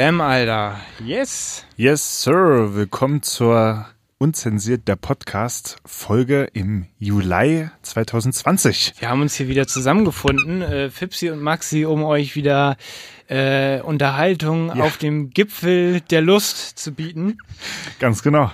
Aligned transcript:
Bam, 0.00 0.22
Alter. 0.22 0.80
Yes. 1.04 1.66
Yes, 1.76 2.22
Sir. 2.22 2.74
Willkommen 2.74 3.20
zur 3.22 3.84
Unzensiert 4.16 4.88
der 4.88 4.96
Podcast 4.96 5.76
Folge 5.84 6.48
im 6.54 6.86
Juli 6.98 7.68
2020. 7.82 8.94
Wir 8.98 9.10
haben 9.10 9.20
uns 9.20 9.34
hier 9.34 9.48
wieder 9.48 9.66
zusammengefunden, 9.66 10.62
äh, 10.62 10.88
Fipsi 10.88 11.28
und 11.28 11.42
Maxi, 11.42 11.84
um 11.84 12.02
euch 12.02 12.34
wieder 12.34 12.78
äh, 13.28 13.82
Unterhaltung 13.82 14.74
Ja. 14.74 14.84
auf 14.84 14.96
dem 14.96 15.28
Gipfel 15.28 16.00
der 16.00 16.22
Lust 16.22 16.78
zu 16.78 16.92
bieten. 16.94 17.36
Ganz 17.98 18.22
genau. 18.22 18.50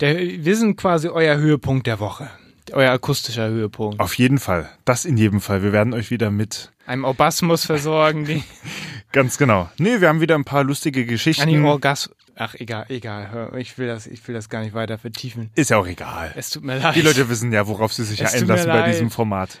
Der, 0.00 0.16
wir 0.16 0.56
sind 0.56 0.76
quasi 0.76 1.08
euer 1.08 1.36
Höhepunkt 1.36 1.86
der 1.86 2.00
Woche. 2.00 2.30
Euer 2.72 2.92
akustischer 2.92 3.48
Höhepunkt. 3.48 4.00
Auf 4.00 4.14
jeden 4.14 4.38
Fall. 4.38 4.70
Das 4.86 5.04
in 5.04 5.18
jedem 5.18 5.42
Fall. 5.42 5.62
Wir 5.62 5.72
werden 5.72 5.92
euch 5.92 6.10
wieder 6.10 6.30
mit. 6.30 6.72
Einem 6.88 7.04
Orgasmus 7.04 7.66
versorgen, 7.66 8.24
die, 8.24 8.42
Ganz 9.12 9.36
genau. 9.36 9.70
Nee, 9.78 10.00
wir 10.00 10.08
haben 10.08 10.20
wieder 10.20 10.34
ein 10.34 10.44
paar 10.44 10.64
lustige 10.64 11.00
an 11.00 11.06
die 11.06 11.12
Geschichten. 11.12 11.64
Orgas. 11.64 12.10
Ach, 12.34 12.54
egal, 12.54 12.86
egal. 12.88 13.52
Ich 13.58 13.76
will 13.76 13.88
das, 13.88 14.06
ich 14.06 14.26
will 14.26 14.34
das 14.34 14.48
gar 14.48 14.62
nicht 14.62 14.72
weiter 14.72 14.96
vertiefen. 14.96 15.50
Ist 15.54 15.70
ja 15.70 15.76
auch 15.76 15.86
egal. 15.86 16.32
Es 16.36 16.50
tut 16.50 16.64
mir 16.64 16.78
leid. 16.78 16.94
Die 16.94 17.02
Leute 17.02 17.28
wissen 17.28 17.52
ja, 17.52 17.66
worauf 17.66 17.92
sie 17.92 18.04
sich 18.04 18.20
Es 18.20 18.34
einlassen 18.34 18.68
bei 18.68 18.88
diesem 18.88 19.10
Format. 19.10 19.60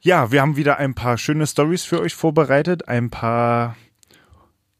Ja, 0.00 0.30
wir 0.30 0.40
haben 0.40 0.56
wieder 0.56 0.78
ein 0.78 0.94
paar 0.94 1.18
schöne 1.18 1.46
Stories 1.46 1.84
für 1.84 2.00
euch 2.00 2.14
vorbereitet. 2.14 2.88
Ein 2.88 3.10
paar, 3.10 3.76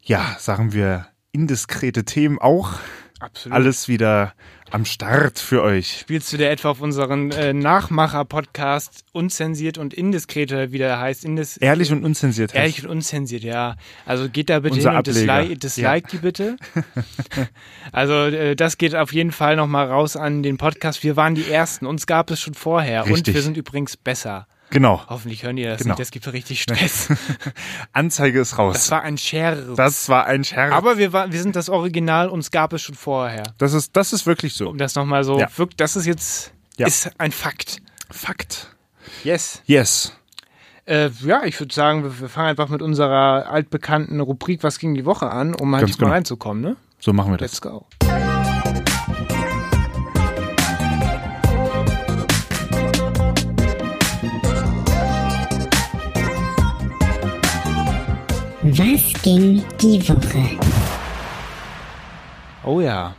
ja, 0.00 0.36
sagen 0.38 0.72
wir, 0.72 1.08
indiskrete 1.32 2.04
Themen 2.04 2.38
auch. 2.38 2.74
Absolut. 3.20 3.54
Alles 3.56 3.88
wieder 3.88 4.34
am 4.70 4.84
Start 4.84 5.38
für 5.38 5.62
euch. 5.62 5.98
Spielst 6.00 6.32
du 6.32 6.36
dir 6.36 6.50
etwa 6.50 6.70
auf 6.70 6.80
unseren 6.80 7.30
äh, 7.30 7.52
Nachmacher-Podcast 7.52 9.04
unzensiert 9.12 9.78
und 9.78 9.94
indiskret, 9.94 10.50
wie 10.72 10.78
der 10.78 10.98
heißt? 10.98 11.24
Indis 11.24 11.56
Ehrlich 11.56 11.92
und 11.92 12.04
unzensiert. 12.04 12.52
heißt- 12.52 12.56
Ehrlich 12.56 12.84
und 12.84 12.90
unzensiert, 12.90 13.44
ja. 13.44 13.76
Also 14.04 14.28
geht 14.28 14.50
da 14.50 14.58
bitte 14.60 14.74
Unser 14.76 14.90
hin 14.90 14.98
und 14.98 15.08
Ableger. 15.08 15.20
dislike, 15.42 15.58
dislike 15.58 16.08
die 16.10 16.18
bitte. 16.18 16.56
also 17.92 18.14
äh, 18.14 18.56
das 18.56 18.78
geht 18.78 18.94
auf 18.96 19.12
jeden 19.12 19.32
Fall 19.32 19.56
nochmal 19.56 19.86
raus 19.86 20.16
an 20.16 20.42
den 20.42 20.56
Podcast. 20.56 21.02
Wir 21.04 21.16
waren 21.16 21.34
die 21.34 21.48
Ersten, 21.50 21.86
uns 21.86 22.06
gab 22.06 22.30
es 22.30 22.40
schon 22.40 22.54
vorher. 22.54 23.04
Und 23.04 23.12
Richtig. 23.12 23.34
wir 23.34 23.42
sind 23.42 23.56
übrigens 23.56 23.96
besser. 23.96 24.46
Genau. 24.70 25.02
Hoffentlich 25.08 25.42
hören 25.44 25.56
die 25.56 25.64
das 25.64 25.78
Genau. 25.82 25.92
nicht, 25.92 26.00
das 26.00 26.10
gibt 26.10 26.26
richtig 26.32 26.62
Stress. 26.62 27.08
Anzeige 27.92 28.40
ist 28.40 28.58
raus. 28.58 28.74
Das 28.74 28.90
war 28.90 29.02
ein 29.02 29.18
Scherz. 29.18 29.60
Das 29.76 30.08
war 30.08 30.26
ein 30.26 30.42
Scherz. 30.44 30.72
Aber 30.72 30.98
wir, 30.98 31.12
war, 31.12 31.30
wir 31.32 31.40
sind 31.40 31.54
das 31.56 31.68
Original, 31.68 32.28
uns 32.28 32.50
gab 32.50 32.72
es 32.72 32.82
schon 32.82 32.94
vorher. 32.94 33.44
das 33.58 33.72
ist, 33.72 33.96
das 33.96 34.12
ist 34.12 34.26
wirklich 34.26 34.54
so. 34.54 34.68
Um 34.70 34.78
das 34.78 34.94
nochmal 34.94 35.22
so, 35.24 35.39
Ja. 35.39 35.48
wirkt, 35.56 35.80
das 35.80 35.96
ist 35.96 36.06
jetzt, 36.06 36.52
Ja. 36.77 36.86
ist 36.86 37.11
ein 37.18 37.30
Fakt. 37.33 37.83
Fakt. 38.11 38.68
Yes. 39.22 39.62
Yes. 39.66 40.12
Äh, 40.86 41.10
ja, 41.24 41.44
ich 41.44 41.58
würde 41.60 41.74
sagen, 41.74 42.02
wir, 42.02 42.20
wir 42.20 42.28
fangen 42.28 42.48
einfach 42.48 42.68
mit 42.68 42.83
unserer 42.83 43.48
altbekannten 43.50 44.20
Rubrik 44.20 44.62
Was 44.62 44.78
ging 44.78 44.94
die 44.94 45.05
Woche 45.05 45.30
an, 45.30 45.55
um 45.55 45.74
halt 45.74 45.89
mal 45.89 45.94
genau. 45.94 46.10
reinzukommen, 46.10 46.62
ne? 46.62 46.77
So 46.98 47.12
machen 47.12 47.33
wir 47.33 47.36
das. 47.39 47.52
Let's 47.52 47.60
go. 47.62 47.86
Was 58.77 59.23
ging 59.23 59.62
die 59.80 60.08
Woche? 60.08 60.58
Oh 62.64 62.80
ja. 62.80 63.14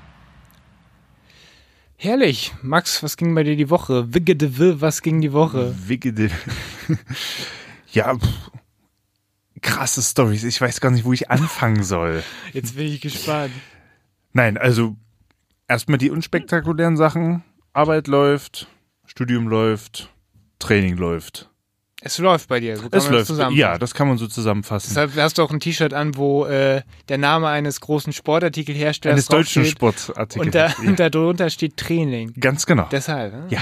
Herrlich. 1.95 2.53
Max, 2.61 3.01
was 3.01 3.15
ging 3.15 3.33
bei 3.33 3.43
dir 3.43 3.55
die 3.55 3.69
Woche? 3.69 4.13
Wigge 4.13 4.35
de 4.35 4.57
Will, 4.57 4.81
was 4.81 5.01
ging 5.01 5.21
die 5.21 5.31
Woche? 5.31 5.73
Wickede. 5.87 6.29
ja, 7.93 8.17
pff. 8.17 8.51
krasse 9.61 10.01
Stories. 10.01 10.43
Ich 10.43 10.59
weiß 10.59 10.81
gar 10.81 10.91
nicht, 10.91 11.05
wo 11.05 11.13
ich 11.13 11.31
anfangen 11.31 11.83
soll. 11.83 12.21
Jetzt 12.51 12.75
bin 12.75 12.87
ich 12.87 12.99
gespannt. 12.99 13.53
Nein, 14.33 14.57
also 14.57 14.97
erstmal 15.69 15.99
die 15.99 16.11
unspektakulären 16.11 16.97
Sachen. 16.97 17.45
Arbeit 17.71 18.07
läuft, 18.07 18.67
Studium 19.05 19.47
läuft, 19.47 20.09
Training 20.59 20.97
läuft. 20.97 21.49
Es 22.05 22.19
läuft 22.19 22.49
bei 22.49 22.59
dir. 22.59 22.77
So 22.77 22.87
Es 22.91 23.09
läuft. 23.09 23.31
Ja, 23.53 23.79
das 23.79 23.95
kann 23.95 24.07
man 24.07 24.19
so 24.19 24.27
zusammenfassen. 24.27 24.89
Deshalb 24.89 25.15
hast 25.15 25.39
du 25.39 25.41
auch 25.41 25.49
ein 25.49 25.59
T-Shirt 25.59 25.91
an, 25.91 26.15
wo 26.15 26.45
äh, 26.45 26.83
der 27.09 27.17
Name 27.17 27.47
eines 27.47 27.81
großen 27.81 28.13
Sportartikelherstellers 28.13 29.15
Eines 29.15 29.25
deutschen. 29.25 29.65
Sportartikels. 29.65 30.45
Und, 30.45 30.53
da, 30.53 30.67
ja. 30.67 30.75
und 30.87 30.99
darunter 30.99 31.49
steht 31.49 31.77
Training. 31.77 32.35
Ganz 32.39 32.67
genau. 32.67 32.87
Deshalb. 32.91 33.33
Ne? 33.33 33.47
Ja, 33.49 33.61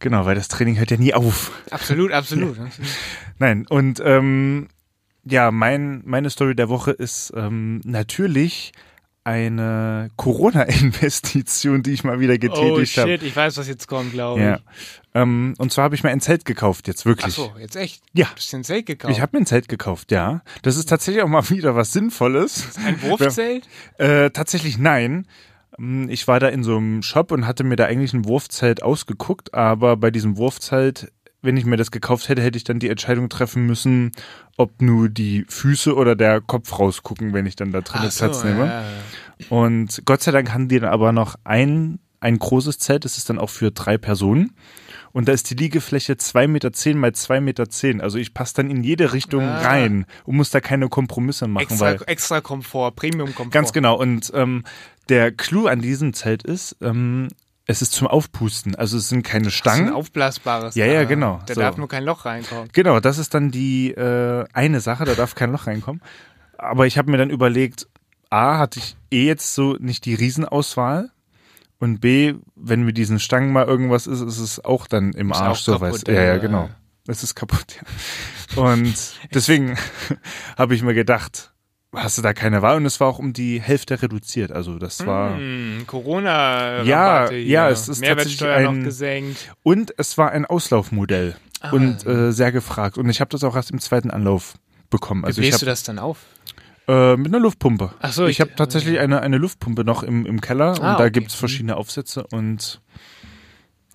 genau, 0.00 0.26
weil 0.26 0.34
das 0.34 0.48
Training 0.48 0.76
hört 0.76 0.90
ja 0.90 0.96
nie 0.96 1.14
auf. 1.14 1.52
Absolut, 1.70 2.10
absolut. 2.10 2.56
Nein, 3.38 3.64
und 3.68 4.02
ähm, 4.04 4.66
ja, 5.22 5.52
mein, 5.52 6.02
meine 6.04 6.30
Story 6.30 6.56
der 6.56 6.68
Woche 6.68 6.90
ist 6.90 7.32
ähm, 7.36 7.80
natürlich 7.84 8.72
eine 9.24 10.08
Corona-Investition, 10.16 11.82
die 11.82 11.92
ich 11.92 12.04
mal 12.04 12.20
wieder 12.20 12.34
Oh 12.34 12.38
getätigt 12.38 12.96
habe. 12.98 13.10
shit, 13.10 13.22
ich 13.22 13.34
weiß, 13.36 13.56
was 13.56 13.68
jetzt 13.68 13.86
kommt, 13.88 14.12
glaube 14.12 14.40
Ja. 14.40 14.56
ich. 14.56 14.62
Ähm, 15.14 15.54
und 15.58 15.70
zwar 15.72 15.84
habe 15.84 15.94
ich 15.94 16.02
mir 16.02 16.10
ein 16.10 16.20
Zelt 16.20 16.44
gekauft, 16.44 16.88
jetzt 16.88 17.04
wirklich. 17.04 17.34
Ach 17.38 17.52
so, 17.52 17.52
jetzt 17.58 17.76
echt? 17.76 18.02
Ja. 18.14 18.26
Du 18.26 18.36
hast 18.36 18.50
dir 18.52 18.56
ein 18.58 18.64
Zelt 18.64 18.86
gekauft. 18.86 19.12
Ich 19.14 19.20
habe 19.20 19.36
mir 19.36 19.42
ein 19.42 19.46
Zelt 19.46 19.68
gekauft, 19.68 20.10
ja. 20.10 20.42
Das 20.62 20.76
ist 20.76 20.88
tatsächlich 20.88 21.22
auch 21.22 21.28
mal 21.28 21.46
wieder 21.50 21.76
was 21.76 21.92
Sinnvolles. 21.92 22.68
ein 22.84 23.00
Wurfzelt? 23.02 23.68
Äh, 23.98 24.30
tatsächlich 24.30 24.78
nein. 24.78 25.26
Ähm, 25.78 26.08
Ich 26.08 26.26
war 26.28 26.40
da 26.40 26.48
in 26.48 26.64
so 26.64 26.76
einem 26.76 27.02
Shop 27.02 27.30
und 27.30 27.46
hatte 27.46 27.62
mir 27.64 27.76
da 27.76 27.84
eigentlich 27.84 28.14
ein 28.14 28.24
Wurfzelt 28.24 28.82
ausgeguckt, 28.82 29.54
aber 29.54 29.96
bei 29.96 30.10
diesem 30.10 30.36
Wurfzelt, 30.38 31.12
wenn 31.42 31.56
ich 31.56 31.64
mir 31.64 31.76
das 31.76 31.90
gekauft 31.90 32.28
hätte, 32.28 32.40
hätte 32.42 32.56
ich 32.56 32.64
dann 32.64 32.78
die 32.78 32.88
Entscheidung 32.88 33.28
treffen 33.28 33.66
müssen, 33.66 34.12
ob 34.56 34.80
nur 34.80 35.08
die 35.08 35.44
Füße 35.48 35.94
oder 35.94 36.14
der 36.16 36.40
Kopf 36.40 36.78
rausgucken, 36.78 37.32
wenn 37.32 37.46
ich 37.46 37.56
dann 37.56 37.72
da 37.72 37.80
drinnen 37.80 38.06
Ach 38.08 38.12
so, 38.12 38.24
Platz 38.26 38.44
nehme. 38.44 38.66
ja, 38.66 38.82
ja. 38.82 38.86
Und 39.48 40.02
Gott 40.04 40.22
sei 40.22 40.30
Dank 40.30 40.52
haben 40.54 40.68
die 40.68 40.78
dann 40.78 40.90
aber 40.90 41.10
noch 41.12 41.34
ein, 41.44 41.98
ein 42.20 42.38
großes 42.38 42.78
Zelt, 42.78 43.04
das 43.04 43.18
ist 43.18 43.28
dann 43.28 43.38
auch 43.38 43.50
für 43.50 43.72
drei 43.72 43.98
Personen. 43.98 44.54
Und 45.10 45.28
da 45.28 45.32
ist 45.32 45.50
die 45.50 45.54
Liegefläche 45.54 46.14
2,10 46.14 46.48
Meter 46.48 46.72
zehn 46.72 46.96
mal 46.98 47.10
2,10 47.10 47.40
Meter. 47.40 47.68
zehn. 47.68 48.00
Also 48.00 48.16
ich 48.18 48.32
passe 48.32 48.54
dann 48.54 48.70
in 48.70 48.82
jede 48.82 49.12
Richtung 49.12 49.42
Ah. 49.42 49.60
rein 49.60 50.06
und 50.24 50.36
muss 50.36 50.48
da 50.50 50.60
keine 50.60 50.88
Kompromisse 50.88 51.48
machen. 51.48 51.64
Extra, 51.64 51.84
weil 51.86 51.98
extra 52.06 52.40
Komfort, 52.40 52.92
Premium-Komfort. 52.92 53.50
Ganz 53.50 53.72
genau. 53.74 53.98
Und 53.98 54.30
ähm, 54.34 54.64
der 55.10 55.30
Clou 55.32 55.66
an 55.66 55.80
diesem 55.82 56.14
Zelt 56.14 56.44
ist, 56.44 56.76
ähm, 56.80 57.28
es 57.66 57.82
ist 57.82 57.92
zum 57.92 58.06
Aufpusten. 58.06 58.74
Also 58.74 58.96
es 58.96 59.08
sind 59.08 59.22
keine 59.22 59.44
Das 59.44 59.52
ist 59.54 59.58
Stangen. 59.58 59.88
ein 59.88 59.92
aufblasbares. 59.94 60.74
Ja, 60.74 60.86
ja, 60.86 61.04
genau. 61.04 61.40
Da 61.46 61.54
So. 61.54 61.60
darf 61.60 61.76
nur 61.76 61.88
kein 61.88 62.04
Loch 62.04 62.24
reinkommen. 62.24 62.68
Genau, 62.72 63.00
das 63.00 63.18
ist 63.18 63.34
dann 63.34 63.50
die 63.50 63.90
äh, 63.92 64.44
eine 64.52 64.80
Sache, 64.80 65.04
da 65.04 65.14
darf 65.14 65.34
kein 65.34 65.52
Loch 65.52 65.66
reinkommen. 65.66 66.02
Aber 66.58 66.86
ich 66.86 66.98
habe 66.98 67.10
mir 67.10 67.18
dann 67.18 67.30
überlegt, 67.30 67.88
A, 68.30 68.58
hatte 68.58 68.78
ich 68.80 68.96
eh 69.10 69.26
jetzt 69.26 69.54
so 69.54 69.74
nicht 69.78 70.04
die 70.04 70.14
Riesenauswahl. 70.14 71.10
Und 71.78 72.00
B, 72.00 72.34
wenn 72.54 72.84
mit 72.84 72.96
diesen 72.96 73.18
Stangen 73.18 73.52
mal 73.52 73.66
irgendwas 73.66 74.06
ist, 74.06 74.20
ist 74.20 74.38
es 74.38 74.64
auch 74.64 74.86
dann 74.86 75.12
im 75.12 75.32
Ist 75.32 75.40
Arsch 75.40 75.60
so. 75.60 75.74
Ja, 76.06 76.12
ja, 76.12 76.22
ja. 76.22 76.36
genau. 76.38 76.70
Es 77.08 77.24
ist 77.24 77.34
kaputt, 77.34 77.76
ja. 78.56 78.62
Und 78.62 78.94
deswegen 79.34 79.76
habe 80.56 80.74
ich 80.74 80.82
mir 80.82 80.94
gedacht, 80.94 81.51
hast 81.94 82.18
du 82.18 82.22
da 82.22 82.32
keine 82.32 82.62
Wahl? 82.62 82.76
Und 82.76 82.86
es 82.86 83.00
war 83.00 83.08
auch 83.08 83.18
um 83.18 83.32
die 83.32 83.60
Hälfte 83.60 84.00
reduziert. 84.02 84.52
Also 84.52 84.78
das 84.78 85.06
war. 85.06 85.36
Hm, 85.36 85.84
Corona. 85.86 86.82
Ja, 86.82 87.28
hier. 87.28 87.42
ja, 87.42 87.68
es 87.70 87.88
ist 87.88 88.00
Mehrwertsteuer 88.00 88.48
tatsächlich 88.54 88.68
ein- 88.68 88.78
noch 88.78 88.84
gesenkt. 88.84 89.54
Und 89.62 89.94
es 89.98 90.16
war 90.18 90.30
ein 90.32 90.44
Auslaufmodell. 90.46 91.36
Ah. 91.60 91.70
Und 91.70 92.04
äh, 92.06 92.32
sehr 92.32 92.50
gefragt. 92.52 92.98
Und 92.98 93.08
ich 93.08 93.20
habe 93.20 93.28
das 93.30 93.44
auch 93.44 93.54
erst 93.54 93.70
im 93.70 93.78
zweiten 93.80 94.10
Anlauf 94.10 94.54
bekommen. 94.90 95.24
Also 95.24 95.40
bläst 95.40 95.62
du 95.62 95.66
das 95.66 95.82
dann 95.84 95.98
auf? 95.98 96.18
Äh, 96.88 97.16
mit 97.16 97.28
einer 97.28 97.38
Luftpumpe. 97.38 97.92
Ach 98.00 98.12
so, 98.12 98.24
ich 98.26 98.32
ich- 98.32 98.40
habe 98.40 98.50
tatsächlich 98.56 98.98
eine, 98.98 99.20
eine 99.20 99.38
Luftpumpe 99.38 99.84
noch 99.84 100.02
im, 100.02 100.26
im 100.26 100.40
Keller 100.40 100.72
und 100.72 100.80
Ah, 100.82 100.96
da 100.96 101.04
okay. 101.04 101.12
gibt's 101.12 101.34
verschiedene 101.34 101.76
Aufsätze 101.76 102.26
und 102.32 102.80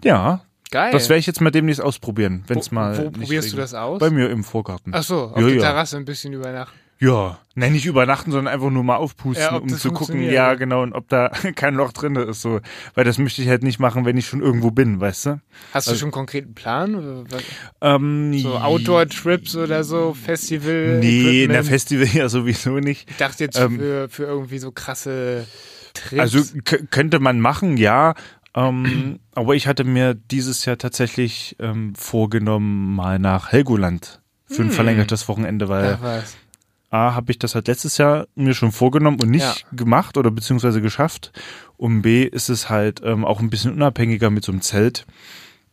ja, 0.03 0.41
Geil. 0.71 0.91
das 0.93 1.09
werde 1.09 1.19
ich 1.19 1.25
jetzt 1.27 1.41
mal 1.41 1.49
demnächst 1.51 1.81
ausprobieren, 1.81 2.43
wenn 2.47 2.59
es 2.59 2.71
Wo- 2.71 2.75
mal. 2.75 2.97
wo 2.97 3.09
probierst 3.11 3.49
du 3.49 3.57
regnet. 3.57 3.59
das 3.59 3.73
aus? 3.73 3.99
Bei 3.99 4.09
mir 4.09 4.29
im 4.29 4.43
Vorgarten. 4.45 4.93
Ach 4.95 5.03
so, 5.03 5.23
auf 5.23 5.37
Ja, 5.41 5.47
der 5.47 5.55
ja. 5.55 5.61
Terrasse 5.61 5.97
ein 5.97 6.05
bisschen 6.05 6.31
über 6.33 6.51
Nacht. 6.53 6.73
Ja, 6.99 7.37
nein, 7.53 7.73
nicht 7.73 7.85
übernachten, 7.85 8.31
sondern 8.31 8.51
einfach 8.51 8.71
nur 8.71 8.83
mal 8.83 8.95
aufpusten, 8.95 9.43
Ja, 9.43 9.55
um 9.57 9.69
zu 9.69 9.91
gucken, 9.91 10.19
ja, 10.23 10.55
genau, 10.55 10.81
und 10.81 10.93
ob 10.93 11.07
da 11.09 11.29
kein 11.55 11.75
Loch 11.75 11.91
drin 11.93 12.15
ist, 12.15 12.41
so. 12.41 12.59
Weil 12.95 13.03
das 13.05 13.19
möchte 13.19 13.41
ich 13.43 13.49
halt 13.49 13.61
nicht 13.63 13.79
machen, 13.79 14.03
wenn 14.05 14.17
ich 14.17 14.25
schon 14.25 14.41
irgendwo 14.41 14.71
bin, 14.71 14.99
weißt 14.99 15.25
du? 15.27 15.41
Hast 15.73 15.87
du 15.87 15.91
Also- 15.91 15.99
schon 15.99 16.07
einen 16.07 16.11
konkreten 16.13 16.55
Plan? 16.55 17.25
Ähm, 17.81 18.37
So 18.39 18.55
Outdoor-Trips 18.57 19.55
oder 19.55 19.83
so, 19.83 20.13
Festival? 20.13 20.99
Nee, 20.99 21.43
in 21.43 21.51
der? 21.51 21.63
Festival 21.63 22.07
ja 22.13 22.29
sowieso 22.29 22.79
nicht. 22.79 23.09
Ich 23.09 23.17
dachte 23.17 23.43
jetzt 23.43 23.59
Ähm, 23.59 23.77
für, 23.77 24.09
für 24.09 24.23
irgendwie 24.23 24.57
so 24.59 24.71
krasse 24.71 25.45
Trips. 25.93 26.19
Also 26.19 26.41
könnte 26.89 27.19
man 27.19 27.39
machen, 27.39 27.77
ja. 27.77 28.15
Ähm, 28.55 29.19
aber 29.35 29.53
ich 29.55 29.67
hatte 29.67 29.83
mir 29.83 30.15
dieses 30.15 30.65
Jahr 30.65 30.77
tatsächlich 30.79 31.55
ähm, 31.59 31.93
vorgenommen, 31.95 32.95
mal 32.95 33.19
nach 33.19 33.51
Helgoland 33.51 34.21
für 34.47 34.61
ein 34.63 34.69
Hm. 34.69 34.71
verlängertes 34.75 35.27
Wochenende, 35.27 35.67
weil 35.69 35.99
Ach. 36.01 36.23
A, 36.89 37.13
habe 37.15 37.31
ich 37.31 37.39
das 37.39 37.53
halt 37.55 37.67
letztes 37.67 37.97
Jahr 37.97 38.27
mir 38.35 38.53
schon 38.53 38.71
vorgenommen 38.71 39.19
und 39.21 39.29
nicht 39.29 39.43
Ja. 39.43 39.55
gemacht 39.75 40.17
oder 40.17 40.31
beziehungsweise 40.31 40.81
geschafft. 40.81 41.31
Und 41.75 42.01
B, 42.01 42.23
ist 42.23 42.49
es 42.49 42.69
halt 42.69 43.01
ähm, 43.03 43.25
auch 43.25 43.39
ein 43.41 43.49
bisschen 43.49 43.73
unabhängiger 43.73 44.29
mit 44.29 44.45
so 44.45 44.51
einem 44.51 44.61
Zelt. 44.61 45.05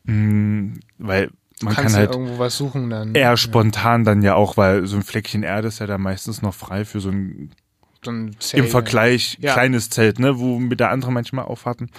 Mm, 0.04 0.74
weil 0.98 1.30
man 1.62 1.74
kann 1.74 1.92
ja 1.92 1.98
halt 1.98 2.10
irgendwo 2.10 2.38
was 2.38 2.56
suchen 2.56 2.90
dann. 2.90 3.14
eher 3.14 3.36
spontan 3.36 4.04
dann 4.04 4.22
ja 4.22 4.34
auch, 4.34 4.56
weil 4.56 4.86
so 4.86 4.96
ein 4.96 5.02
Fleckchen 5.02 5.42
Erde 5.44 5.68
ist 5.68 5.78
ja 5.78 5.86
da 5.86 5.98
meistens 5.98 6.42
noch 6.42 6.52
frei 6.54 6.84
für 6.84 7.00
so 7.00 7.10
ein 7.10 7.52
So 8.04 8.10
ein 8.10 8.36
Zelt. 8.40 8.64
im 8.64 8.68
Vergleich 8.70 9.38
Ja. 9.40 9.52
kleines 9.54 9.88
Zelt, 9.90 10.18
ne, 10.18 10.38
wo 10.38 10.58
mit 10.58 10.80
der 10.80 10.90
andere 10.90 11.12
manchmal 11.12 11.44
aufwarten. 11.46 11.90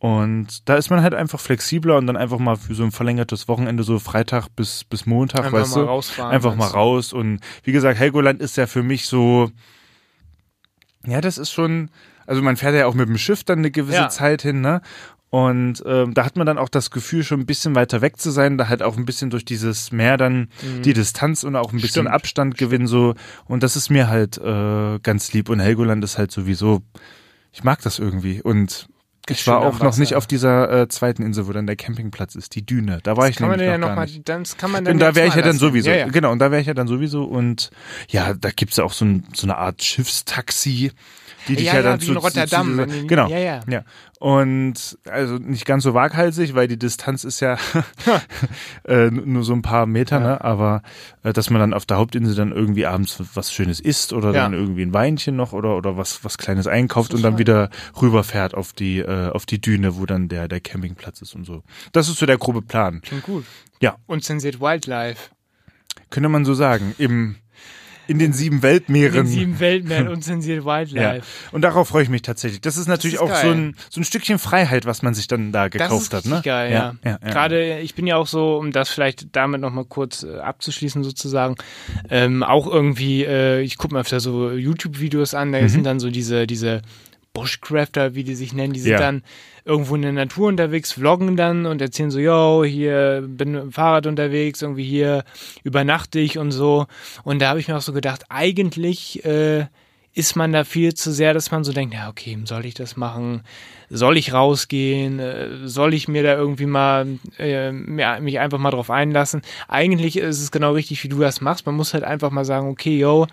Und 0.00 0.68
da 0.68 0.76
ist 0.76 0.90
man 0.90 1.02
halt 1.02 1.12
einfach 1.14 1.40
flexibler 1.40 1.96
und 1.96 2.06
dann 2.06 2.16
einfach 2.16 2.38
mal 2.38 2.54
für 2.56 2.74
so 2.74 2.84
ein 2.84 2.92
verlängertes 2.92 3.48
Wochenende, 3.48 3.82
so 3.82 3.98
Freitag 3.98 4.46
bis, 4.54 4.84
bis 4.84 5.06
Montag, 5.06 5.44
Einfach 5.46 5.58
weißt 5.60 5.74
mal 5.76 5.82
du? 5.82 5.86
rausfahren. 5.88 6.32
einfach 6.32 6.54
mal 6.54 6.68
raus. 6.68 7.12
Und 7.12 7.40
wie 7.64 7.72
gesagt, 7.72 7.98
Helgoland 7.98 8.40
ist 8.40 8.56
ja 8.56 8.66
für 8.68 8.84
mich 8.84 9.06
so, 9.06 9.50
ja, 11.06 11.20
das 11.20 11.36
ist 11.38 11.50
schon, 11.50 11.90
also 12.26 12.42
man 12.42 12.56
fährt 12.56 12.74
ja 12.76 12.86
auch 12.86 12.94
mit 12.94 13.08
dem 13.08 13.18
Schiff 13.18 13.42
dann 13.42 13.58
eine 13.58 13.70
gewisse 13.72 13.98
Ja. 13.98 14.08
Zeit 14.08 14.42
hin, 14.42 14.60
ne? 14.60 14.82
Und 15.30 15.82
ähm, 15.84 16.14
da 16.14 16.24
hat 16.24 16.36
man 16.36 16.46
dann 16.46 16.56
auch 16.56 16.70
das 16.70 16.90
Gefühl, 16.90 17.22
schon 17.22 17.40
ein 17.40 17.44
bisschen 17.46 17.74
weiter 17.74 18.00
weg 18.00 18.18
zu 18.18 18.30
sein, 18.30 18.56
da 18.56 18.68
halt 18.68 18.82
auch 18.82 18.96
ein 18.96 19.04
bisschen 19.04 19.28
durch 19.28 19.44
dieses 19.44 19.92
Meer 19.92 20.16
dann 20.16 20.48
die 20.84 20.94
Distanz 20.94 21.42
und 21.44 21.54
auch 21.54 21.72
ein 21.72 21.80
bisschen 21.80 22.04
Mhm. 22.04 22.08
Stimmt. 22.08 22.14
Abstand 22.14 22.56
gewinnen 22.56 22.86
so. 22.86 23.14
Und 23.44 23.62
das 23.62 23.76
ist 23.76 23.90
mir 23.90 24.08
halt 24.08 24.38
äh, 24.38 24.98
ganz 25.02 25.32
lieb. 25.34 25.50
Und 25.50 25.60
Helgoland 25.60 26.02
ist 26.02 26.16
halt 26.16 26.30
sowieso, 26.30 26.80
ich 27.52 27.62
mag 27.62 27.82
das 27.82 27.98
irgendwie. 27.98 28.40
Und 28.40 28.88
ich 29.30 29.46
war 29.46 29.60
auch 29.60 29.78
noch 29.80 29.96
nicht 29.96 30.14
auf 30.14 30.26
dieser 30.26 30.82
äh, 30.82 30.88
zweiten 30.88 31.22
Insel, 31.22 31.46
wo 31.46 31.52
dann 31.52 31.66
der 31.66 31.76
Campingplatz 31.76 32.34
ist, 32.34 32.54
die 32.54 32.64
Düne. 32.64 33.00
Da 33.02 33.16
war 33.16 33.24
Das 33.24 33.30
ich 33.30 33.36
kann 33.36 33.48
man 33.48 33.58
nämlich 33.58 33.72
ja 33.72 33.78
noch 33.78 33.88
noch 33.88 33.94
gar 33.94 33.96
mal, 33.96 34.06
nicht. 34.06 34.28
das 34.28 34.56
kann 34.56 34.70
man 34.70 34.84
dann 34.84 34.94
Und 34.94 35.00
da 35.00 35.14
wäre 35.14 35.28
ich 35.28 35.34
ja 35.34 35.42
dann 35.42 35.58
sowieso. 35.58 35.90
Ja, 35.90 35.96
ja. 35.96 36.08
Genau, 36.08 36.32
und 36.32 36.38
da 36.38 36.50
wäre 36.50 36.60
ich 36.60 36.66
ja 36.66 36.74
dann 36.74 36.88
sowieso. 36.88 37.24
Und 37.24 37.70
ja, 38.08 38.34
da 38.34 38.50
gibt's 38.50 38.76
ja 38.76 38.84
auch 38.84 38.92
so, 38.92 39.04
ein, 39.04 39.24
so 39.34 39.46
eine 39.46 39.56
Art 39.56 39.82
Schiffstaxi, 39.82 40.92
die 41.48 41.56
dich 41.56 41.66
Ja, 41.66 41.74
ja, 41.74 41.78
ja, 41.80 41.82
dann 41.82 42.00
wie 42.00 42.06
zu, 42.06 42.12
in 42.12 42.16
Rotterdam, 42.18 42.78
Zu, 42.88 43.00
zu, 43.00 43.06
genau. 43.06 43.28
ja, 43.28 43.38
ja. 43.38 43.60
ja. 43.68 43.82
Und 44.20 44.98
also 45.08 45.36
nicht 45.36 45.64
ganz 45.64 45.84
so 45.84 45.94
waghalsig, 45.94 46.54
weil 46.56 46.66
die 46.66 46.76
Distanz 46.78 47.22
ist 47.22 47.38
ja 47.38 47.56
äh, 48.84 49.10
nur 49.10 49.44
so 49.44 49.52
ein 49.52 49.62
paar 49.62 49.86
Meter, 49.86 50.18
ne? 50.18 50.42
Aber 50.42 50.82
äh, 51.22 51.32
dass 51.32 51.50
man 51.50 51.60
dann 51.60 51.72
auf 51.74 51.86
der 51.86 51.98
Hauptinsel 51.98 52.34
dann 52.34 52.50
irgendwie 52.50 52.84
abends 52.86 53.22
was 53.34 53.52
Schönes 53.52 53.78
isst 53.78 54.12
oder 54.12 54.28
Ja. 54.32 54.42
dann 54.42 54.54
irgendwie 54.54 54.82
ein 54.82 54.92
Weinchen 54.92 55.36
noch 55.36 55.52
oder 55.52 55.76
oder 55.76 55.96
was 55.96 56.24
was 56.24 56.36
Kleines 56.36 56.66
einkauft 56.66 57.14
und 57.14 57.22
dann 57.22 57.36
Total. 57.36 57.38
wieder 57.38 57.70
rüberfährt 58.02 58.54
auf 58.54 58.72
die 58.72 58.98
äh, 58.98 59.30
auf 59.30 59.46
die 59.46 59.60
Düne, 59.60 59.96
wo 59.96 60.04
dann 60.04 60.28
der 60.28 60.48
der 60.48 60.60
Campingplatz 60.60 61.22
ist 61.22 61.36
und 61.36 61.44
so. 61.44 61.62
Das 61.92 62.08
ist 62.08 62.18
so 62.18 62.26
der 62.26 62.38
grobe 62.38 62.62
Plan. 62.62 63.00
Klingt 63.02 63.22
gut. 63.22 63.44
Ja. 63.80 63.96
Unzensiert 64.06 64.60
Wildlife. 64.60 65.30
Könnte 66.10 66.28
man 66.28 66.44
so 66.44 66.54
sagen. 66.54 66.94
Im, 66.98 67.36
in 68.08 68.18
den 68.18 68.32
sieben 68.32 68.56
In 68.56 68.62
Weltmeeren. 68.62 69.14
den 69.14 69.26
sieben 69.26 69.60
Weltmeeren 69.60 70.08
unzensiert 70.08 70.64
ja. 70.64 70.66
Wildlife. 70.66 71.26
Und 71.52 71.62
darauf 71.62 71.88
freue 71.88 72.02
ich 72.02 72.08
mich 72.08 72.22
tatsächlich. 72.22 72.60
Das 72.62 72.76
ist 72.76 72.88
natürlich 72.88 73.16
ist 73.16 73.20
auch 73.20 73.34
so 73.34 73.50
ein, 73.50 73.76
so 73.90 74.00
ein 74.00 74.04
Stückchen 74.04 74.38
Freiheit, 74.38 74.86
was 74.86 75.02
man 75.02 75.14
sich 75.14 75.28
dann 75.28 75.52
da 75.52 75.68
Das 75.68 75.72
gekauft 75.72 76.12
ist 76.12 76.12
hat. 76.14 76.24
Ne? 76.24 76.40
geil, 76.42 76.72
ja. 76.72 76.96
ja, 77.04 77.18
ja. 77.22 77.30
Gerade, 77.30 77.80
ich 77.80 77.94
bin 77.94 78.06
ja 78.06 78.16
auch 78.16 78.26
so, 78.26 78.56
um 78.56 78.72
das 78.72 78.88
vielleicht 78.88 79.36
damit 79.36 79.60
nochmal 79.60 79.84
kurz 79.84 80.22
äh, 80.22 80.38
abzuschließen 80.38 81.04
sozusagen, 81.04 81.56
ähm, 82.08 82.42
auch 82.42 82.66
irgendwie, 82.66 83.24
äh, 83.24 83.60
ich 83.60 83.76
gucke 83.76 83.94
mir 83.94 84.00
öfter 84.00 84.20
so 84.20 84.50
YouTube-Videos 84.50 85.34
an, 85.34 85.52
da 85.52 85.68
sind 85.68 85.84
dann 85.84 86.00
so 86.00 86.10
diese, 86.10 86.46
diese 86.46 86.80
Bushcrafter, 87.32 88.14
wie 88.14 88.24
die 88.24 88.34
sich 88.34 88.52
nennen, 88.52 88.72
die 88.72 88.80
sind 88.80 88.92
Ja. 88.92 88.98
dann 88.98 89.22
irgendwo 89.64 89.94
in 89.94 90.02
der 90.02 90.12
Natur 90.12 90.48
unterwegs, 90.48 90.92
vloggen 90.92 91.36
dann 91.36 91.66
und 91.66 91.80
erzählen 91.80 92.10
so, 92.10 92.18
yo, 92.18 92.64
hier 92.64 93.22
bin 93.26 93.52
mit 93.52 93.62
dem 93.62 93.72
Fahrrad 93.72 94.06
unterwegs, 94.06 94.62
irgendwie 94.62 94.84
hier 94.84 95.24
übernachte 95.62 96.18
ich 96.18 96.38
und 96.38 96.50
so. 96.52 96.86
Und 97.24 97.40
da 97.40 97.50
habe 97.50 97.60
ich 97.60 97.68
mir 97.68 97.76
auch 97.76 97.82
so 97.82 97.92
gedacht, 97.92 98.24
eigentlich 98.28 99.24
äh, 99.24 99.66
ist 100.14 100.34
man 100.34 100.52
da 100.52 100.64
viel 100.64 100.94
zu 100.94 101.12
sehr, 101.12 101.32
dass 101.32 101.52
man 101.52 101.62
so 101.62 101.72
denkt, 101.72 101.94
ja, 101.94 102.08
okay, 102.08 102.36
soll 102.44 102.64
ich 102.66 102.74
das 102.74 102.96
machen? 102.96 103.42
Soll 103.88 104.16
ich 104.16 104.32
rausgehen? 104.32 105.20
Äh, 105.20 105.68
Soll 105.68 105.94
ich 105.94 106.08
mir 106.08 106.22
da 106.24 106.34
irgendwie 106.34 106.66
mal 106.66 107.06
äh, 107.38 107.70
mich 107.72 108.38
einfach 108.40 108.58
mal 108.58 108.70
drauf 108.70 108.90
einlassen? 108.90 109.42
Eigentlich 109.68 110.16
ist 110.16 110.40
es 110.42 110.50
genau 110.50 110.72
richtig, 110.72 111.04
wie 111.04 111.08
du 111.08 111.20
das 111.20 111.40
machst. 111.40 111.66
Man 111.66 111.76
muss 111.76 111.94
halt 111.94 112.02
einfach 112.04 112.30
mal 112.30 112.44
sagen, 112.44 112.68
okay, 112.68 112.98
yo, 112.98 113.26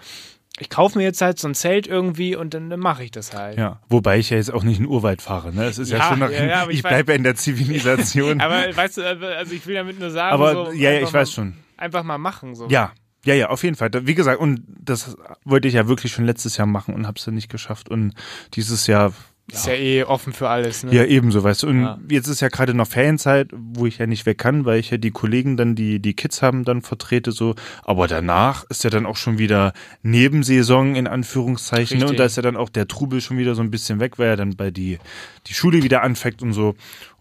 ich 0.60 0.70
kaufe 0.70 0.98
mir 0.98 1.04
jetzt 1.04 1.22
halt 1.22 1.38
so 1.38 1.48
ein 1.48 1.56
Zelt 1.56 1.86
irgendwie 1.86 2.36
und 2.36 2.54
dann, 2.54 2.70
dann 2.70 2.80
mache 2.80 3.04
ich 3.04 3.12
das 3.12 3.34
halt. 3.34 3.58
Ja, 3.58 3.82
wobei 3.90 4.20
ich 4.20 4.30
ja 4.30 4.38
jetzt 4.38 4.54
auch 4.54 4.64
nicht 4.64 4.80
in 4.80 4.86
Urwald 4.86 5.22
fahre. 5.22 5.54
Ne? 5.54 5.66
Es 5.66 5.78
ist 5.78 5.90
ja, 5.92 5.98
Ja, 5.98 6.10
schon 6.10 6.20
noch, 6.20 6.32
ja, 6.32 6.46
ja, 6.46 6.68
ich 6.70 6.78
ich 6.78 6.84
bleibe 6.84 7.12
ja 7.12 7.18
in 7.18 7.24
der 7.24 7.36
Zivilisation. 7.36 8.40
Aber 8.42 8.76
weißt 8.76 8.98
du, 8.98 9.04
also 9.04 9.54
ich 9.54 9.66
will 9.68 9.76
damit 9.76 10.00
nur 10.00 10.12
sagen, 10.12 10.34
Aber 10.34 10.54
so, 10.68 10.72
ja, 10.72 10.92
ja, 10.92 10.98
einfach 10.98 11.08
ich 11.10 11.14
weiß 11.14 11.30
mal, 11.30 11.34
schon. 11.34 11.54
Einfach 11.78 12.04
mal 12.04 12.18
machen. 12.18 12.56
So. 12.56 12.68
Ja, 12.70 12.94
ja, 13.26 13.34
ja, 13.34 13.50
auf 13.50 13.64
jeden 13.64 13.76
Fall. 13.76 13.90
Wie 13.94 14.16
gesagt, 14.16 14.40
und 14.40 14.64
das 14.68 15.18
wollte 15.44 15.68
ich 15.68 15.74
ja 15.74 15.88
wirklich 15.88 16.14
schon 16.14 16.26
letztes 16.26 16.56
Jahr 16.58 16.68
machen 16.68 16.94
und 16.94 17.06
habe 17.06 17.18
es 17.18 17.26
dann 17.26 17.34
nicht 17.34 17.50
geschafft. 17.50 17.90
Und 17.90 18.14
dieses 18.54 18.88
Jahr 18.88 19.12
Ist 19.52 19.68
ja 19.68 19.74
eh 19.74 20.04
offen 20.04 20.34
für 20.34 20.50
alles. 20.50 20.84
Ne? 20.84 20.92
Ja, 20.94 21.04
ebenso, 21.04 21.44
weißt 21.44 21.64
du. 21.64 21.68
Und 21.68 21.82
Ja. 21.84 22.00
jetzt 22.10 22.28
ist 22.28 22.40
ja 22.42 22.48
gerade 22.48 22.74
noch 22.74 22.88
Ferienzeit, 22.88 23.50
wo 23.54 23.86
ich 23.86 24.00
ja 24.00 24.08
nicht 24.08 24.26
weg 24.26 24.40
kann, 24.40 24.66
weil 24.66 24.80
ich 24.80 24.90
ja 24.90 24.98
die 24.98 25.12
Kollegen 25.12 25.56
dann, 25.56 25.76
die 25.76 26.00
die 26.00 26.16
Kids 26.16 26.42
haben, 26.42 26.64
dann 26.66 26.82
vertrete 26.82 27.32
so. 27.32 27.54
Aber 27.84 28.08
danach 28.08 28.64
ist 28.70 28.84
ja 28.84 28.90
dann 28.90 29.06
auch 29.06 29.18
schon 29.18 29.38
wieder 29.38 29.74
Nebensaison 30.02 30.96
in 30.96 31.08
Anführungszeichen. 31.08 32.00
Ne? 32.00 32.08
Und 32.08 32.18
da 32.20 32.26
ist 32.26 32.38
ja 32.38 32.42
dann 32.42 32.58
auch 32.58 32.70
der 32.70 32.88
Trubel 32.88 33.22
schon 33.22 33.38
wieder 33.38 33.54
so 33.54 33.62
ein 33.62 33.70
bisschen 33.70 34.00
weg, 34.00 34.18
weil 34.18 34.30
ja 34.30 34.36
dann 34.36 34.56
bei 34.56 34.72
die, 34.72 34.98
die 35.46 35.54
Schule 35.54 35.84
wieder 35.84 36.02
anfängt 36.02 36.42
und 36.42 36.54
so. 36.54 36.74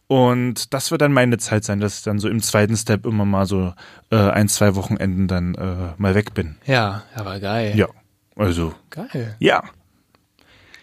Und 0.06 0.72
das 0.72 0.90
wird 0.90 1.02
dann 1.02 1.12
meine 1.12 1.36
Zeit 1.38 1.64
sein, 1.64 1.80
dass 1.80 1.98
ich 1.98 2.04
dann 2.04 2.18
so 2.18 2.28
im 2.28 2.40
zweiten 2.40 2.76
Step 2.76 3.04
immer 3.04 3.24
mal 3.26 3.44
so 3.46 3.74
äh, 4.10 4.16
ein, 4.16 4.48
zwei 4.48 4.74
Wochenenden 4.76 5.28
dann 5.28 5.54
äh, 5.56 5.92
mal 5.98 6.14
weg 6.14 6.32
bin. 6.34 6.56
Ja, 6.66 7.02
aber 7.14 7.38
geil. 7.40 7.72
Ja. 7.76 7.88
Also, 8.36 8.74
Geil. 8.90 9.36
ja. 9.38 9.62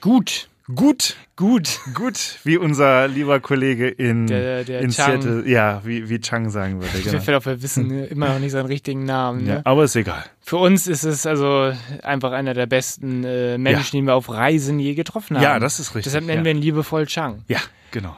Gut. 0.01 0.49
Gut. 0.75 1.15
Gut. 1.35 1.79
Gut, 1.95 2.37
wie 2.43 2.57
unser 2.57 3.07
lieber 3.07 3.39
Kollege 3.39 3.87
in, 3.87 4.27
Der- 4.27 4.63
der 4.63 4.81
in 4.81 4.91
Chang. 4.91 5.21
Seattle, 5.21 5.49
ja, 5.49 5.81
wie, 5.83 6.07
wie 6.07 6.19
Chang 6.19 6.49
sagen 6.49 6.81
würde. 6.81 6.99
Genau. 6.99 7.19
fällt 7.19 7.37
auf, 7.37 7.45
wir 7.47 7.61
wissen 7.63 7.87
ne, 7.87 8.05
immer 8.05 8.29
noch 8.29 8.39
nicht 8.39 8.51
seinen 8.51 8.67
richtigen 8.67 9.05
Namen. 9.05 9.45
Ne? 9.45 9.53
Ja, 9.55 9.61
aber 9.63 9.85
ist 9.85 9.95
egal. 9.95 10.23
Für 10.41 10.57
uns 10.57 10.85
ist 10.87 11.03
es 11.03 11.25
also 11.25 11.73
einfach 12.03 12.31
einer 12.31 12.53
der 12.53 12.67
besten 12.67 13.23
äh, 13.23 13.57
Menschen, 13.57 13.97
die 13.97 14.03
wir 14.03 14.13
auf 14.13 14.29
Reisen 14.29 14.79
je 14.79 14.93
getroffen 14.93 15.37
haben. 15.37 15.43
Ja, 15.43 15.59
das 15.59 15.79
ist 15.79 15.95
richtig. 15.95 16.03
Deshalb 16.03 16.25
nennen 16.25 16.39
ja. 16.41 16.45
wir 16.45 16.51
ihn 16.51 16.61
liebevoll 16.61 17.07
Chang. 17.07 17.43
ja, 17.47 17.59
genau. 17.89 18.15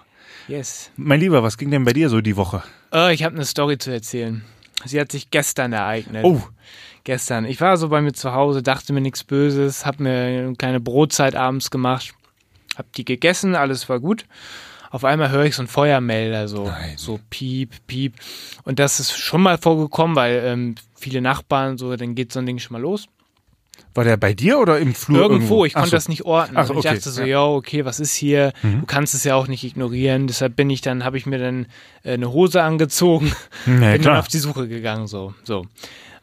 Yes. 0.49 0.91
Mein 0.97 1.21
Lieber, 1.21 1.41
was 1.43 1.57
ging 1.57 1.71
denn 1.71 1.85
bei 1.85 1.93
dir 1.93 2.09
so 2.09 2.19
die 2.19 2.35
Woche? 2.35 2.63
Äh, 2.93 3.13
ich 3.13 3.23
habe 3.23 3.35
eine 3.35 3.45
Story 3.45 3.77
zu 3.77 3.91
erzählen. 3.91 4.43
Sie 4.83 4.99
hat 4.99 5.09
sich 5.13 5.31
gestern 5.31 5.71
ereignet. 5.71 6.25
Oh, 6.25 6.41
Gestern. 7.05 7.43
Ich 7.43 7.59
war 7.59 7.75
so 7.75 7.89
bei 7.89 8.01
mir 8.01 8.13
zu 8.13 8.33
Hause, 8.33 8.63
dachte 8.63 8.93
mir 8.93 9.01
nichts 9.01 9.25
Böses, 9.25 9.85
hab 9.85 9.99
mir 9.99 10.11
eine 10.13 10.55
kleine 10.55 10.79
Brotzeit 10.79 11.35
abends 11.35 11.69
gemacht, 11.69 12.13
hab 12.77 12.91
die 12.93 13.05
gegessen, 13.05 13.55
alles 13.55 13.87
war 13.89 13.99
gut. 13.99 14.25
Auf 14.91 15.03
einmal 15.05 15.31
höre 15.31 15.45
ich 15.45 15.55
so 15.55 15.61
einen 15.63 15.67
Feuermelder, 15.69 16.47
so, 16.47 16.65
Nein. 16.67 16.93
so 16.97 17.19
piep, 17.31 17.71
piep. 17.87 18.13
Und 18.63 18.77
das 18.79 18.99
ist 18.99 19.17
schon 19.17 19.41
mal 19.41 19.57
vorgekommen, 19.57 20.15
weil 20.15 20.41
ähm, 20.45 20.75
viele 20.95 21.19
Nachbarn 21.21 21.77
so, 21.79 21.95
dann 21.95 22.13
geht 22.13 22.31
so 22.31 22.39
ein 22.39 22.45
Ding 22.45 22.59
schon 22.59 22.73
mal 22.73 22.81
los. 22.81 23.07
war 23.95 24.03
der 24.03 24.17
bei 24.17 24.33
dir 24.35 24.59
oder 24.59 24.77
im 24.77 24.93
Flur? 24.93 25.17
Irgendwo, 25.21 25.65
ich 25.65 25.75
Ach 25.75 25.79
konnte 25.81 25.89
so. 25.89 25.97
das 25.97 26.09
nicht 26.09 26.25
orten. 26.25 26.55
Ach, 26.57 26.69
Und 26.69 26.77
ich 26.77 26.85
okay, 26.85 26.95
dachte 26.95 27.09
so, 27.09 27.21
ja. 27.21 27.25
Mhm. 27.25 27.31
ja, 27.31 27.43
okay, 27.43 27.85
was 27.85 27.99
ist 27.99 28.13
hier? 28.13 28.53
Du 28.61 28.85
kannst 28.85 29.15
es 29.15 29.23
ja 29.23 29.33
auch 29.33 29.47
nicht 29.47 29.63
ignorieren. 29.63 30.27
Deshalb 30.27 30.55
bin 30.55 30.69
ich 30.69 30.81
dann, 30.81 31.03
habe 31.03 31.17
ich 31.17 31.25
mir 31.25 31.39
dann 31.39 31.65
äh, 32.03 32.13
eine 32.13 32.31
Hose 32.31 32.61
angezogen, 32.61 33.27
Ja, 33.29 33.33
bin 33.73 33.81
dann 33.81 34.01
klar. 34.01 34.19
auf 34.19 34.27
die 34.27 34.37
Suche 34.37 34.67
gegangen, 34.67 35.07
so, 35.07 35.33
so. 35.43 35.65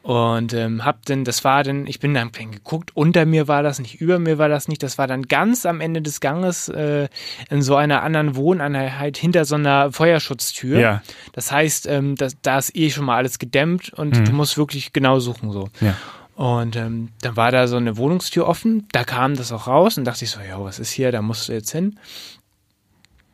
Und 0.03 0.55
ähm, 0.55 0.85
hab 0.85 1.05
dann, 1.05 1.25
das 1.25 1.45
war 1.45 1.63
dann, 1.63 1.87
ich 1.87 2.01
bin 2.01 2.15
dann 2.15 2.33
geguckt, 2.33 2.91
unter 2.95 3.27
mir 3.27 3.49
war 3.49 3.63
das 3.63 3.79
nicht, 3.81 4.01
über 4.01 4.19
mir 4.19 4.39
war 4.39 4.49
das 4.49 4.67
nicht, 4.67 4.83
das 4.83 4.97
war 4.97 5.07
dann 5.07 5.25
ganz 5.25 5.67
am 5.67 5.83
Ende 5.83 6.01
des 6.01 6.21
Ganges 6.21 6.71
äh, 6.71 7.09
in 7.51 7.61
so 7.61 7.77
einer 7.77 8.03
anderen 8.03 8.35
Wohneinheit 8.35 9.19
hinter 9.19 9.45
so 9.45 9.57
einer 9.57 9.93
Feuerschutztür. 9.93 10.81
Ja. 10.81 11.03
Das 11.33 11.53
heißt, 11.53 11.87
ähm, 11.87 12.17
das, 12.17 12.37
da 12.41 12.59
ist 12.59 12.75
eh 12.75 12.89
schon 12.91 13.05
mal 13.05 13.17
alles 13.17 13.39
gedämmt 13.39 13.93
und 13.93 14.19
Mhm. 14.19 14.25
du 14.25 14.33
musst 14.33 14.57
wirklich 14.57 14.95
genau 14.95 15.21
suchen 15.21 15.53
so. 15.53 15.69
Ja. 15.83 15.95
Und 16.35 16.77
ähm, 16.77 17.11
dann 17.21 17.37
war 17.37 17.53
da 17.53 17.67
so 17.67 17.77
eine 17.77 17.99
Wohnungstür 17.99 18.49
offen, 18.49 18.89
da 18.93 19.05
kam 19.05 19.37
das 19.37 19.53
auch 19.53 19.67
raus 19.67 19.99
und 19.99 20.05
dachte 20.07 20.25
ich 20.25 20.31
so, 20.31 20.41
ja, 20.41 20.59
was 20.65 20.79
ist 20.79 20.91
hier, 20.91 21.13
da 21.13 21.21
musst 21.21 21.49
du 21.49 21.53
jetzt 21.53 21.71
hin. 21.73 21.99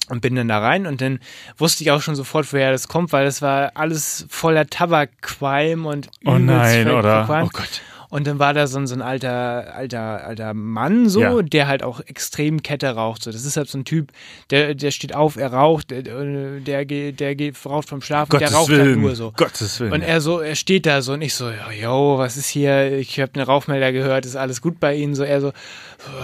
Und 0.08 0.20
bin 0.20 0.36
dann 0.36 0.46
da 0.48 0.60
rein 0.60 0.86
und 0.86 1.00
dann 1.00 1.18
wusste 1.58 1.82
ich 1.82 1.90
auch 1.90 2.00
schon 2.00 2.14
sofort, 2.14 2.52
woher 2.52 2.70
das 2.70 2.86
kommt, 2.86 3.12
weil 3.12 3.24
das 3.24 3.42
war 3.42 3.72
alles 3.74 4.24
voller 4.28 4.66
Tabakqualm 4.66 5.84
und 5.86 6.08
Oh 6.24 6.38
nein, 6.38 6.88
oder? 6.90 7.26
Oh 7.44 7.48
Gott. 7.52 7.80
Und 8.08 8.24
dann 8.28 8.38
war 8.38 8.54
da 8.54 8.68
so 8.68 8.78
ein, 8.78 8.86
so 8.86 8.94
ein 8.94 9.02
alter, 9.02 9.74
alter, 9.74 10.24
alter 10.24 10.54
Mann, 10.54 11.08
so, 11.08 11.20
Ja. 11.20 11.42
der 11.42 11.66
halt 11.66 11.82
auch 11.82 11.98
extrem 11.98 12.62
Kette 12.62 12.90
raucht. 12.90 13.24
So. 13.24 13.32
Das 13.32 13.44
ist 13.44 13.56
halt 13.56 13.68
so 13.68 13.78
ein 13.78 13.84
Typ, 13.84 14.12
der, 14.50 14.74
der 14.76 14.92
steht 14.92 15.12
auf, 15.12 15.36
er 15.36 15.52
raucht, 15.52 15.90
der, 15.90 16.02
der, 16.02 16.84
geht, 16.86 17.18
der 17.18 17.34
geht 17.34 17.56
raucht 17.66 17.88
vom 17.88 18.00
Schlafen, 18.00 18.30
der 18.30 18.40
Gottes 18.42 18.54
raucht 18.54 18.68
Willen. 18.70 18.86
halt 18.86 18.98
nur 18.98 19.16
so. 19.16 19.32
Gottes 19.36 19.80
Willen. 19.80 19.92
Und 19.92 20.02
er 20.02 20.20
so, 20.20 20.38
er 20.38 20.54
steht 20.54 20.86
da 20.86 21.02
so 21.02 21.14
und 21.14 21.22
ich 21.22 21.34
so, 21.34 21.50
yo, 21.50 22.16
was 22.16 22.36
ist 22.36 22.46
hier? 22.46 22.96
Ich 22.96 23.18
habe 23.18 23.32
den 23.32 23.42
Rauchmelder 23.42 23.90
gehört, 23.90 24.24
ist 24.24 24.36
alles 24.36 24.62
gut 24.62 24.78
bei 24.78 24.94
Ihnen? 24.94 25.16
So, 25.16 25.24
er 25.24 25.40
so, 25.40 25.52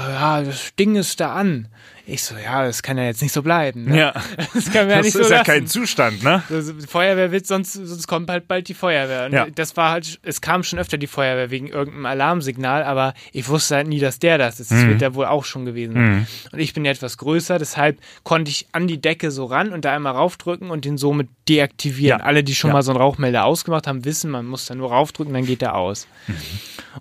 ja, 0.09 0.41
das 0.43 0.77
Ding 0.79 0.95
ist 0.95 1.19
da 1.19 1.33
an. 1.35 1.67
Ich 2.05 2.25
so, 2.25 2.35
ja, 2.37 2.65
das 2.65 2.83
kann 2.83 2.99
ja 2.99 3.05
jetzt 3.05 3.23
nicht 3.23 3.33
so 3.33 3.43
bleiben. 3.43 3.85
Ne? 3.85 3.97
ja. 3.99 4.13
Das 4.55 4.65
kann 4.73 4.87
man 4.87 4.91
ja 4.91 4.97
Das 4.97 5.07
nicht 5.07 5.15
ist 5.15 5.23
so 5.27 5.31
ja 5.33 5.39
lassen. 5.39 5.45
kein 5.51 5.67
Zustand, 5.69 6.23
ne? 6.25 6.43
Die 6.51 6.87
Feuerwehr 6.87 7.31
wird, 7.31 7.47
sonst, 7.47 7.75
sonst 7.75 8.09
kommt 8.09 8.29
halt 8.29 8.49
bald 8.49 8.69
die 8.69 8.75
Feuerwehr. 8.75 9.27
Und 9.27 9.33
Ja. 9.33 9.47
das 9.55 9.77
war 9.77 9.93
halt, 9.93 10.19
es 10.25 10.41
kam 10.41 10.65
schon 10.65 10.81
öfter 10.81 10.99
die 10.99 11.07
Feuerwehr 11.07 11.51
wegen 11.51 11.69
irgendeinem 11.69 12.07
Alarmsignal, 12.07 12.83
aber 12.83 13.15
ich 13.33 13.49
wusste 13.49 13.77
halt 13.77 13.87
nie, 13.87 14.01
dass 14.01 14.19
der 14.19 14.37
das 14.37 14.59
ist. 14.59 14.73
Das 14.73 14.81
Mhm. 14.81 14.89
wird 14.89 15.01
der 15.01 15.15
wohl 15.15 15.27
auch 15.27 15.45
schon 15.45 15.65
gewesen 15.65 15.95
sein. 15.95 16.27
Und 16.51 16.59
ich 16.59 16.75
bin 16.75 16.85
ja 16.85 16.91
etwas 16.91 17.19
größer, 17.19 17.59
deshalb 17.61 17.99
konnte 18.25 18.51
ich 18.51 18.67
an 18.73 18.89
die 18.89 19.01
Decke 19.01 19.31
so 19.31 19.45
ran 19.45 19.73
und 19.73 19.85
da 19.85 19.95
einmal 19.95 20.13
raufdrücken 20.15 20.71
und 20.71 20.85
den 20.85 20.99
somit 20.99 21.29
deaktivieren. 21.49 22.19
Ja. 22.21 22.25
Alle, 22.27 22.43
die 22.43 22.55
schon 22.57 22.69
Ja. 22.71 22.75
mal 22.75 22.83
so 22.83 22.91
einen 22.91 23.01
Rauchmelder 23.01 23.45
ausgemacht 23.45 23.87
haben, 23.87 24.05
wissen, 24.05 24.31
man 24.31 24.45
muss 24.47 24.67
da 24.67 24.75
nur 24.75 24.91
raufdrücken, 24.91 25.33
dann 25.35 25.47
geht 25.47 25.61
der 25.63 25.77
aus. 25.77 26.09
Mhm. 26.27 26.35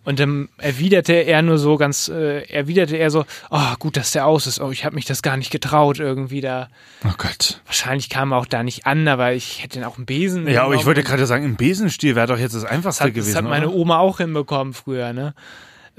Und 0.04 0.20
dann 0.20 0.50
erwiderte 0.58 1.14
er 1.14 1.42
nur 1.42 1.58
so 1.58 1.78
ganz, 1.78 2.08
äh, 2.08 2.44
erwiderte 2.50 2.96
er 2.98 3.10
so, 3.12 3.26
oh, 3.50 3.74
gut, 3.80 3.98
dass 3.98 4.12
der 4.12 4.26
aus 4.26 4.48
ist. 4.48 4.62
Oh, 4.62 4.72
ich 4.72 4.86
habe 4.86 4.91
mich 4.94 5.06
das 5.06 5.22
gar 5.22 5.38
nicht 5.38 5.52
getraut, 5.52 6.00
irgendwie 6.00 6.42
da. 6.42 6.68
Oh 7.06 7.14
Gott. 7.18 7.62
Wahrscheinlich 7.66 8.10
kam 8.10 8.32
er 8.32 8.38
auch 8.38 8.46
da 8.46 8.64
nicht 8.64 8.86
an, 8.86 9.08
aber 9.08 9.34
ich 9.34 9.64
hätte 9.64 9.80
dann 9.80 9.88
auch 9.88 9.98
einen 9.98 10.06
Besen. 10.06 10.48
Ja, 10.48 10.64
aber 10.64 10.76
ich 10.76 10.86
wollte 10.86 11.04
gerade 11.04 11.26
sagen, 11.26 11.44
im 11.44 11.56
Besenstiel 11.56 12.16
wäre 12.16 12.28
doch 12.28 12.38
jetzt 12.38 12.56
das 12.56 12.66
Einfachste 12.66 13.04
das 13.04 13.08
hat, 13.08 13.14
gewesen. 13.14 13.34
das 13.34 13.44
hat 13.44 13.50
meine? 13.50 13.70
Oma 13.70 14.00
auch 14.00 14.18
hinbekommen 14.18 14.74
früher, 14.74 15.14
ne? 15.14 15.34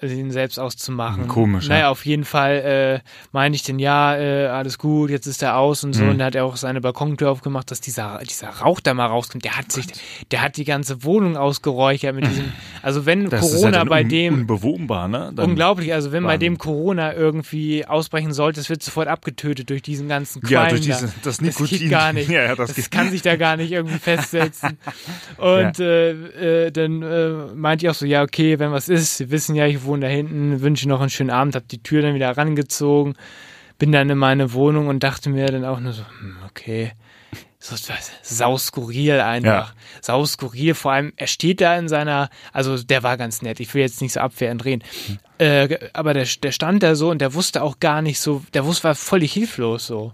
Den 0.01 0.31
selbst 0.33 0.59
auszumachen. 0.59 1.29
Komisch, 1.29 1.65
ja. 1.69 1.75
Naja, 1.75 1.89
auf 1.91 2.05
jeden 2.07 2.25
Fall 2.25 3.03
äh, 3.05 3.09
meinte 3.31 3.57
ich 3.57 3.63
den, 3.63 3.79
ja, 3.79 4.17
äh, 4.17 4.47
alles 4.47 4.79
gut, 4.79 5.11
jetzt 5.11 5.27
ist 5.27 5.43
er 5.43 5.57
aus 5.59 5.85
und 5.85 5.93
so. 5.93 6.03
Mhm. 6.05 6.11
Und 6.11 6.19
da 6.19 6.25
hat 6.27 6.35
er 6.35 6.45
auch 6.45 6.57
seine 6.57 6.81
Balkontür 6.81 7.31
aufgemacht, 7.31 7.71
dass 7.71 7.81
dieser, 7.81 8.19
dieser 8.29 8.49
Rauch 8.49 8.81
da 8.81 8.95
mal 8.95 9.07
rauskommt. 9.07 9.45
Der 9.45 9.57
hat 9.57 9.71
sich, 9.71 9.87
der 10.31 10.43
hat 10.43 10.57
die 10.57 10.65
ganze 10.65 11.05
Wohnung 11.05 11.37
ausgeräuchert 11.37 12.15
mit 12.15 12.27
diesem, 12.27 12.53
also 12.83 13.07
wenn 13.07 13.29
Das 13.29 13.43
ja 13.43 13.57
Corona 13.59 13.71
dann 13.79 13.89
bei 13.89 14.03
un 14.03 14.09
dem, 14.09 14.35
unbewohnbar, 14.35 15.09
ne? 15.09 15.33
Dann, 15.37 15.51
unglaublich, 15.51 15.93
also 15.93 16.11
wenn 16.11 16.25
bei 16.25 16.37
dem 16.39 16.59
Corona 16.59 17.15
irgendwie 17.15 17.87
ausbrechen 17.87 18.33
sollte, 18.33 18.61
es 18.61 18.69
wird 18.71 18.83
sofort 18.83 19.09
abgetötet 19.09 19.71
durch 19.71 19.83
diesen 19.83 20.09
ganzen 20.09 20.41
Qualm 20.43 20.53
Ja, 20.53 20.69
durch 20.71 20.81
da. 20.81 20.87
diese, 20.87 21.07
das 21.07 21.23
Das 21.23 21.41
Nikotin. 21.41 21.79
geht 21.79 21.91
gar 21.91 22.13
nicht. 22.13 22.29
Ja, 22.33 22.43
ja, 22.45 22.55
das, 22.57 22.75
Das, 22.75 22.91
kann 22.91 23.11
sich 23.11 23.23
da 23.23 23.37
gar 23.37 23.57
nicht 23.57 23.71
irgendwie 23.71 23.99
festsetzen. 24.01 24.79
Und 25.37 25.79
äh, 25.81 26.67
äh, 26.67 26.71
dann 26.73 27.03
äh, 27.03 27.31
meinte 27.55 27.85
ich 27.87 27.91
auch 27.91 27.95
so, 27.95 28.07
ja, 28.07 28.23
okay, 28.23 28.59
wenn 28.59 28.73
was 28.73 28.89
ist, 28.89 29.19
Sie 29.19 29.31
wissen 29.31 29.55
ja, 29.55 29.67
ich 29.67 29.82
wohne 29.85 30.07
da 30.07 30.13
hinten, 30.13 30.61
wünsche 30.61 30.89
noch 30.89 31.01
einen 31.01 31.11
schönen 31.11 31.31
Abend, 31.31 31.55
hab 31.55 31.69
die 31.69 31.83
Tür 31.83 32.03
dann 32.03 32.15
wieder 32.15 32.37
rangezogen, 32.37 33.15
bin 33.79 33.93
dann 33.93 34.11
in 34.11 34.19
meine 34.19 34.53
Wohnung 34.53 34.89
und 34.89 35.03
dachte 35.03 35.31
mir 35.31 35.47
dann 35.47 35.65
auch 35.65 35.81
nur 35.81 35.93
so, 35.93 36.03
hm, 36.21 36.37
okay, 36.49 36.93
so 37.59 37.75
was, 37.75 38.11
sau 38.23 38.59
skurril 38.59 39.21
einfach. 39.21 39.75
Sau 40.01 40.27
skurril, 40.27 40.75
vor 40.75 40.93
allem, 40.93 41.13
er 41.15 41.29
steht 41.29 41.61
da 41.61 41.77
in 41.77 41.89
seiner, 41.89 42.29
also 42.53 42.83
der 42.83 43.05
war 43.05 43.17
ganz 43.17 43.41
nett, 43.41 43.61
ich 43.61 43.73
will 43.73 43.83
jetzt 43.83 44.01
nicht 44.01 44.15
so 44.15 44.21
abwehrend 44.21 44.65
reden, 44.65 44.83
äh, 45.39 45.79
aber 45.93 46.13
der, 46.13 46.27
der 46.43 46.51
stand 46.51 46.83
da 46.83 46.97
so 46.97 47.11
und 47.11 47.21
der 47.21 47.35
wusste 47.35 47.63
auch 47.63 47.79
gar 47.79 48.03
nicht 48.03 48.19
so, 48.19 48.43
der 48.53 48.65
wusste, 48.65 48.85
war 48.85 48.95
völlig 48.97 49.33
hilflos 49.33 49.87
so. 49.87 50.13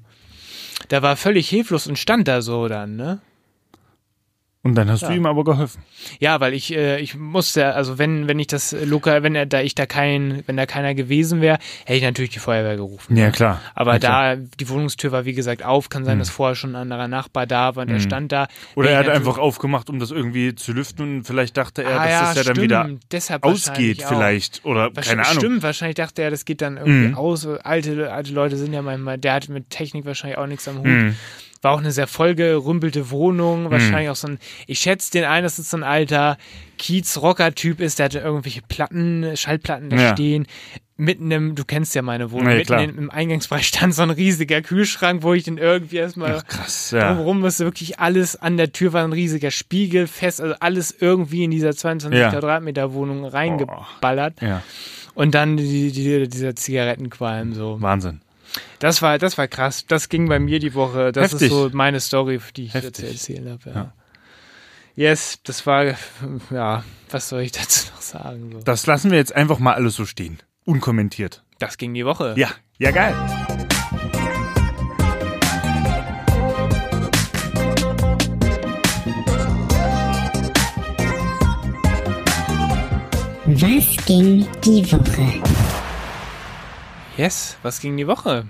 Der 0.91 1.03
war 1.03 1.17
völlig 1.17 1.49
hilflos 1.49 1.87
und 1.87 1.99
stand 1.99 2.29
da 2.29 2.43
so 2.43 2.69
dann, 2.69 2.97
ne? 2.97 3.21
Und 4.69 4.75
dann 4.75 4.91
hast 4.91 5.01
Ja. 5.03 5.09
du 5.09 5.15
ihm 5.15 5.25
aber 5.25 5.45
geholfen. 5.45 5.83
Ja, 6.21 6.41
weil 6.41 6.53
ich, 6.53 6.75
äh, 6.75 7.01
ich 7.01 7.17
musste, 7.17 7.75
also 7.75 7.97
wenn, 7.99 8.29
wenn 8.29 8.39
ich 8.39 8.49
das 8.49 8.77
lokal, 8.85 9.23
wenn 9.23 9.35
er 9.35 9.47
da 9.47 9.61
ich 9.63 9.75
da 9.75 9.87
kein, 9.87 10.43
wenn 10.47 10.57
da 10.59 10.67
keiner 10.67 10.95
gewesen 10.95 11.41
wäre, 11.41 11.59
hätte 11.87 11.97
ich 11.97 12.03
natürlich 12.03 12.31
die 12.33 12.39
Feuerwehr 12.39 12.77
gerufen. 12.77 13.17
Ja, 13.17 13.31
klar. 13.31 13.63
Aber 13.75 13.95
ja, 13.95 13.99
klar. 13.99 14.37
da, 14.37 14.43
die 14.61 14.69
Wohnungstür 14.69 15.11
war 15.11 15.25
wie 15.25 15.33
gesagt 15.33 15.65
auf, 15.65 15.89
kann 15.89 16.05
sein, 16.05 16.19
dass 16.19 16.29
vorher 16.29 16.55
schon 16.55 16.73
ein 16.73 16.77
anderer 16.77 17.09
Nachbar 17.09 17.47
da 17.47 17.77
war 17.77 17.83
und 17.85 17.89
er 17.89 18.01
stand 18.01 18.31
da. 18.31 18.43
Mhm. 18.43 18.47
Oder 18.77 18.91
er 18.91 18.99
hat 18.99 19.09
einfach 19.09 19.39
aufgemacht, 19.39 19.89
um 19.89 19.99
das 19.99 20.11
irgendwie 20.11 20.55
zu 20.55 20.73
lüften 20.73 21.03
und 21.19 21.25
vielleicht 21.25 21.57
dachte 21.57 21.83
er, 21.83 21.99
ah, 22.01 22.03
dass 22.05 22.11
ja, 22.13 22.21
das 22.21 22.29
ja 22.29 22.35
dann 22.35 22.43
stimmt, 22.57 22.61
wieder 22.63 22.89
deshalb 23.11 23.45
ausgeht 23.45 24.03
vielleicht. 24.07 24.65
Oder 24.67 24.91
keine 24.91 25.23
Ahnung. 25.27 25.39
Stimmt, 25.41 25.63
wahrscheinlich 25.63 25.97
dachte 25.97 26.21
er, 26.23 26.31
das 26.31 26.45
geht 26.45 26.61
dann 26.61 26.77
irgendwie 26.77 27.09
Mhm. 27.09 27.15
aus. 27.15 27.47
Alte, 27.47 28.13
alte 28.13 28.33
Leute 28.33 28.57
sind 28.59 28.73
ja 28.75 28.83
manchmal, 28.83 29.17
der 29.17 29.33
hat 29.33 29.49
mit 29.49 29.71
Technik 29.71 30.05
wahrscheinlich 30.05 30.37
auch 30.39 30.47
nichts 30.47 30.69
am 30.69 30.79
Hut. 30.79 31.15
Mhm. 31.61 31.63
War 31.63 31.73
auch 31.73 31.79
eine 31.79 31.93
sehr 31.93 32.07
vollgerümpelte 32.07 33.11
Wohnung, 33.11 33.71
wahrscheinlich 33.71 34.11
auch 34.11 34.17
so 34.17 34.29
ein, 34.29 34.39
ich 34.67 34.79
schätze 34.79 35.11
den 35.13 35.25
ein, 35.25 35.43
dass 35.43 35.59
es 35.59 35.71
so 35.71 35.77
ein 35.77 35.83
alter 35.83 36.37
Kiez-Rocker-Typ 36.79 37.81
ist, 37.81 37.99
der 37.99 38.05
hatte 38.07 38.19
irgendwelche 38.21 38.63
Platten, 38.63 39.37
Schallplatten 39.37 39.91
da 39.91 39.97
Ja. 39.97 40.13
stehen. 40.13 40.47
Mitten 41.01 41.31
im, 41.31 41.55
du 41.55 41.65
kennst 41.65 41.95
ja 41.95 42.03
meine 42.03 42.33
Wohnung, 42.33 42.49
Ja, 42.51 42.57
mitten 42.57 42.73
in, 42.79 42.99
im 42.99 43.11
Eingangsbereich 43.11 43.69
stand 43.69 43.95
so 43.95 44.03
ein 44.03 44.11
riesiger 44.11 44.63
Kühlschrank, 44.63 45.23
wo 45.23 45.33
ich 45.33 45.45
den 45.45 45.57
irgendwie 45.57 45.97
erstmal 45.97 46.39
Ach, 46.39 46.47
krass, 46.47 46.91
ja. 46.91 47.09
drumherum 47.09 47.39
musste, 47.41 47.65
wirklich 47.65 48.01
alles 48.01 48.35
an 48.35 48.57
der 48.57 48.73
Tür 48.73 48.93
war 48.93 49.05
ein 49.05 49.13
riesiger 49.13 49.53
Spiegel, 49.53 50.09
fest, 50.09 50.41
also 50.41 50.55
alles 50.59 50.93
irgendwie 50.99 51.45
in 51.45 51.53
dieser 51.53 51.75
22 51.77 52.19
Ja. 52.19 52.31
Quadratmeter 52.31 52.93
Wohnung 52.95 53.25
reingeballert. 53.25 54.41
Ja, 54.43 54.63
Und 55.15 55.35
dann 55.37 55.57
die, 55.57 55.93
die, 55.93 56.29
dieser 56.29 56.57
Zigarettenqualm 56.57 57.55
so. 57.55 57.81
Wahnsinn. 57.81 58.21
Das 58.79 59.03
war, 59.03 59.19
das 59.19 59.39
war 59.39 59.49
krass. 59.49 59.87
Das 59.87 60.09
ging 60.09 60.29
bei 60.29 60.39
mir 60.39 60.59
die 60.59 60.75
Woche. 60.75 61.13
Das 61.13 61.33
Heftig. 61.33 61.49
ist 61.49 61.51
so 61.51 61.71
meine 61.73 62.01
Story, 62.01 62.41
die 62.57 62.67
ich 62.67 62.75
Heftig. 62.75 62.99
jetzt 63.05 63.13
erzählen 63.13 63.51
habe. 63.51 63.71
Ja. 63.71 63.75
Ja. 63.75 63.93
Yes, 64.97 65.39
das 65.45 65.65
war, 65.65 65.95
ja, 66.51 66.83
was 67.11 67.29
soll 67.29 67.43
ich 67.43 67.53
dazu 67.53 67.87
noch 67.95 68.03
sagen? 68.03 68.51
So. 68.53 68.59
Das 68.61 68.87
lassen 68.87 69.11
wir 69.13 69.19
jetzt 69.19 69.35
einfach 69.35 69.61
mal 69.61 69.75
alles 69.75 69.95
so 69.95 70.05
stehen. 70.05 70.39
Unkommentiert. 70.65 71.45
Das 71.61 71.79
ging 71.79 71.95
die 71.95 72.05
Woche. 72.05 72.35
Ja, 72.37 72.51
ja, 72.79 72.91
geil. 72.91 73.15
Was 83.47 84.05
ging 84.05 84.47
die 84.65 84.93
Woche? 84.93 85.68
Yes, 87.19 87.57
was 87.65 87.81
ging 87.81 87.97
die 87.97 88.07
Woche? 88.07 88.47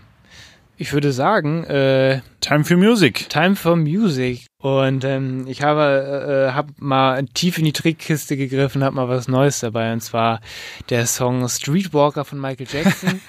Ich 0.77 0.93
würde 0.93 1.11
sagen, 1.11 1.65
äh, 1.65 2.21
Time 2.43 2.65
for 2.65 2.77
Music. 2.77 3.27
Time 3.31 3.57
for 3.57 3.77
Music. 3.77 4.45
Und 4.61 5.05
ähm, 5.05 5.47
ich 5.49 5.63
habe 5.63 6.51
äh, 6.51 6.53
hab 6.53 6.79
mal 6.79 7.25
tief 7.33 7.57
in 7.57 7.65
die 7.65 7.73
Trickkiste 7.73 8.37
gegriffen, 8.37 8.85
habe 8.85 8.95
mal 8.95 9.09
was 9.09 9.27
Neues 9.27 9.61
dabei. 9.61 9.91
Und 9.95 10.03
zwar 10.03 10.43
der 10.91 11.07
Song 11.07 11.49
Streetwalker 11.49 12.27
von 12.27 12.39
Michael 12.39 12.67
Jackson. 12.71 13.23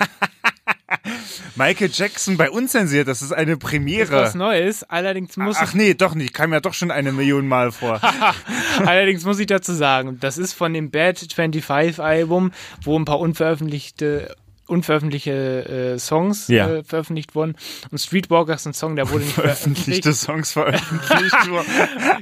Michael 1.55 1.89
Jackson 1.93 2.35
bei 2.35 2.49
Unzensiert, 2.49 3.07
das 3.07 3.21
ist 3.21 3.31
eine 3.31 3.53
ist 3.53 3.63
was 3.63 3.69
Premiere. 3.69 4.31
Neues. 4.35 4.83
Allerdings 4.83 5.37
muss 5.37 5.55
Ach 5.57 5.73
nee, 5.73 5.93
doch 5.93 6.15
nicht. 6.15 6.33
Kam 6.33 6.51
ja 6.51 6.59
doch 6.59 6.73
schon 6.73 6.91
eine 6.91 7.13
Million 7.13 7.47
Mal 7.47 7.71
vor. 7.71 8.01
Allerdings 8.85 9.23
muss 9.23 9.39
ich 9.39 9.47
dazu 9.47 9.71
sagen, 9.71 10.17
das 10.19 10.37
ist 10.37 10.51
von 10.51 10.73
dem 10.73 10.91
Bad 10.91 11.17
25 11.17 12.01
Album, 12.01 12.51
wo 12.83 12.99
ein 12.99 13.05
paar 13.05 13.21
unveröffentlichte 13.21 14.35
unveröffentlichte 14.69 15.93
äh, 15.95 15.99
Songs 15.99 16.47
Ja. 16.47 16.69
äh, 16.69 16.83
veröffentlicht 16.83 17.35
wurden. 17.35 17.55
Und 17.91 17.97
Streetwalker 17.97 18.53
ist 18.55 18.65
ein 18.65 18.73
Song, 18.73 18.95
der 18.95 19.09
wurde 19.09 19.23
nicht 19.25 19.33
Veröffentlichte 19.33 20.13
veröffentlicht, 20.13 20.19
Songs 20.19 20.51
veröffentlicht 20.53 21.49
wurden. 21.49 21.67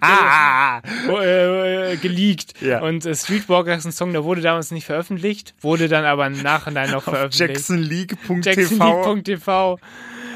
ah, 0.01 0.81
wo, 1.07 1.17
äh, 1.19 1.97
geleakt. 1.97 2.53
Ja. 2.61 2.81
Und 2.81 3.05
äh, 3.05 3.15
Streetwalker 3.15 3.75
ist 3.75 3.85
ein 3.85 3.91
Song, 3.91 4.11
der 4.13 4.23
wurde 4.23 4.41
damals 4.41 4.71
nicht 4.71 4.85
veröffentlicht, 4.85 5.53
wurde 5.61 5.87
dann 5.87 6.05
aber 6.05 6.27
im 6.27 6.41
Nachhinein 6.41 6.91
noch 6.91 7.03
veröffentlicht. 7.03 7.39
JacksonLeague.tv 7.39 8.41
JacksonLeague.tv. 8.43 9.79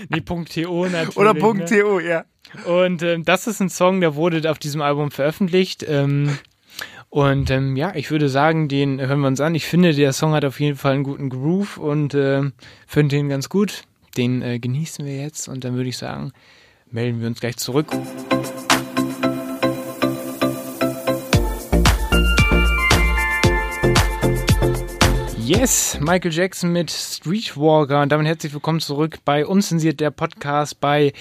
Nee, 0.09 0.21
.to 0.21 0.85
natürlich. 0.87 1.17
oder 1.17 1.33
ne? 1.33 1.65
.to, 1.65 1.99
ja. 1.99 2.25
Und 2.65 3.01
ähm, 3.03 3.23
das 3.23 3.47
ist 3.47 3.61
ein 3.61 3.69
Song, 3.69 4.01
der 4.01 4.15
wurde 4.15 4.49
auf 4.49 4.59
diesem 4.59 4.81
Album 4.81 5.11
veröffentlicht. 5.11 5.85
Ähm, 5.87 6.37
und 7.11 7.51
ähm, 7.51 7.75
ja, 7.75 7.93
ich 7.93 8.09
würde 8.09 8.29
sagen, 8.29 8.69
den 8.69 9.01
hören 9.01 9.19
wir 9.19 9.27
uns 9.27 9.41
an. 9.41 9.53
Ich 9.53 9.65
finde, 9.65 9.93
der 9.93 10.13
Song 10.13 10.31
hat 10.31 10.45
auf 10.45 10.61
jeden 10.61 10.77
Fall 10.77 10.93
einen 10.93 11.03
guten 11.03 11.27
Groove 11.27 11.77
und 11.77 12.13
ähm, 12.13 12.53
finde 12.87 13.17
den 13.17 13.27
ganz 13.27 13.49
gut. 13.49 13.83
Den 14.15 14.41
äh, 14.41 14.59
genießen 14.59 15.05
wir 15.05 15.17
jetzt 15.17 15.49
und 15.49 15.65
dann 15.65 15.75
würde 15.75 15.89
ich 15.89 15.97
sagen, 15.97 16.31
melden 16.89 17.19
wir 17.19 17.27
uns 17.27 17.41
gleich 17.41 17.57
zurück. 17.57 17.87
Yes, 25.37 25.99
Michael 25.99 26.31
Jackson 26.31 26.71
mit 26.71 26.91
Streetwalker 26.91 28.03
und 28.03 28.09
damit 28.13 28.25
herzlich 28.25 28.53
willkommen 28.53 28.79
zurück 28.79 29.17
bei 29.25 29.45
Unzensiert 29.45 29.99
der 29.99 30.11
Podcast 30.11 30.79
bei 30.79 31.11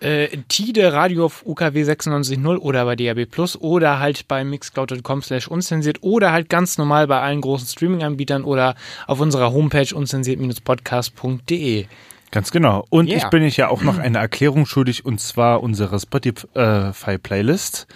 äh, 0.00 0.28
Tide 0.48 0.92
Radio 0.92 1.24
auf 1.26 1.44
UKW 1.46 1.82
96.0 1.82 2.56
oder 2.58 2.84
bei 2.84 2.96
DAB 2.96 3.26
Plus 3.30 3.56
oder 3.60 3.98
halt 3.98 4.28
bei 4.28 4.44
mixcloud.com 4.44 5.22
slash 5.22 5.48
unzensiert 5.48 5.98
oder 6.02 6.32
halt 6.32 6.48
ganz 6.48 6.76
normal 6.78 7.06
bei 7.06 7.20
allen 7.20 7.40
großen 7.40 7.66
Streaming-Anbietern 7.68 8.44
oder 8.44 8.74
auf 9.06 9.20
unserer 9.20 9.52
Homepage 9.52 9.94
unzensiert-podcast.de. 9.94 11.86
Ganz 12.30 12.50
genau. 12.50 12.84
Und 12.90 13.08
Yeah. 13.08 13.18
ich 13.18 13.24
bin 13.30 13.42
euch 13.44 13.56
ja 13.56 13.68
auch 13.68 13.82
noch 13.82 13.98
eine 14.02 14.18
Erklärung 14.18 14.66
schuldig 14.66 15.04
und 15.06 15.20
zwar 15.20 15.62
unsere 15.62 15.98
Spotify-Playlist 15.98 17.86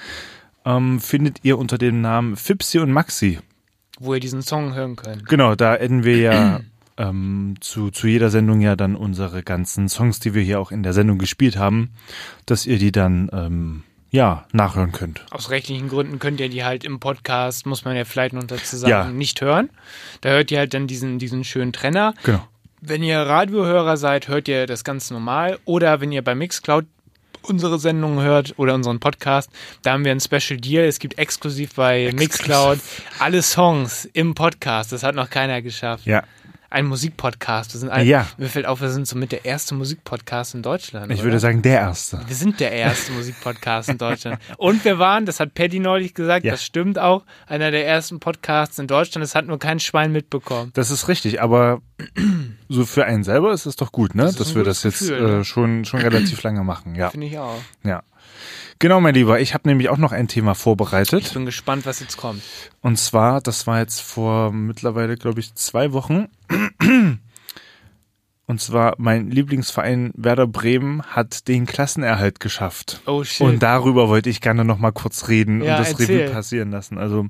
ähm, 0.64 1.00
findet 1.00 1.38
ihr 1.42 1.58
unter 1.58 1.78
dem 1.78 2.00
Namen 2.00 2.36
Fipsi 2.36 2.78
und 2.78 2.92
Maxi. 2.92 3.38
wo 3.98 4.14
ihr 4.14 4.20
diesen 4.20 4.42
Song 4.42 4.74
hören 4.74 4.96
könnt. 4.96 5.26
Genau, 5.26 5.54
da 5.54 5.72
adden 5.74 6.04
wir 6.04 6.16
ja 6.18 6.60
ähm, 7.00 7.54
zu, 7.60 7.90
zu 7.90 8.06
jeder 8.06 8.30
Sendung 8.30 8.60
ja 8.60 8.76
dann 8.76 8.94
unsere 8.96 9.42
ganzen 9.42 9.88
Songs, 9.88 10.20
die 10.20 10.34
wir 10.34 10.42
hier 10.42 10.60
auch 10.60 10.70
in 10.70 10.82
der 10.82 10.92
Sendung 10.92 11.18
gespielt 11.18 11.56
haben, 11.56 11.90
dass 12.46 12.66
ihr 12.66 12.78
die 12.78 12.92
dann 12.92 13.30
ähm, 13.32 13.82
ja 14.10 14.46
nachhören 14.52 14.92
könnt. 14.92 15.24
Aus 15.30 15.50
rechtlichen 15.50 15.88
Gründen 15.88 16.18
könnt 16.18 16.40
ihr 16.40 16.48
die 16.48 16.64
halt 16.64 16.84
im 16.84 17.00
Podcast, 17.00 17.64
muss 17.66 17.84
man 17.84 17.96
ja 17.96 18.04
vielleicht 18.04 18.34
noch 18.34 18.44
dazu 18.44 18.76
sagen, 18.76 18.90
Ja. 18.90 19.10
nicht 19.10 19.40
hören. 19.40 19.70
Da 20.20 20.30
hört 20.30 20.50
ihr 20.50 20.58
halt 20.58 20.74
dann 20.74 20.86
diesen, 20.86 21.18
diesen 21.18 21.44
schönen 21.44 21.72
Trenner. 21.72 22.14
Genau. 22.24 22.46
Wenn 22.82 23.02
ihr 23.02 23.18
Radiohörer 23.18 23.96
seid, 23.96 24.28
hört 24.28 24.48
ihr 24.48 24.66
das 24.66 24.84
ganz 24.84 25.10
normal. 25.10 25.58
Oder 25.64 26.00
wenn 26.00 26.12
ihr 26.12 26.22
bei 26.22 26.34
Mixcloud 26.34 26.86
unsere 27.42 27.78
Sendungen 27.78 28.20
hört 28.22 28.54
oder 28.58 28.74
unseren 28.74 29.00
Podcast, 29.00 29.50
da 29.82 29.92
haben 29.92 30.04
wir 30.04 30.12
ein 30.12 30.20
Special 30.20 30.58
Deal. 30.60 30.84
Es 30.84 30.98
gibt 30.98 31.18
exklusiv 31.18 31.74
bei 31.74 32.10
Mixcloud 32.14 32.78
alle 33.18 33.42
Songs 33.42 34.06
im 34.12 34.34
Podcast. 34.34 34.92
Das 34.92 35.02
hat 35.02 35.14
noch 35.14 35.30
keiner 35.30 35.62
geschafft. 35.62 36.04
Ja, 36.06 36.22
Ein 36.72 36.86
Musikpodcast. 36.86 37.74
Wir 37.74 37.80
sind 37.80 37.90
ein, 37.90 38.06
Ja. 38.06 38.28
Mir 38.38 38.48
fällt 38.48 38.64
auf, 38.66 38.80
wir 38.80 38.90
sind 38.90 39.06
somit 39.08 39.32
der 39.32 39.44
erste 39.44 39.74
Musikpodcast 39.74 40.54
in 40.54 40.62
Deutschland. 40.62 41.10
ich 41.10 41.18
oder? 41.18 41.24
würde 41.24 41.40
sagen, 41.40 41.62
der 41.62 41.80
erste. 41.80 42.20
Wir 42.28 42.36
sind 42.36 42.60
der 42.60 42.70
erste 42.70 43.10
Musikpodcast 43.12 43.88
in 43.88 43.98
Deutschland. 43.98 44.38
Und 44.56 44.84
wir 44.84 45.00
waren, 45.00 45.26
das 45.26 45.40
hat 45.40 45.54
Paddy 45.54 45.80
neulich 45.80 46.14
gesagt, 46.14 46.44
Ja. 46.44 46.52
das 46.52 46.64
stimmt 46.64 46.96
auch, 46.98 47.24
einer 47.48 47.72
der 47.72 47.86
ersten 47.88 48.20
Podcasts 48.20 48.78
in 48.78 48.86
Deutschland. 48.86 49.24
Das 49.24 49.34
hat 49.34 49.46
nur 49.46 49.58
kein 49.58 49.80
Schwein 49.80 50.12
mitbekommen. 50.12 50.70
Das 50.74 50.92
ist 50.92 51.08
richtig, 51.08 51.42
aber 51.42 51.82
so 52.68 52.84
für 52.86 53.04
einen 53.04 53.24
selber 53.24 53.52
ist 53.52 53.66
es 53.66 53.74
doch 53.76 53.90
gut, 53.90 54.14
ne? 54.14 54.26
ist 54.26 54.38
dass 54.38 54.54
wir 54.54 54.62
das 54.62 54.84
jetzt 54.84 55.00
Gefühl, 55.00 55.20
ne? 55.20 55.40
äh, 55.40 55.44
schon, 55.44 55.84
schon 55.84 56.00
relativ 56.00 56.40
lange 56.44 56.62
machen. 56.62 56.94
Ja, 56.94 57.10
Finde 57.10 57.26
ich 57.26 57.38
auch. 57.38 57.60
ja. 57.82 58.02
Genau, 58.78 59.00
mein 59.00 59.14
Lieber. 59.14 59.40
Ich 59.40 59.54
habe 59.54 59.68
nämlich 59.68 59.88
auch 59.88 59.98
noch 59.98 60.12
ein 60.12 60.28
Thema 60.28 60.52
Ich 60.52 60.58
vorbereitet. 60.58 61.32
bin 61.34 61.46
gespannt, 61.46 61.86
was 61.86 62.00
jetzt 62.00 62.16
kommt. 62.16 62.42
Und 62.80 62.98
zwar, 62.98 63.40
das 63.40 63.66
war 63.66 63.78
jetzt 63.80 64.00
vor 64.00 64.52
mittlerweile, 64.52 65.16
glaube 65.16 65.40
ich, 65.40 65.54
zwei 65.54 65.92
Wochen. 65.92 66.28
Und 68.46 68.60
zwar, 68.60 68.94
mein 68.98 69.30
Lieblingsverein 69.30 70.10
Werder 70.16 70.48
Bremen 70.48 71.02
hat 71.02 71.46
den 71.46 71.66
Klassenerhalt 71.66 72.40
geschafft. 72.40 73.00
Oh 73.06 73.22
shit. 73.22 73.46
Und 73.46 73.62
darüber 73.62 74.08
wollte 74.08 74.28
ich 74.28 74.40
gerne 74.40 74.64
noch 74.64 74.78
mal 74.78 74.90
kurz 74.90 75.28
reden 75.28 75.62
Ja, 75.62 75.74
und 75.76 75.80
das 75.80 75.92
erzähl. 75.92 76.22
Revue 76.22 76.32
passieren 76.34 76.72
lassen. 76.72 76.98
Also 76.98 77.28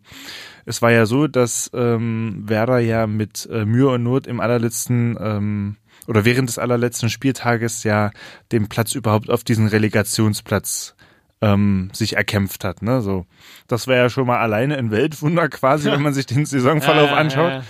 es 0.65 0.81
war 0.81 0.93
ja 0.93 1.05
so, 1.05 1.27
dass 1.27 1.71
ähm, 1.75 2.45
Werder 2.47 2.79
ja 2.79 3.07
mit 3.07 3.47
äh, 3.53 3.67
Mühe 3.67 3.91
und 3.91 4.03
Not 4.03 4.27
im 4.27 4.41
allerletzten 4.41 5.19
ähm, 5.21 5.77
oder 6.07 6.25
während 6.25 6.49
des 6.49 6.59
allerletzten 6.59 7.11
Spieltages 7.11 7.85
ja 7.85 8.13
den 8.51 8.71
Platz 8.71 8.95
überhaupt 8.95 9.29
auf 9.29 9.45
diesen 9.45 9.67
Relegationsplatz 9.69 10.95
ähm, 11.41 11.91
sich 11.93 12.17
erkämpft 12.17 12.65
hat. 12.65 12.83
Ne? 12.83 13.01
So, 13.03 13.27
das 13.67 13.87
wäre 13.87 14.03
ja 14.05 14.11
schon 14.11 14.27
mal 14.27 14.39
alleine 14.39 14.77
ein 14.77 14.91
Weltwunder 14.91 15.49
quasi, 15.49 15.91
wenn 15.91 16.03
man 16.03 16.13
sich 16.15 16.27
den 16.27 16.45
Saisonverlauf 16.47 17.11
Ja, 17.11 17.17
anschaut. 17.17 17.51
ja. 17.53 17.63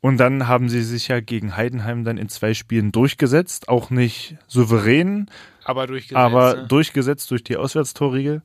Und 0.00 0.18
dann 0.18 0.46
haben 0.46 0.68
sie 0.68 0.82
sich 0.82 1.08
ja 1.08 1.18
gegen 1.20 1.56
Heidenheim 1.56 2.04
dann 2.04 2.18
in 2.18 2.28
zwei 2.28 2.54
Spielen 2.54 2.92
durchgesetzt, 2.92 3.68
auch 3.68 3.90
nicht 3.90 4.36
souverän, 4.46 5.28
Aber 5.64 5.86
durchgesetzt. 5.88 6.16
aber 6.16 6.54
durchgesetzt 6.54 7.30
durch 7.32 7.42
die 7.42 7.56
Auswärtstorregel. 7.56 8.42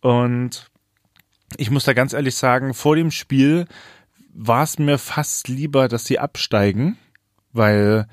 Und 0.00 0.70
ich 1.58 1.70
muss 1.70 1.84
da 1.84 1.92
ganz 1.92 2.14
ehrlich 2.14 2.34
sagen, 2.36 2.72
vor 2.72 2.96
dem 2.96 3.10
Spiel 3.10 3.66
war 4.34 4.62
es 4.64 4.78
mir 4.78 4.96
fast 4.96 5.48
lieber, 5.48 5.88
dass 5.88 6.06
sie 6.06 6.18
absteigen, 6.18 6.96
weil 7.52 8.06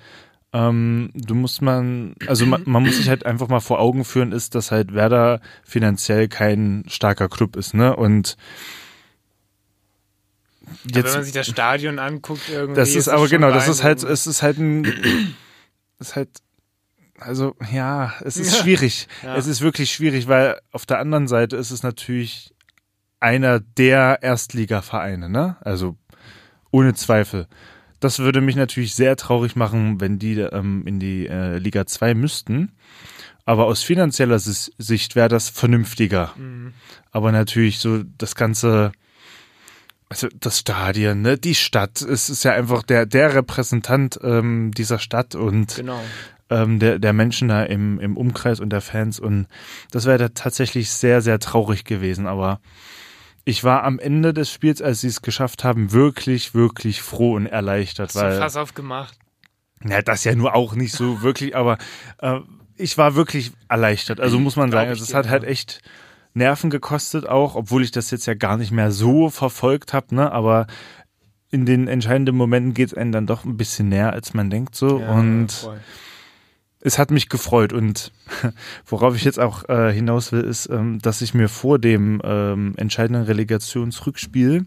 ähm, 0.52 1.12
du 1.14 1.36
musst 1.36 1.62
man, 1.62 2.16
also 2.28 2.46
man, 2.46 2.64
man 2.66 2.84
muss 2.84 2.98
sich 2.98 3.10
halt 3.10 3.26
einfach 3.26 3.48
mal 3.48 3.60
vor 3.60 3.80
Augen 3.80 4.04
führen, 4.04 4.32
ist, 4.32 4.56
dass 4.56 4.72
halt 4.72 4.94
Werder 4.94 5.42
finanziell 5.64 6.28
kein 6.28 6.84
starker 6.88 7.30
Club 7.30 7.56
ist, 7.56 7.74
ne? 7.74 7.96
Und 7.96 8.36
Aber 10.86 11.04
wenn 11.04 11.14
man 11.14 11.24
sich 11.24 11.34
das 11.34 11.48
Stadion 11.48 12.00
anguckt, 12.00 12.50
irgendwie. 12.50 12.80
das 12.80 12.90
ist 12.90 12.96
es 12.96 13.10
aber 13.10 13.28
genau, 13.28 13.52
das 13.52 13.68
ist 13.68 13.84
halt, 13.84 14.04
es 14.04 14.26
ist 14.26 14.42
halt 14.42 14.58
ein, 14.58 15.36
ist 16.00 16.16
halt, 16.16 16.30
also 17.20 17.56
ja, 17.72 18.14
es 18.22 18.38
ist 18.38 18.58
schwierig. 18.58 19.08
Ja. 19.24 19.36
Es 19.36 19.46
ist 19.46 19.62
wirklich 19.62 19.92
schwierig, 19.92 20.28
weil 20.28 20.60
auf 20.72 20.86
der 20.86 21.00
anderen 21.00 21.28
Seite 21.28 21.58
ist 21.58 21.70
es 21.70 21.84
natürlich 21.84 22.56
einer 23.20 23.60
der 23.60 24.20
Erstligavereine, 24.22 25.30
ne? 25.30 25.58
Also 25.62 25.96
ohne 26.72 26.94
Zweifel. 26.94 27.48
Das 28.00 28.20
würde 28.20 28.42
mich 28.42 28.56
natürlich 28.56 28.96
sehr 28.96 29.16
traurig 29.18 29.56
machen, 29.56 30.00
wenn 30.00 30.20
die 30.20 30.40
ähm, 30.40 30.84
in 30.86 31.00
die 31.00 31.28
äh, 31.28 31.58
Liga 31.58 31.86
2 31.86 32.14
müssten. 32.14 32.72
Aber 33.46 33.66
aus 33.66 33.84
finanzieller 33.84 34.38
Sicht 34.40 35.16
wäre 35.16 35.28
das 35.28 35.50
vernünftiger. 35.50 36.34
Mhm. 36.38 36.74
Aber 37.12 37.32
natürlich 37.32 37.80
so 37.80 38.04
das 38.18 38.36
ganze, 38.36 38.92
also 40.08 40.28
das 40.40 40.60
Stadion, 40.60 41.22
ne, 41.24 41.38
die 41.38 41.56
Stadt, 41.56 42.02
es 42.02 42.30
ist 42.30 42.44
ja 42.44 42.54
einfach 42.54 42.84
der 42.84 43.06
der 43.06 43.34
Repräsentant 43.34 44.20
ähm, 44.24 44.72
dieser 44.72 45.00
Stadt 45.00 45.34
und 45.36 45.76
Genau. 45.76 46.00
ähm, 46.52 46.78
der 46.80 47.00
der 47.00 47.14
Menschen 47.14 47.48
da 47.48 47.64
im 47.64 48.00
im 48.00 48.18
Umkreis 48.18 48.60
und 48.60 48.70
der 48.70 48.82
Fans 48.82 49.20
und 49.20 49.48
das 49.92 50.06
wäre 50.06 50.20
da 50.20 50.30
tatsächlich 50.30 50.92
sehr 50.92 51.22
sehr 51.22 51.40
traurig 51.40 51.86
gewesen. 51.86 52.28
Aber 52.28 52.60
ich 53.50 53.64
war 53.64 53.84
am 53.84 53.98
Ende 53.98 54.34
des 54.34 54.52
Spiels, 54.52 54.82
als 54.82 55.02
sie 55.02 55.08
es 55.08 55.22
geschafft 55.22 55.64
haben, 55.64 55.92
wirklich 55.92 56.54
wirklich 56.54 57.02
froh 57.02 57.36
und 57.36 57.48
erleichtert, 57.48 58.10
Hast 58.10 58.16
du 58.16 58.22
weil 58.22 58.38
Fass 58.38 58.56
aufgemacht? 58.56 59.18
ja, 59.84 60.02
das 60.02 60.24
ja 60.24 60.36
nur 60.36 60.56
auch 60.56 60.76
nicht 60.76 60.94
so 60.94 61.22
wirklich, 61.24 61.56
aber 61.56 61.78
äh, 62.20 62.40
ich 62.76 62.98
war 62.98 63.16
wirklich 63.16 63.52
erleichtert. 63.68 64.20
Also 64.20 64.40
muss 64.40 64.56
man 64.56 64.72
sagen, 64.72 64.90
also 64.90 65.04
es 65.04 65.14
hat 65.14 65.28
halt 65.28 65.44
ja. 65.44 65.50
echt 65.50 65.82
Nerven 66.34 66.70
gekostet 66.70 67.28
auch, 67.28 67.56
obwohl 67.56 67.84
ich 67.84 67.92
das 67.92 68.12
jetzt 68.12 68.26
ja 68.26 68.36
gar 68.36 68.56
nicht 68.56 68.72
mehr 68.72 68.92
so 68.92 69.30
verfolgt 69.30 69.94
habe, 69.94 70.16
ne? 70.16 70.32
Aber 70.32 70.68
in 71.50 71.66
den 71.66 71.88
entscheidenden 71.88 72.38
Momenten 72.38 72.74
geht 72.74 72.90
es 72.90 72.94
einem 72.94 73.12
dann 73.12 73.26
doch 73.26 73.44
ein 73.44 73.58
bisschen 73.58 73.90
näher, 73.90 74.14
als 74.14 74.34
man 74.34 74.50
denkt 74.50 74.76
so. 74.76 75.00
Ja, 75.00 75.12
und 75.12 75.52
voll. 75.52 75.80
Es 76.82 76.98
hat 76.98 77.12
mich 77.12 77.30
gefreut. 77.30 77.74
Und 77.74 78.12
worauf 78.86 79.16
ich 79.16 79.24
jetzt 79.24 79.40
auch 79.40 79.68
äh, 79.68 79.92
hinaus 79.92 80.32
will, 80.32 80.42
ist, 80.42 80.70
ähm, 80.70 81.00
dass 81.00 81.22
ich 81.22 81.34
mir 81.34 81.50
vor 81.50 81.78
dem 81.78 82.22
ähm, 82.24 82.74
entscheidenden 82.78 83.24
Relegationsrückspiel 83.24 84.66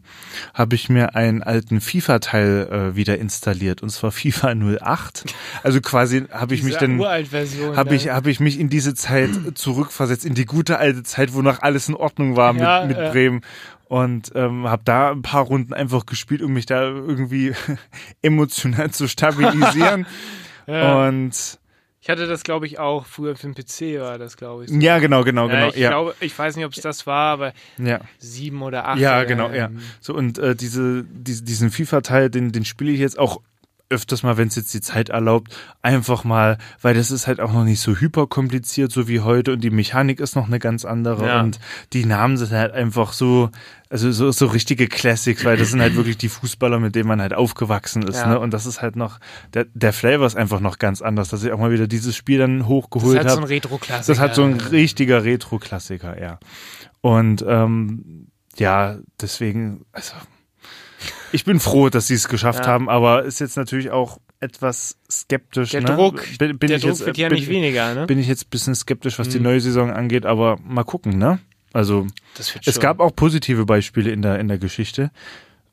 habe 0.52 0.74
ich 0.74 0.88
mir 0.88 1.14
einen 1.14 1.42
alten 1.42 1.80
FIFA-Teil 1.80 2.68
äh, 2.70 2.96
wieder 2.96 3.18
installiert. 3.18 3.82
Und 3.82 3.90
zwar 3.90 4.12
FIFA 4.12 4.54
08. 4.54 5.24
Also 5.62 5.80
quasi 5.80 6.26
habe 6.30 6.54
ich 6.54 6.62
mich 6.62 6.76
dann 6.76 7.00
habe 7.02 7.94
ich, 7.94 8.08
hab 8.10 8.26
ich 8.26 8.40
mich 8.40 8.60
in 8.60 8.68
diese 8.68 8.94
Zeit 8.94 9.30
zurückversetzt, 9.54 10.24
in 10.24 10.34
die 10.34 10.46
gute 10.46 10.78
alte 10.78 11.02
Zeit, 11.02 11.32
wo 11.32 11.42
noch 11.42 11.62
alles 11.62 11.88
in 11.88 11.94
Ordnung 11.94 12.36
war 12.36 12.52
mit, 12.52 12.62
Ja, 12.62 12.84
mit 12.84 12.98
ja. 12.98 13.10
Bremen. 13.10 13.40
Und 13.88 14.32
ähm, 14.34 14.68
habe 14.68 14.82
da 14.86 15.10
ein 15.10 15.20
paar 15.20 15.42
Runden 15.42 15.74
einfach 15.74 16.06
gespielt, 16.06 16.40
um 16.40 16.54
mich 16.54 16.64
da 16.64 16.82
irgendwie 16.82 17.52
emotional 18.22 18.90
zu 18.90 19.06
stabilisieren. 19.06 20.06
Ja. 20.66 21.08
Und 21.08 21.58
Ich 22.02 22.08
hatte 22.08 22.26
das, 22.26 22.42
glaube 22.42 22.66
ich, 22.66 22.80
auch 22.80 23.06
früher 23.06 23.36
für 23.36 23.46
den 23.46 23.54
PC 23.54 24.00
war 24.00 24.18
das, 24.18 24.36
glaube 24.36 24.64
ich. 24.64 24.70
so. 24.70 24.76
ja, 24.76 24.98
genau, 24.98 25.22
genau, 25.22 25.48
Ja, 25.48 25.54
genau. 25.54 25.68
ich 25.68 25.76
ja, 25.76 25.88
glaube, 25.90 26.14
ich 26.18 26.36
weiß 26.36 26.56
nicht, 26.56 26.66
ob 26.66 26.72
es 26.72 26.82
das 26.82 27.06
war, 27.06 27.32
aber 27.32 27.52
ja. 27.78 28.00
sieben 28.18 28.60
oder 28.62 28.88
acht. 28.88 28.98
ja, 28.98 29.22
genau, 29.22 29.50
ja. 29.50 29.66
ähm, 29.66 29.78
So 30.00 30.12
und 30.12 30.36
äh, 30.40 30.56
diese, 30.56 31.04
diese 31.04 31.44
diesen 31.44 31.70
FIFA-Teil, 31.70 32.28
den 32.28 32.50
den 32.50 32.64
spiele 32.64 32.90
ich 32.90 32.98
jetzt 32.98 33.20
auch 33.20 33.40
öfters 33.92 34.22
mal, 34.24 34.36
wenn 34.36 34.48
es 34.48 34.56
jetzt 34.56 34.74
die 34.74 34.80
Zeit 34.80 35.10
erlaubt, 35.10 35.54
einfach 35.82 36.24
mal, 36.24 36.58
weil 36.80 36.94
das 36.94 37.10
ist 37.10 37.26
halt 37.28 37.40
auch 37.40 37.52
noch 37.52 37.64
nicht 37.64 37.80
so 37.80 37.94
hyperkompliziert, 37.96 38.90
so 38.90 39.06
wie 39.06 39.20
heute 39.20 39.52
und 39.52 39.60
die 39.60 39.70
Mechanik 39.70 40.18
ist 40.20 40.34
noch 40.34 40.46
eine 40.46 40.58
ganz 40.58 40.84
andere 40.84 41.26
Ja. 41.26 41.40
und 41.40 41.60
die 41.92 42.04
Namen 42.04 42.36
sind 42.36 42.50
halt 42.50 42.72
einfach 42.72 43.12
so, 43.12 43.50
also 43.90 44.10
so, 44.10 44.32
so 44.32 44.46
richtige 44.46 44.88
Classics, 44.88 45.44
weil 45.44 45.56
das 45.56 45.70
sind 45.70 45.80
halt 45.80 45.94
wirklich 45.94 46.16
die 46.16 46.28
Fußballer, 46.30 46.80
mit 46.80 46.94
denen 46.94 47.06
man 47.08 47.20
halt 47.20 47.34
aufgewachsen 47.34 48.02
ist, 48.02 48.16
Ja. 48.16 48.28
ne? 48.30 48.40
Und 48.40 48.52
das 48.52 48.64
ist 48.66 48.80
halt 48.82 48.96
noch, 48.96 49.20
der, 49.54 49.66
der 49.74 49.92
Flavor 49.92 50.26
ist 50.26 50.36
einfach 50.36 50.60
noch 50.60 50.78
ganz 50.78 51.02
anders, 51.02 51.28
dass 51.28 51.44
ich 51.44 51.52
auch 51.52 51.58
mal 51.58 51.70
wieder 51.72 51.86
dieses 51.86 52.16
Spiel 52.16 52.38
dann 52.38 52.60
Das 52.60 52.68
hochgeholt 52.68 53.18
hat 53.18 53.24
so 53.28 53.36
habe. 53.36 53.42
ein 53.42 53.48
Retro-Klassiker. 53.48 54.12
Das 54.12 54.18
hat 54.20 54.34
so 54.34 54.44
ein 54.44 54.54
richtiger 54.54 55.24
Retro-Klassiker, 55.24 56.20
ja. 56.20 56.38
Und 57.02 57.44
ähm, 57.46 58.28
ja, 58.56 58.98
deswegen, 59.20 59.84
also 59.92 60.12
ich 61.32 61.44
bin 61.44 61.60
froh, 61.60 61.88
dass 61.88 62.06
sie 62.06 62.14
es 62.14 62.28
geschafft 62.28 62.60
Ja. 62.66 62.72
haben, 62.72 62.88
aber 62.88 63.24
ist 63.24 63.40
jetzt 63.40 63.56
natürlich 63.56 63.90
auch 63.90 64.18
etwas 64.40 64.96
skeptisch. 65.10 65.70
Der 65.70 65.82
ne? 65.82 65.94
Druck, 65.94 66.22
bin, 66.38 66.58
bin 66.58 66.68
der 66.68 66.78
Druck 66.78 66.90
jetzt, 66.90 67.06
wird 67.06 67.16
ja 67.18 67.28
nicht 67.28 67.48
weniger, 67.48 67.94
ne? 67.94 68.06
Bin 68.06 68.18
ich 68.18 68.26
jetzt 68.28 68.46
ein 68.46 68.50
bisschen 68.50 68.74
skeptisch, 68.74 69.18
was 69.18 69.28
die 69.28 69.38
Mhm. 69.38 69.44
neue 69.44 69.60
Saison 69.60 69.90
angeht, 69.90 70.26
aber 70.26 70.58
mal 70.64 70.84
gucken, 70.84 71.18
ne? 71.18 71.38
Also 71.72 72.06
es 72.66 72.80
gab 72.80 73.00
auch 73.00 73.14
positive 73.16 73.64
Beispiele 73.64 74.10
in 74.10 74.20
der 74.20 74.38
in 74.40 74.48
der 74.48 74.58
Geschichte, 74.58 75.10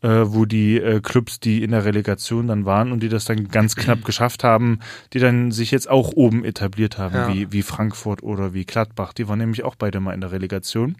äh, 0.02 0.08
wo 0.08 0.46
die 0.46 0.78
äh, 0.78 1.02
Clubs, 1.02 1.42
die 1.42 1.62
in 1.62 1.72
der 1.72 1.84
Relegation 1.84 2.48
dann 2.48 2.64
waren 2.66 2.94
und 2.94 3.02
die 3.04 3.10
das 3.10 3.26
dann 3.26 3.50
ganz 3.50 3.76
knapp 3.76 4.06
geschafft 4.06 4.44
haben, 4.46 4.80
die 5.12 5.20
dann 5.20 5.52
sich 5.52 5.72
jetzt 5.72 5.90
auch 5.90 6.14
oben 6.14 6.46
etabliert 6.46 6.98
haben, 6.98 7.16
Ja. 7.16 7.28
wie 7.34 7.52
wie 7.52 7.64
Frankfurt 7.64 8.24
oder 8.24 8.54
wie 8.54 8.64
Gladbach. 8.66 9.12
Die 9.14 9.28
waren 9.28 9.40
nämlich 9.40 9.64
auch 9.66 9.76
beide 9.76 10.00
mal 10.00 10.14
in 10.14 10.22
der 10.22 10.32
Relegation. 10.32 10.96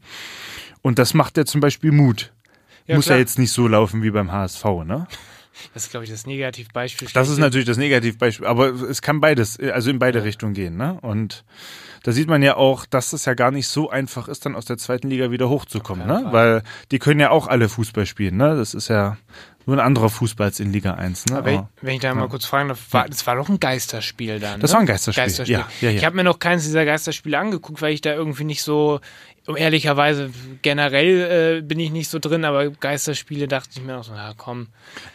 Und 0.82 1.00
das 1.00 1.14
macht 1.14 1.38
ja 1.38 1.46
zum 1.46 1.62
Beispiel 1.62 1.92
Mut. 1.92 2.34
Ja, 2.90 2.96
Muss 2.96 3.06
klar. 3.06 3.18
ja 3.18 3.20
jetzt 3.20 3.38
nicht 3.38 3.52
so 3.52 3.68
laufen 3.68 4.02
wie 4.02 4.10
beim 4.10 4.32
HSV, 4.32 4.66
ne? 4.86 5.08
Das 5.74 5.84
ist, 5.84 5.92
glaube 5.92 6.06
ich, 6.06 6.10
das 6.10 6.26
Negativbeispiel. 6.26 7.10
Das 7.14 7.28
ist 7.28 7.38
natürlich 7.38 7.68
das 7.68 7.76
Negativbeispiel, 7.76 8.46
aber 8.48 8.70
es 8.70 9.02
kann 9.02 9.20
beides, 9.20 9.60
also 9.60 9.90
in 9.90 10.00
beide 10.00 10.24
Richtungen 10.24 10.54
gehen, 10.54 10.78
ne? 10.78 10.98
Und 11.02 11.44
da 12.04 12.14
sieht 12.14 12.30
man 12.30 12.42
ja 12.42 12.56
auch, 12.56 12.86
dass 12.86 13.12
es 13.12 13.26
ja 13.26 13.34
gar 13.34 13.52
nicht 13.52 13.68
so 13.68 13.90
einfach 13.90 14.30
ist, 14.30 14.46
dann 14.46 14.56
aus 14.56 14.64
der 14.64 14.78
zweiten 14.78 15.10
Liga 15.10 15.32
wieder 15.32 15.50
hochzukommen, 15.50 16.08
ne? 16.08 16.28
Weil 16.32 16.64
die 16.92 17.00
können 17.00 17.20
ja 17.20 17.32
auch 17.32 17.48
alle 17.48 17.68
Fußball 17.68 18.06
spielen, 18.06 18.38
ne? 18.38 18.56
Das 18.56 18.74
ist 18.74 18.88
ja 18.88 19.18
nur 19.66 19.76
ein 19.78 19.86
anderer 19.86 20.10
Fußball 20.10 20.48
als 20.48 20.60
in 20.60 20.72
Liga 20.72 20.94
1, 20.94 21.26
ne? 21.26 21.38
Aber 21.38 21.46
wenn, 21.46 21.58
Aber- 21.58 21.70
wenn 21.82 21.96
ich 21.96 22.02
da 22.02 22.16
mal 22.16 22.30
kurz 22.30 22.46
fragen 22.46 22.70
darf, 22.70 22.80
war, 22.92 23.10
das 23.10 23.28
war 23.28 23.36
doch 23.36 23.50
ein 23.50 23.60
Geisterspiel 23.60 24.40
dann. 24.40 24.62
Das 24.62 24.72
ne? 24.72 24.76
war 24.76 24.80
ein 24.82 24.88
Geisterspiel, 24.88 25.46
ja, 25.46 25.68
ja, 25.82 25.90
ja. 25.90 25.98
Ich 25.98 26.06
habe 26.06 26.16
mir 26.16 26.24
noch 26.24 26.40
keins 26.40 26.64
dieser 26.64 26.86
Geisterspiele 26.86 27.38
angeguckt, 27.38 27.82
weil 27.82 27.94
ich 27.94 28.02
da 28.02 28.14
irgendwie 28.14 28.46
nicht 28.46 28.64
so, 28.64 29.02
um 29.50 29.58
ehrlicherweise, 29.58 30.30
generell 30.62 31.58
äh, 31.58 31.62
bin 31.62 31.80
ich 31.80 31.92
nicht 31.92 32.10
so 32.10 32.20
drin, 32.20 32.46
aber 32.46 32.70
Geisterspiele 32.70 33.48
dachte 33.48 33.72
ich 33.74 33.82
mir 33.84 33.94
noch 33.94 34.04
so, 34.04 34.14
ja 34.14 34.34
komm, 34.38 34.68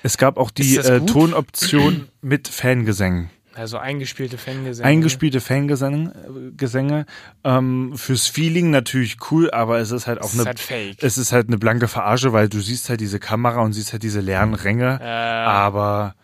Es 0.02 0.18
gab 0.18 0.36
auch 0.36 0.50
die 0.50 0.74
Ist 0.76 0.88
äh? 0.88 1.00
Tonoption 1.00 2.08
mit 2.20 2.48
Fangesängen. 2.48 3.30
also 3.54 3.78
eingespielte 3.78 4.36
Fangesänge. 4.36 4.88
Eingespielte 4.88 5.40
Fangesänge, 5.40 6.12
äh, 6.26 6.56
Gesänge. 6.56 7.06
Ähm, 7.44 7.92
fürs 7.96 8.26
Feeling 8.26 8.70
natürlich 8.70 9.18
cool, 9.30 9.50
aber 9.52 9.78
es 9.78 9.92
ist 9.92 10.08
halt 10.08 10.20
auch 10.20 10.26
ist 10.32 10.40
eine 10.40 10.46
halt 10.46 10.58
fake. 10.60 10.96
es 11.02 11.16
ist 11.16 11.30
halt 11.32 11.46
eine 11.46 11.58
blanke 11.58 11.86
Verarsche, 11.86 12.32
weil 12.32 12.48
du 12.48 12.60
siehst 12.60 12.88
halt 12.90 13.00
diese 13.00 13.20
Kamera 13.20 13.60
und 13.60 13.72
siehst 13.72 13.92
halt 13.92 14.02
diese 14.02 14.20
leeren 14.20 14.54
Ränge. 14.54 15.00
Aber 15.00 16.16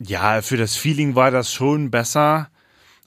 ja, 0.00 0.40
für 0.42 0.56
das 0.56 0.76
Feeling 0.76 1.14
war 1.14 1.30
das 1.30 1.52
schon 1.52 1.90
besser, 1.90 2.48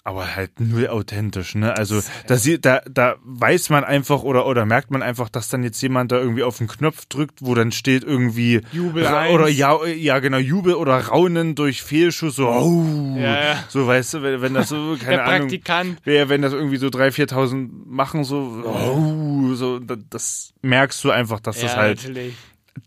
aber 0.03 0.35
halt 0.35 0.59
null 0.59 0.87
authentisch, 0.87 1.55
ne? 1.55 1.75
Also 1.75 2.01
da, 2.27 2.37
sie- 2.37 2.59
da, 2.59 2.81
da 2.89 3.15
weiß 3.23 3.69
man 3.69 3.83
einfach 3.83 4.23
oder, 4.23 4.45
oder 4.47 4.65
merkt 4.65 4.91
man 4.91 5.01
einfach, 5.03 5.29
dass 5.29 5.49
dann 5.49 5.63
jetzt 5.63 5.81
jemand 5.81 6.11
da 6.11 6.17
irgendwie 6.17 6.43
auf 6.43 6.57
den 6.57 6.67
Knopf 6.67 7.05
drückt, 7.05 7.39
wo 7.41 7.53
dann 7.55 7.71
steht 7.71 8.03
irgendwie 8.03 8.61
Jubel 8.71 9.05
Ra- 9.05 9.27
oder 9.29 9.47
ja, 9.47 9.85
ja 9.85 10.19
genau, 10.19 10.37
Jubel 10.37 10.73
oder 10.75 10.97
Raunen 10.97 11.55
durch 11.55 11.83
Fehlschuss, 11.83 12.35
so, 12.37 12.47
oh, 12.49 13.15
Ja, 13.17 13.41
ja. 13.53 13.63
so 13.69 13.85
weißt 13.85 14.15
du, 14.15 14.23
wenn, 14.23 14.41
wenn 14.41 14.53
das 14.53 14.69
so, 14.69 14.95
keine 14.99 15.17
Der 15.17 15.25
Ahnung, 15.25 15.39
Praktikant. 15.49 15.97
Wer, 16.03 16.29
wenn 16.29 16.41
das 16.41 16.53
irgendwie 16.53 16.77
so 16.77 16.87
3.000, 16.87 17.31
4.000 17.31 17.69
machen, 17.85 18.23
so, 18.23 18.63
oh, 18.65 19.53
so, 19.53 19.79
da- 19.79 19.97
das 20.09 20.53
merkst 20.61 21.03
du 21.03 21.11
einfach, 21.11 21.39
dass 21.39 21.59
das 21.59 21.73
Ja, 21.73 21.77
halt 21.77 21.97
natürlich. 22.01 22.33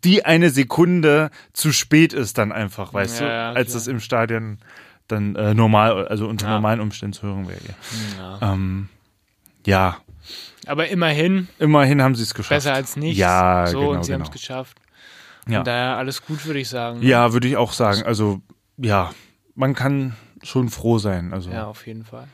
die 0.05 0.25
eine 0.25 0.51
Sekunde 0.51 1.31
zu 1.53 1.73
spät 1.73 2.13
ist 2.15 2.39
dann 2.39 2.51
einfach, 2.53 2.95
weißt 2.95 3.21
Ja, 3.21 3.27
du, 3.27 3.33
ja, 3.33 3.53
als 3.53 3.69
klar. 3.69 3.79
das 3.79 3.87
im 3.87 4.01
Stadion 4.01 4.59
dann 5.13 5.37
äh, 5.37 5.55
normal, 5.55 6.09
also 6.09 6.27
unter 6.27 6.47
Ja. 6.47 6.55
normalen 6.55 6.81
Umständen 6.81 7.13
zu 7.13 7.23
hören 7.23 7.47
wäre. 7.49 7.61
Ja. 8.19 8.53
Ähm, 8.53 8.89
ja, 9.67 9.97
Aber 10.67 10.89
immerhin, 10.89 11.49
immerhin 11.59 12.03
haben 12.03 12.15
sie 12.17 12.23
es 12.25 12.35
geschafft. 12.35 12.51
besser 12.65 12.75
als 12.75 12.97
nichts. 12.97 13.19
Ja, 13.19 13.67
so, 13.69 13.79
genau, 13.81 13.91
und 13.93 14.05
sie 14.05 14.13
haben 14.13 14.21
genau. 14.23 14.31
es 14.31 14.33
geschafft. 14.41 14.79
Ja. 15.49 15.57
Von 15.59 15.65
daher 15.65 15.97
alles 15.97 16.25
gut, 16.25 16.45
würde 16.47 16.61
ich 16.61 16.69
sagen. 16.69 17.01
ne? 17.01 17.07
Ja, 17.07 17.33
würde 17.33 17.47
ich 17.49 17.57
auch 17.57 17.73
sagen. 17.73 18.03
Also, 18.05 18.41
ja, 18.77 19.11
man 19.55 19.75
kann 19.75 20.15
schon 20.43 20.69
froh 20.69 20.99
sein. 20.99 21.33
Also, 21.33 21.51
Ja, 21.51 21.67
auf 21.67 21.87
jeden 21.87 22.05
Fall. 22.05 22.27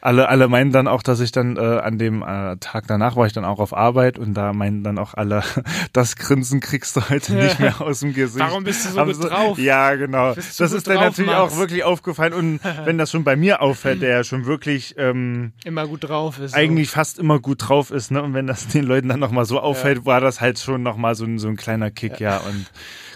Alle, 0.00 0.28
alle 0.28 0.48
meinen 0.48 0.72
dann 0.72 0.88
auch, 0.88 1.02
dass 1.02 1.20
ich 1.20 1.32
dann 1.32 1.56
äh, 1.56 1.60
an 1.60 1.98
dem 1.98 2.22
äh, 2.22 2.56
Tag 2.56 2.86
danach 2.86 3.16
war 3.16 3.26
ich 3.26 3.32
dann 3.32 3.44
auch 3.44 3.58
auf 3.58 3.76
Arbeit 3.76 4.18
und 4.18 4.34
da 4.34 4.52
meinen 4.52 4.82
dann 4.82 4.98
auch 4.98 5.14
alle, 5.14 5.42
das 5.92 6.16
Grinsen 6.16 6.60
kriegst 6.60 6.96
du 6.96 7.08
heute 7.08 7.34
nicht 7.34 7.60
mehr 7.60 7.80
aus 7.80 8.00
dem 8.00 8.14
Gesicht. 8.14 8.44
Warum 8.44 8.64
bist 8.64 8.84
du 8.86 8.90
so 8.90 9.00
Haben 9.00 9.12
gut 9.12 9.30
drauf? 9.30 9.58
Ja, 9.58 9.94
genau. 9.94 10.34
Das 10.34 10.60
ist 10.60 10.86
dann 10.86 10.96
natürlich 10.96 11.30
Max? 11.30 11.52
auch 11.52 11.58
wirklich 11.58 11.84
aufgefallen 11.84 12.32
und 12.32 12.60
wenn 12.84 12.98
das 12.98 13.10
schon 13.10 13.24
bei 13.24 13.36
mir 13.36 13.60
auffällt, 13.62 14.02
der 14.02 14.10
ja 14.10 14.24
schon 14.24 14.46
wirklich 14.46 14.94
ähm, 14.98 15.52
Immer 15.64 15.86
gut 15.86 16.08
drauf 16.08 16.38
ist. 16.38 16.54
eigentlich 16.54 16.90
fast 16.90 17.18
immer 17.18 17.38
gut 17.38 17.68
drauf 17.68 17.90
ist, 17.90 18.10
ne? 18.10 18.22
Und 18.22 18.34
wenn 18.34 18.46
das 18.46 18.68
den 18.68 18.84
Leuten 18.84 19.08
dann 19.08 19.20
nochmal 19.20 19.44
so 19.44 19.60
auffällt, 19.60 20.06
war 20.06 20.20
das 20.20 20.40
halt 20.40 20.58
schon 20.58 20.82
nochmal 20.82 21.14
so 21.14 21.24
ein, 21.24 21.38
so 21.38 21.48
ein 21.48 21.56
kleiner 21.56 21.90
Kick, 21.90 22.20
ja. 22.20 22.38
Und 22.38 22.66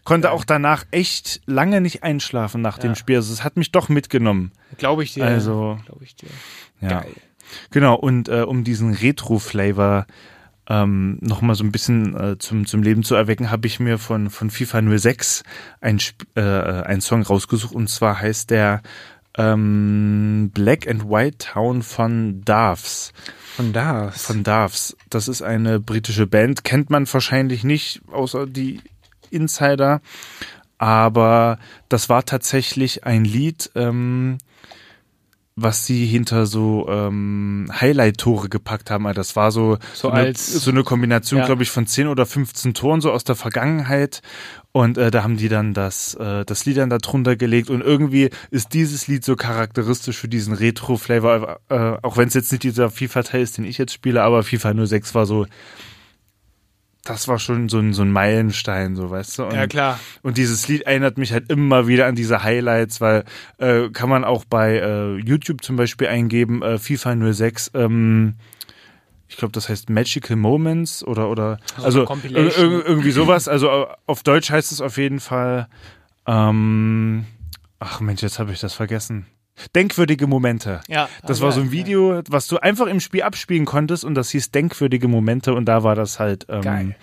konnte 0.04 0.30
auch 0.30 0.44
danach 0.44 0.84
echt 0.90 1.40
lange 1.46 1.80
nicht 1.80 2.02
einschlafen 2.02 2.60
nach 2.62 2.78
dem. 2.78 2.94
Spiel. 2.94 3.16
Also 3.16 3.32
es 3.32 3.42
hat 3.42 3.56
mich 3.56 3.72
doch 3.72 3.88
mitgenommen. 3.88 4.52
Glaube 4.78 5.02
ich 5.02 5.14
dir. 5.14 5.24
Also, 5.24 5.78
Glaube 5.86 6.04
ich 6.04 6.14
dir. 6.16 6.28
ja. 6.80 7.00
Geil. 7.00 7.14
Genau, 7.70 7.94
und 7.94 8.28
äh, 8.28 8.42
um 8.42 8.64
diesen 8.64 8.94
Retro-Flavor 8.94 10.06
ähm, 10.68 11.18
nochmal 11.20 11.54
so 11.56 11.64
ein 11.64 11.72
bisschen 11.72 12.16
äh, 12.18 12.38
zum, 12.38 12.66
zum 12.66 12.82
Leben 12.82 13.02
zu 13.02 13.14
erwecken, 13.14 13.50
habe 13.50 13.66
ich 13.66 13.80
mir 13.80 13.98
von, 13.98 14.30
von 14.30 14.50
FIFA 14.50 14.98
06 14.98 15.42
ein, 15.80 16.00
äh, 16.34 16.40
einen 16.40 17.00
Song 17.00 17.22
rausgesucht 17.22 17.74
und 17.74 17.88
zwar 17.88 18.20
heißt 18.20 18.50
der 18.50 18.82
ähm, 19.36 20.50
Black 20.54 20.88
and 20.88 21.08
White 21.08 21.38
Town 21.38 21.82
von 21.82 22.42
Darfs. 22.44 23.12
Von 23.56 23.72
da. 23.72 24.10
Von 24.10 24.42
Darfs. 24.42 24.96
Das 25.10 25.28
ist 25.28 25.42
eine 25.42 25.80
britische 25.80 26.26
Band, 26.26 26.64
kennt 26.64 26.90
man 26.90 27.12
wahrscheinlich 27.12 27.62
nicht, 27.62 28.00
außer 28.10 28.46
die 28.46 28.80
Insider. 29.34 30.00
Aber 30.78 31.58
das 31.88 32.08
war 32.08 32.24
tatsächlich 32.24 33.04
ein 33.04 33.24
Lied, 33.24 33.70
ähm, 33.74 34.38
was 35.56 35.86
sie 35.86 36.04
hinter 36.04 36.46
so 36.46 36.88
ähm, 36.88 37.68
Highlight-Tore 37.72 38.48
gepackt 38.48 38.90
haben. 38.90 39.06
Also 39.06 39.20
Das 39.20 39.36
war 39.36 39.52
so, 39.52 39.78
So 39.94 40.10
eine, 40.10 40.26
als- 40.26 40.52
so 40.52 40.72
eine 40.72 40.82
Kombination, 40.82 41.38
Ja. 41.38 41.46
glaube 41.46 41.62
ich, 41.62 41.70
von 41.70 41.86
10 41.86 42.08
oder 42.08 42.26
15 42.26 42.74
Toren 42.74 43.00
so 43.00 43.12
aus 43.12 43.22
der 43.22 43.36
Vergangenheit. 43.36 44.20
Und 44.72 44.98
äh, 44.98 45.12
da 45.12 45.22
haben 45.22 45.36
die 45.36 45.48
dann 45.48 45.72
das, 45.72 46.14
äh, 46.14 46.44
das 46.44 46.66
Lied 46.66 46.78
dann 46.78 46.90
da 46.90 46.98
drunter 46.98 47.36
gelegt. 47.36 47.70
Und 47.70 47.82
irgendwie 47.82 48.30
ist 48.50 48.74
dieses 48.74 49.06
Lied 49.06 49.24
so 49.24 49.36
charakteristisch 49.36 50.16
für 50.18 50.26
diesen 50.26 50.54
Retro-Flavor, 50.54 51.60
äh, 51.68 51.98
auch 52.02 52.16
wenn 52.16 52.26
es 52.26 52.34
jetzt 52.34 52.50
nicht 52.50 52.64
dieser 52.64 52.90
FIFA-Teil 52.90 53.40
ist, 53.42 53.56
den 53.56 53.64
ich 53.64 53.78
jetzt 53.78 53.92
spiele, 53.92 54.24
aber 54.24 54.42
FIFA 54.42 54.74
06 54.86 55.14
war 55.14 55.24
so, 55.24 55.46
das 57.04 57.28
war 57.28 57.38
schon 57.38 57.68
so 57.68 57.78
ein, 57.78 57.92
so 57.92 58.02
ein 58.02 58.10
Meilenstein, 58.10 58.96
so 58.96 59.10
weißt 59.10 59.38
du. 59.38 59.44
Und, 59.44 59.54
Ja, 59.54 59.66
klar. 59.66 60.00
und 60.22 60.38
dieses 60.38 60.66
Lied 60.68 60.82
erinnert 60.82 61.18
mich 61.18 61.32
halt 61.32 61.50
immer 61.50 61.86
wieder 61.86 62.06
an 62.06 62.14
diese 62.14 62.42
Highlights, 62.42 63.00
weil 63.00 63.24
äh, 63.58 63.90
kann 63.90 64.08
man 64.08 64.24
auch 64.24 64.44
bei 64.44 64.78
äh, 64.78 65.16
YouTube 65.18 65.62
zum 65.62 65.76
Beispiel 65.76 66.08
eingeben, 66.08 66.62
äh, 66.62 66.78
FIFA 66.78 67.32
06, 67.32 67.70
ähm, 67.74 68.34
ich 69.28 69.36
glaube, 69.36 69.52
das 69.52 69.68
heißt 69.68 69.90
Magical 69.90 70.36
Moments 70.36 71.02
oder 71.04 71.28
oder 71.28 71.58
Also 71.82 72.06
also 72.06 72.80
irgendwie 72.86 73.10
sowas. 73.10 73.48
Also 73.48 73.88
auf 74.06 74.22
Deutsch 74.22 74.50
heißt 74.50 74.70
es 74.70 74.80
auf 74.80 74.96
jeden 74.96 75.18
Fall. 75.18 75.66
Ähm, 76.26 77.24
ach 77.80 78.00
Mensch, 78.00 78.22
jetzt 78.22 78.38
habe 78.38 78.52
ich 78.52 78.60
das 78.60 78.74
vergessen. 78.74 79.26
Denkwürdige 79.74 80.26
Momente. 80.26 80.80
Ja. 80.88 81.08
Das 81.26 81.40
war 81.40 81.52
so 81.52 81.60
ein 81.60 81.70
Video, 81.70 82.22
was 82.28 82.46
du 82.46 82.58
einfach 82.58 82.86
im 82.86 83.00
Spiel 83.00 83.22
abspielen 83.22 83.64
konntest 83.64 84.04
und 84.04 84.14
das 84.14 84.30
hieß 84.30 84.50
Denkwürdige 84.50 85.08
Momente 85.08 85.54
und 85.54 85.66
da 85.66 85.82
war 85.82 85.94
das 85.94 86.18
halt 86.18 86.46
ähm, 86.48 86.60
Geil. 86.62 86.96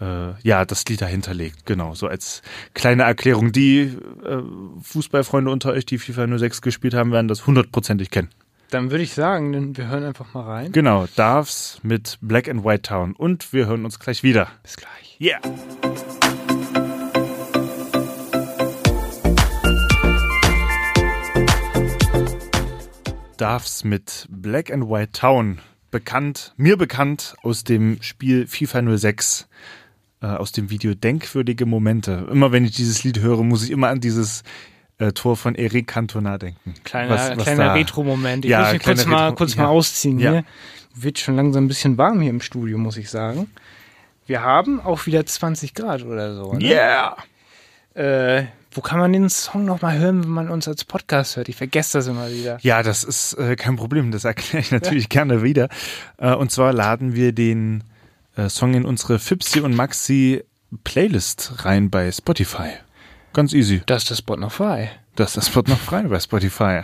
äh, 0.00 0.32
ja 0.42 0.64
das 0.64 0.84
Lied 0.86 1.00
dahinterlegt. 1.02 1.66
Genau, 1.66 1.94
so 1.94 2.06
als 2.06 2.42
kleine 2.74 3.02
Erklärung. 3.04 3.52
Die 3.52 3.80
äh, 4.24 4.42
Fußballfreunde 4.82 5.50
unter 5.50 5.72
euch, 5.72 5.86
die 5.86 5.98
FIFA 5.98 6.38
06 6.38 6.62
gespielt 6.62 6.94
haben, 6.94 7.12
werden 7.12 7.28
das 7.28 7.46
hundertprozentig 7.46 8.10
kennen. 8.10 8.30
Dann 8.70 8.90
würde 8.90 9.04
ich 9.04 9.14
sagen, 9.14 9.76
wir 9.76 9.86
hören 9.86 10.02
einfach 10.02 10.34
mal 10.34 10.42
rein. 10.42 10.72
Genau, 10.72 11.06
Darfs 11.14 11.78
mit 11.84 12.18
Black 12.20 12.48
and 12.48 12.64
White 12.64 12.82
Town 12.82 13.12
und 13.14 13.52
wir 13.52 13.66
hören 13.66 13.84
uns 13.84 14.00
gleich 14.00 14.24
wieder. 14.24 14.48
Bis 14.64 14.76
gleich. 14.76 15.20
Yeah. 15.20 15.40
Darfs 23.36 23.84
mit 23.84 24.26
Black 24.30 24.70
and 24.72 24.88
White 24.88 25.12
Town, 25.12 25.58
bekannt, 25.90 26.52
mir 26.56 26.76
bekannt 26.76 27.34
aus 27.42 27.64
dem 27.64 27.98
Spiel 28.02 28.46
FIFA 28.46 28.96
06, 28.98 29.48
äh, 30.22 30.26
aus 30.26 30.52
dem 30.52 30.70
Video 30.70 30.94
Denkwürdige 30.94 31.66
Momente. 31.66 32.26
Immer 32.30 32.52
wenn 32.52 32.64
ich 32.64 32.72
dieses 32.72 33.04
Lied 33.04 33.20
höre, 33.20 33.42
muss 33.44 33.64
ich 33.64 33.70
immer 33.70 33.88
an 33.88 34.00
dieses 34.00 34.42
äh, 34.98 35.12
Tor 35.12 35.36
von 35.36 35.54
Eric 35.54 35.88
Cantona 35.88 36.38
denken. 36.38 36.74
Kleiner, 36.84 37.10
Was- 37.14 37.36
was 37.36 37.42
kleiner 37.44 37.74
Retro-Moment. 37.74 38.44
Ich 38.46 38.50
Ja, 38.50 38.60
muss 38.64 38.72
mich 38.72 38.82
kurz, 38.82 39.02
kleiner 39.02 39.10
mal, 39.16 39.26
Retro- 39.28 39.36
kurz 39.36 39.54
ja. 39.54 39.62
mal 39.62 39.68
ausziehen 39.68 40.18
Ja. 40.18 40.30
hier. 40.32 40.44
Wird 40.94 41.18
schon 41.18 41.36
langsam 41.36 41.64
ein 41.64 41.68
bisschen 41.68 41.98
warm 41.98 42.20
hier 42.22 42.30
im 42.30 42.40
Studio, 42.40 42.78
muss 42.78 42.96
ich 42.96 43.10
sagen. 43.10 43.50
Wir 44.26 44.42
haben 44.42 44.80
auch 44.80 45.04
wieder 45.04 45.26
20 45.26 45.74
Grad 45.74 46.02
oder 46.02 46.34
so. 46.34 46.54
Ne? 46.54 46.64
Yeah! 46.64 47.16
Äh, 47.94 48.46
wo 48.76 48.80
kann 48.82 48.98
man 48.98 49.12
den 49.12 49.30
Song 49.30 49.64
nochmal 49.64 49.98
hören, 49.98 50.22
wenn 50.22 50.30
man 50.30 50.50
uns 50.50 50.68
als 50.68 50.84
Podcast 50.84 51.36
hört? 51.36 51.48
Ich 51.48 51.56
vergesse 51.56 51.98
das 51.98 52.06
immer 52.06 52.30
wieder. 52.30 52.58
Ja, 52.60 52.82
das 52.82 53.04
ist 53.04 53.34
äh, 53.34 53.56
kein 53.56 53.76
Problem, 53.76 54.10
das 54.10 54.24
erkläre 54.24 54.60
ich 54.60 54.70
natürlich 54.70 55.08
gerne 55.08 55.42
wieder. 55.42 55.68
Äh, 56.18 56.34
und 56.34 56.50
zwar 56.50 56.72
laden 56.72 57.14
wir 57.14 57.32
den 57.32 57.84
äh, 58.36 58.48
Song 58.48 58.74
in 58.74 58.84
unsere 58.84 59.18
Fipsi 59.18 59.60
und 59.60 59.74
Maxi 59.74 60.44
Playlist 60.84 61.64
rein 61.64 61.90
bei 61.90 62.10
Spotify. 62.12 62.70
Ganz 63.32 63.52
easy. 63.52 63.82
Da 63.86 63.96
ist 63.96 64.10
der 64.10 64.16
Spot 64.16 64.36
noch 64.36 64.52
frei. 64.52 64.90
Das 65.14 65.30
ist 65.30 65.36
das 65.36 65.46
Spot 65.48 65.62
noch 65.66 65.78
frei 65.78 66.02
bei 66.02 66.20
Spotify. 66.20 66.82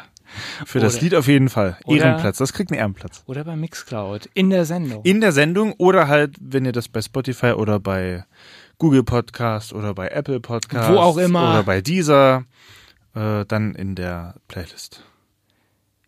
Für 0.65 0.81
das 0.81 0.95
Oder- 0.95 1.03
Lied 1.03 1.15
auf 1.15 1.29
jeden 1.29 1.51
Fall. 1.51 1.77
Ehrenplatz, 1.87 2.39
das 2.39 2.53
kriegt 2.55 2.71
einen 2.71 2.79
Ehrenplatz. 2.79 3.23
Oder 3.27 3.45
bei 3.45 3.55
Mixcloud. 3.55 4.31
In 4.33 4.49
der 4.49 4.65
Sendung. 4.65 5.03
In 5.05 5.21
der 5.21 5.33
Sendung 5.33 5.75
oder 5.75 6.09
halt, 6.09 6.37
wenn 6.41 6.65
ihr 6.65 6.73
das 6.73 6.89
bei 6.89 7.03
Spotify 7.03 7.53
oder 7.53 7.79
bei 7.81 8.25
Google 8.83 9.05
Podcast 9.05 9.73
oder 9.73 9.95
bei 9.95 10.09
Apple 10.09 10.41
Podcast 10.41 10.91
Wo 10.91 10.97
auch 10.99 11.17
immer. 11.17 11.51
oder 11.51 11.63
bei 11.63 11.81
dieser, 11.81 12.47
äh, 13.15 13.45
dann 13.47 13.77
in 13.77 13.95
der 13.95 14.35
Playlist. 14.49 15.05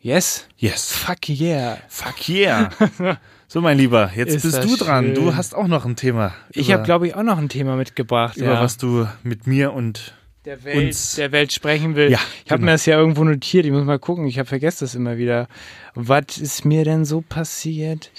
yes? 0.01 0.49
Yes. 0.57 0.91
Fuck 0.93 1.29
yeah. 1.29 1.79
Fuck 1.89 2.29
yeah. 2.29 2.71
So, 3.47 3.61
mein 3.61 3.79
Lieber, 3.79 4.11
jetzt 4.17 4.35
Ist 4.35 4.43
bist 4.43 4.65
du 4.65 4.75
dran. 4.77 5.05
schön. 5.05 5.15
Du 5.15 5.37
hast 5.37 5.55
auch 5.55 5.69
noch 5.69 5.85
ein 5.85 5.95
Thema. 5.95 6.35
Ich 6.51 6.73
habe, 6.73 6.83
glaube 6.83 7.07
ich, 7.07 7.15
auch 7.15 7.23
noch 7.23 7.39
ein 7.39 7.49
Thema 7.49 7.77
mitgebracht. 7.77 8.37
über 8.39 8.55
ja. 8.55 8.61
was 8.61 8.77
du 8.77 9.07
mit 9.23 9.47
mir 9.47 9.73
und 9.73 10.15
der 10.45 10.65
Welt, 10.65 10.87
uns- 10.89 11.15
der 11.15 11.31
Welt 11.31 11.53
sprechen 11.53 11.95
will. 11.95 12.11
Ja, 12.11 12.19
ich 12.45 12.51
habe 12.51 12.59
genau. 12.59 12.65
mir 12.65 12.73
das 12.73 12.87
ja 12.87 12.99
irgendwo 12.99 13.23
notiert, 13.23 13.67
ich 13.67 13.71
muss 13.71 13.85
mal 13.85 14.01
gucken, 14.01 14.27
ich 14.27 14.41
habe 14.41 14.49
vergessen 14.49 14.79
das 14.81 14.97
immer 14.97 15.17
wieder. 15.17 15.47
Was 15.95 16.39
ist 16.39 16.65
mir 16.65 16.83
denn 16.85 17.05
so 17.05 17.21
passiert 17.21 18.11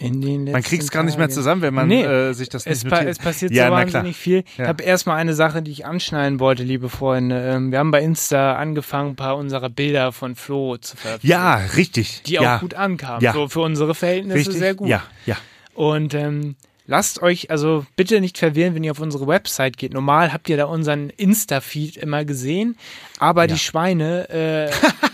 in 0.00 0.20
den 0.20 0.40
letzten 0.46 0.52
Man 0.52 0.62
kriegt 0.62 0.82
es 0.82 0.90
gar 0.90 1.02
nicht 1.02 1.18
mehr 1.18 1.28
zusammen, 1.28 1.62
wenn 1.62 1.74
man 1.74 1.88
Nee. 1.88 2.02
äh, 2.02 2.32
sich 2.32 2.48
das 2.48 2.66
Es, 2.66 2.84
nicht 2.84 2.90
pa 2.90 2.96
notiert. 2.96 3.10
es 3.12 3.18
passiert 3.18 3.52
ja, 3.52 3.66
so 3.66 3.72
wahnsinnig 3.72 4.16
viel. 4.16 4.44
Ich 4.52 4.58
Ja. 4.58 4.66
habe 4.68 4.82
erstmal 4.82 5.16
eine 5.18 5.34
Sache, 5.34 5.62
die 5.62 5.70
ich 5.70 5.86
anschneiden 5.86 6.40
wollte, 6.40 6.62
liebe 6.62 6.88
Freunde. 6.88 7.40
Ähm, 7.40 7.70
wir 7.70 7.78
haben 7.78 7.90
bei 7.90 8.00
Insta 8.02 8.54
angefangen, 8.56 9.10
ein 9.10 9.16
paar 9.16 9.36
unserer 9.36 9.68
Bilder 9.68 10.12
von 10.12 10.34
Flo 10.36 10.76
zu 10.78 10.96
veröffentlichen. 10.96 11.30
Ja, 11.32 11.54
richtig. 11.76 12.22
Die 12.24 12.38
auch 12.38 12.42
ja. 12.44 12.58
gut 12.58 12.74
ankamen. 12.74 13.22
Ja. 13.22 13.32
So 13.32 13.48
für 13.48 13.60
unsere 13.60 13.94
Verhältnisse 13.94 14.38
richtig. 14.38 14.56
sehr 14.58 14.74
gut. 14.74 14.88
Ja, 14.88 15.02
ja. 15.26 15.36
Und 15.74 16.14
ähm, 16.14 16.56
lasst 16.86 17.22
euch, 17.22 17.50
also 17.50 17.86
bitte 17.96 18.20
nicht 18.20 18.38
verwirren, 18.38 18.74
wenn 18.74 18.82
ihr 18.84 18.90
auf 18.90 19.00
unsere 19.00 19.26
Website 19.26 19.76
geht. 19.76 19.92
Normal 19.94 20.32
habt 20.32 20.48
ihr 20.48 20.56
da 20.56 20.64
unseren 20.64 21.10
Insta-Feed 21.10 21.96
immer 21.96 22.24
gesehen, 22.24 22.76
aber 23.18 23.46
die 23.46 23.58
Schweine 23.58 24.28
äh, 24.30 24.70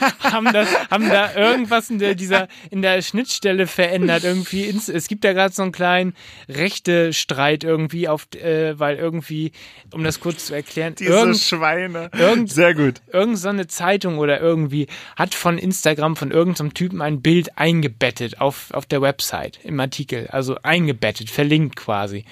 haben, 0.20 0.52
das, 0.52 0.68
haben 0.90 1.08
da 1.08 1.34
irgendwas 1.34 1.90
in 1.90 1.98
der, 1.98 2.14
dieser, 2.14 2.48
in 2.70 2.82
der 2.82 3.02
Schnittstelle 3.02 3.66
verändert. 3.66 4.24
Irgendwie, 4.24 4.64
ins, 4.64 4.88
es 4.88 5.08
gibt 5.08 5.24
da 5.24 5.32
gerade 5.32 5.52
so 5.54 5.62
einen 5.62 5.72
kleinen 5.72 6.14
rechte 6.48 7.12
Streit 7.12 7.64
irgendwie, 7.64 8.08
auf, 8.08 8.26
äh, 8.34 8.78
weil 8.78 8.96
irgendwie, 8.96 9.52
um 9.92 10.04
das 10.04 10.20
kurz 10.20 10.46
zu 10.46 10.54
erklären, 10.54 10.94
Diese 10.96 11.10
irgend, 11.10 11.38
Schweine. 11.38 12.10
irgend- 12.18 12.50
Sehr 12.50 12.74
gut. 12.74 13.00
irgend 13.12 13.38
so 13.38 13.48
eine 13.48 13.66
Zeitung 13.66 14.18
oder 14.18 14.40
irgendwie 14.40 14.86
hat 15.16 15.34
von 15.34 15.58
Instagram 15.58 16.16
von 16.16 16.30
irgendeinem 16.30 16.74
Typen 16.74 17.02
ein 17.02 17.20
Bild 17.22 17.58
eingebettet 17.58 18.40
auf, 18.40 18.70
auf 18.72 18.86
der 18.86 19.02
Website 19.02 19.58
im 19.64 19.78
Artikel. 19.80 20.28
Also 20.28 20.56
eingebettet, 20.62 21.30
verlinkt 21.30 21.76
quasi. 21.76 22.24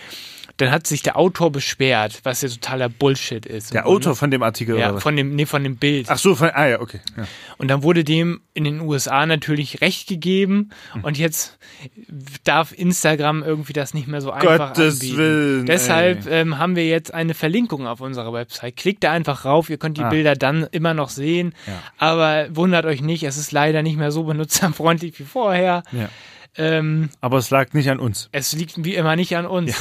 Dann 0.59 0.71
hat 0.71 0.87
sich 0.87 1.03
der 1.03 1.19
Autor 1.19 1.53
beschwert, 1.53 2.21
was 2.23 2.41
ja 2.41 2.49
totaler 2.49 2.89
Bullshit 2.89 3.45
ist. 3.45 3.75
Der 3.75 3.85
Und- 3.87 3.97
Autor 3.97 4.17
von 4.17 4.31
dem 4.31 4.43
Artikel 4.43 4.75
oder 4.77 4.83
Ja, 4.87 4.95
was? 4.95 5.03
von 5.03 5.15
dem, 5.15 5.35
nee, 5.37 5.45
von 5.45 5.63
dem 5.63 5.77
Bild. 5.77 6.07
Ach 6.09 6.17
so, 6.17 6.35
von, 6.35 6.49
ah 6.51 6.67
ja, 6.67 6.81
okay. 6.81 7.01
Ja. 7.17 7.25
Und 7.59 7.69
dann 7.69 7.83
wurde 7.83 8.05
dem 8.05 8.41
in 8.55 8.65
den 8.65 8.81
USA 8.81 9.27
natürlich 9.27 9.83
Recht 9.83 10.09
gegeben 10.09 10.71
Hm. 10.93 11.05
und 11.05 11.19
jetzt 11.19 11.59
darf 12.45 12.73
Instagram 12.73 13.43
irgendwie 13.43 13.75
das 13.75 13.93
nicht 13.93 14.09
mehr 14.09 14.23
so 14.23 14.31
einfach 14.31 14.69
Gottes 14.73 14.95
anbieten. 14.95 15.19
Willen, 15.19 15.67
Deshalb 15.67 16.27
ähm, 16.27 16.57
haben 16.59 16.75
wir 16.75 16.87
jetzt 16.87 17.13
eine 17.13 17.35
Verlinkung 17.35 17.87
auf 17.87 18.01
unserer 18.01 18.33
Website. 18.33 18.77
Klickt 18.77 19.05
da 19.05 19.13
einfach 19.13 19.45
rauf, 19.45 19.69
ihr 19.69 19.77
könnt 19.77 19.99
die 19.99 20.05
Ah. 20.05 20.09
Bilder 20.09 20.37
dann 20.37 20.67
immer 20.73 20.95
noch 20.95 21.11
sehen, 21.11 21.55
Ja. 21.67 21.83
aber 21.99 22.47
wundert 22.57 22.87
euch 22.87 23.03
nicht, 23.03 23.25
es 23.25 23.37
ist 23.37 23.53
leider 23.53 23.83
nicht 23.83 23.99
mehr 23.99 24.11
so 24.11 24.25
benutzerfreundlich 24.25 25.19
wie 25.19 25.25
vorher. 25.25 25.83
Ja. 25.93 26.09
Ähm, 26.57 27.11
Aber 27.21 27.37
es 27.37 27.51
lag 27.51 27.75
nicht 27.75 27.91
an 27.91 27.99
uns. 28.01 28.31
es 28.33 28.55
liegt 28.55 28.83
wie 28.83 28.95
immer 28.95 29.17
nicht 29.17 29.37
an 29.37 29.45
uns. 29.45 29.77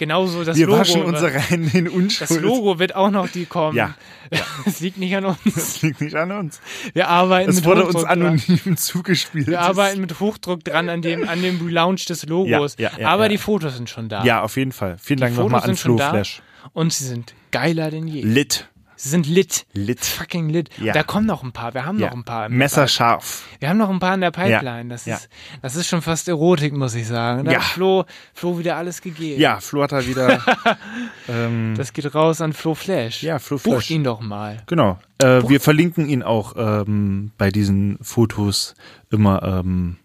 Genauso 0.00 0.44
das 0.44 0.56
Wir 0.56 0.66
Logo. 0.66 0.78
waschen 0.78 1.02
unsere 1.02 1.38
Hände 1.38 1.76
in 1.76 1.84
das 1.84 1.92
Unschuld. 1.92 2.40
Logo 2.40 2.78
wird 2.78 2.94
auch 2.94 3.10
noch 3.10 3.28
die 3.28 3.44
kommen. 3.44 3.76
Ja. 3.76 3.94
Es 4.64 4.80
liegt 4.80 4.96
nicht 4.96 5.14
an 5.14 5.26
uns. 5.26 5.38
Das 5.44 5.82
liegt 5.82 6.00
nicht 6.00 6.14
an 6.16 6.32
uns. 6.32 6.58
Wir 6.94 7.08
arbeiten 7.08 7.50
Es 7.50 7.56
mit 7.56 7.66
wurde 7.66 7.84
uns 7.84 7.96
Hochdruck 7.96 8.08
dran. 8.08 8.22
anonym 8.22 8.76
zugespielt. 8.78 9.46
Wir 9.46 9.60
arbeiten 9.60 10.00
mit 10.00 10.18
Hochdruck 10.18 10.64
dran 10.64 10.88
an 10.88 11.02
dem, 11.02 11.28
an 11.28 11.42
dem 11.42 11.60
Relaunch 11.60 12.06
des 12.06 12.24
Logos. 12.24 12.76
Ja, 12.78 12.92
ja, 12.92 13.00
ja, 13.00 13.08
Aber 13.08 13.28
die 13.28 13.36
Fotos 13.36 13.76
sind 13.76 13.90
schon 13.90 14.08
da. 14.08 14.24
Ja, 14.24 14.40
auf 14.40 14.56
jeden 14.56 14.72
Fall. 14.72 14.96
Vielen 14.98 15.18
die 15.18 15.24
Dank 15.24 15.36
nochmal 15.36 15.60
an 15.68 15.76
Flo. 15.76 15.98
Flash. 15.98 16.40
Und 16.72 16.94
sie 16.94 17.04
sind 17.04 17.34
geiler 17.50 17.90
denn 17.90 18.06
je. 18.08 18.22
Lit. 18.22 18.68
Sie 19.02 19.08
sind 19.08 19.26
lit. 19.26 19.64
Lit. 19.72 20.04
Fucking 20.04 20.50
lit. 20.50 20.68
Ja. 20.78 20.92
Da 20.92 21.02
kommen 21.02 21.24
noch 21.26 21.42
ein 21.42 21.52
paar. 21.52 21.72
Wir 21.72 21.86
haben 21.86 21.98
Ja. 21.98 22.08
noch 22.08 22.16
ein 22.16 22.24
paar. 22.24 22.50
Messerscharf. 22.50 23.44
Wir 23.58 23.70
haben 23.70 23.78
noch 23.78 23.88
ein 23.88 23.98
paar 23.98 24.12
in 24.14 24.20
der 24.20 24.30
Pipeline. 24.30 24.90
Das, 24.90 25.06
ist, 25.06 25.30
das 25.62 25.74
ist 25.74 25.88
schon 25.88 26.02
fast 26.02 26.28
Erotik, 26.28 26.74
muss 26.76 26.94
ich 26.94 27.06
sagen. 27.06 27.46
Da 27.46 27.52
Ja. 27.52 27.58
hat 27.60 27.64
Flo, 27.64 28.04
Flo 28.34 28.58
wieder 28.58 28.76
alles 28.76 29.00
gegeben. 29.00 29.40
Ja, 29.40 29.58
Flo 29.60 29.82
hat 29.84 29.92
da 29.92 30.06
wieder. 30.06 30.42
ähm, 31.28 31.74
Das 31.76 31.92
geht 31.94 32.14
raus 32.14 32.40
an 32.42 32.52
Flo 32.52 32.74
Flash. 32.74 33.22
Ja, 33.22 33.38
Flo 33.38 33.56
Bucht 33.56 33.64
Flash. 33.76 33.90
ihn 33.90 34.04
doch 34.04 34.20
mal. 34.20 34.62
genau. 34.66 34.98
Äh, 35.22 35.48
wir 35.48 35.60
verlinken 35.60 36.06
ihn 36.08 36.22
auch 36.22 36.54
ähm, 36.56 37.32
bei 37.38 37.50
diesen 37.50 37.98
Fotos 38.02 38.74
immer 39.10 39.42
ähm, 39.42 39.96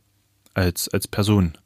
als, 0.53 0.88
als 0.89 1.08
Person. 1.08 1.58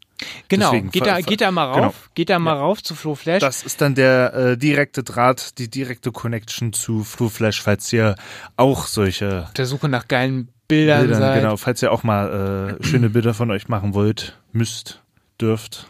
Genau. 0.50 0.72
Deswegen 0.72 0.92
geht, 0.92 1.06
da, 1.06 1.22
geht 1.22 1.42
da 1.42 1.52
mal 1.52 1.66
rauf. 1.66 1.76
genau. 1.78 1.94
Geht 2.16 2.30
da 2.30 2.40
mal 2.40 2.54
rauf 2.58 2.84
zu 2.84 2.96
Flo 2.96 3.16
Flash. 3.16 3.40
Das 3.42 3.64
ist 3.64 3.80
dann 3.82 3.96
der 3.96 4.34
äh, 4.34 4.58
direkte 4.58 5.04
Draht, 5.04 5.58
die 5.60 5.70
direkte 5.70 6.12
Connection 6.12 6.74
zu 6.74 7.04
Flo 7.04 7.30
Flash, 7.30 7.62
falls 7.62 7.92
ihr 7.94 8.16
auch 8.58 8.86
solche 8.86 9.44
Auf 9.48 9.54
der 9.54 9.66
Suche 9.66 9.88
nach 9.90 10.08
geilen 10.08 10.50
Bildern, 10.68 11.02
Bilder, 11.02 11.16
seid. 11.18 11.42
genau, 11.42 11.58
falls 11.58 11.82
ihr 11.82 11.92
auch 11.92 12.04
mal 12.04 12.78
äh, 12.80 12.84
schöne 12.86 13.10
Bilder 13.10 13.34
von 13.34 13.50
euch 13.52 13.68
machen 13.70 13.94
wollt, 13.94 14.38
müsst, 14.52 15.02
dürft, 15.42 15.88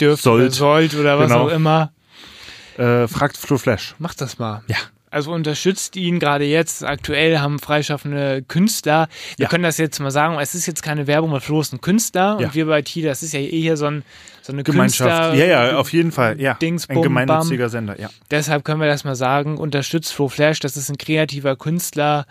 Dürft 0.00 0.22
Sollt. 0.22 0.42
oder 0.42 0.50
sollt 0.52 0.94
oder 0.94 1.18
was 1.18 1.28
Genau. 1.30 1.44
auch 1.44 1.48
immer. 1.50 1.92
äh, 2.78 3.08
fragt 3.08 3.36
Flo 3.36 3.58
Flash. 3.58 3.94
Macht 3.98 4.20
das 4.20 4.38
mal. 4.38 4.62
Ja. 4.68 4.76
Also 5.10 5.32
unterstützt 5.32 5.96
ihn 5.96 6.20
gerade 6.20 6.44
jetzt. 6.44 6.84
Aktuell 6.84 7.38
haben 7.40 7.58
freischaffende 7.58 8.42
Künstler. 8.46 9.08
Wir 9.36 9.44
Ja. 9.44 9.48
können 9.48 9.64
das 9.64 9.76
jetzt 9.78 9.98
mal 9.98 10.10
sagen. 10.10 10.38
Es 10.38 10.54
ist 10.54 10.66
jetzt 10.66 10.82
keine 10.82 11.06
Werbung, 11.08 11.32
weil 11.32 11.40
Flo 11.40 11.60
ist 11.60 11.72
ein 11.72 11.80
Künstler 11.80 12.36
Ja. 12.40 12.46
und 12.46 12.54
wir 12.54 12.66
bei 12.66 12.82
T, 12.82 13.02
das 13.02 13.22
ist 13.22 13.32
ja 13.32 13.40
eh 13.40 13.60
hier 13.60 13.76
so, 13.76 13.86
ein, 13.86 14.04
so 14.42 14.52
eine 14.52 14.62
Gemeinschaft. 14.62 15.10
Künstler. 15.30 15.46
ja, 15.46 15.70
ja, 15.70 15.76
auf 15.78 15.92
jeden 15.92 16.12
Fall. 16.12 16.40
Ja. 16.40 16.54
Dings, 16.54 16.88
Ein 16.88 17.02
gemeinnütziger 17.02 17.68
Sender, 17.68 17.98
ja. 18.00 18.08
Deshalb 18.30 18.64
können 18.64 18.80
wir 18.80 18.86
das 18.88 19.02
mal 19.04 19.16
sagen. 19.16 19.58
Unterstützt 19.58 20.12
Flo 20.12 20.28
Flash. 20.28 20.60
Das 20.60 20.76
ist 20.76 20.88
ein 20.90 20.98
kreativer 20.98 21.56
Künstler, 21.56 22.26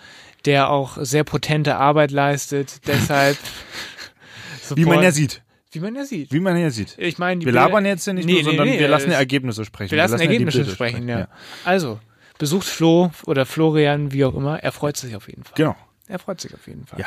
der 0.45 0.69
auch 0.69 0.97
sehr 1.01 1.25
potente 1.25 1.75
Arbeit 1.75 2.11
leistet. 2.11 2.79
Deshalb. 2.87 3.37
Wie 4.75 4.85
man 4.85 5.01
ja 5.03 5.11
sieht. 5.11 5.41
Wie 5.71 5.79
man 5.79 5.95
ja 5.95 6.03
sieht. 6.05 6.31
Wie 6.31 6.39
man 6.39 6.57
ja 6.57 6.69
sieht. 6.71 6.95
Ich 6.97 7.17
meine, 7.19 7.43
Wir 7.45 7.51
labern 7.51 7.85
jetzt 7.85 8.07
ja 8.07 8.13
nicht 8.13 8.25
Nee, 8.25 8.33
nur, 8.33 8.39
nee, 8.41 8.45
sondern 8.45 8.67
nee, 8.69 8.79
wir 8.79 8.87
lassen 8.87 9.11
ja 9.11 9.17
Ergebnisse 9.17 9.65
sprechen. 9.65 9.91
Wir 9.91 9.97
lassen 9.99 10.13
ja 10.13 10.17
die 10.19 10.23
Ergebnisse 10.25 10.59
Bilder 10.59 10.71
sprechen, 10.73 11.07
ja. 11.09 11.27
Also, 11.63 11.99
besucht 12.39 12.65
Flo 12.65 13.11
oder 13.27 13.45
Florian, 13.45 14.11
wie 14.11 14.25
auch 14.25 14.33
immer. 14.33 14.63
Er 14.63 14.71
freut 14.71 14.97
sich 14.97 15.15
auf 15.15 15.27
jeden 15.27 15.43
Fall. 15.43 15.53
Genau. 15.55 15.75
Er 16.07 16.17
freut 16.17 16.41
sich 16.41 16.55
auf 16.55 16.65
jeden 16.65 16.87
Fall. 16.87 16.99
Ja. 16.99 17.05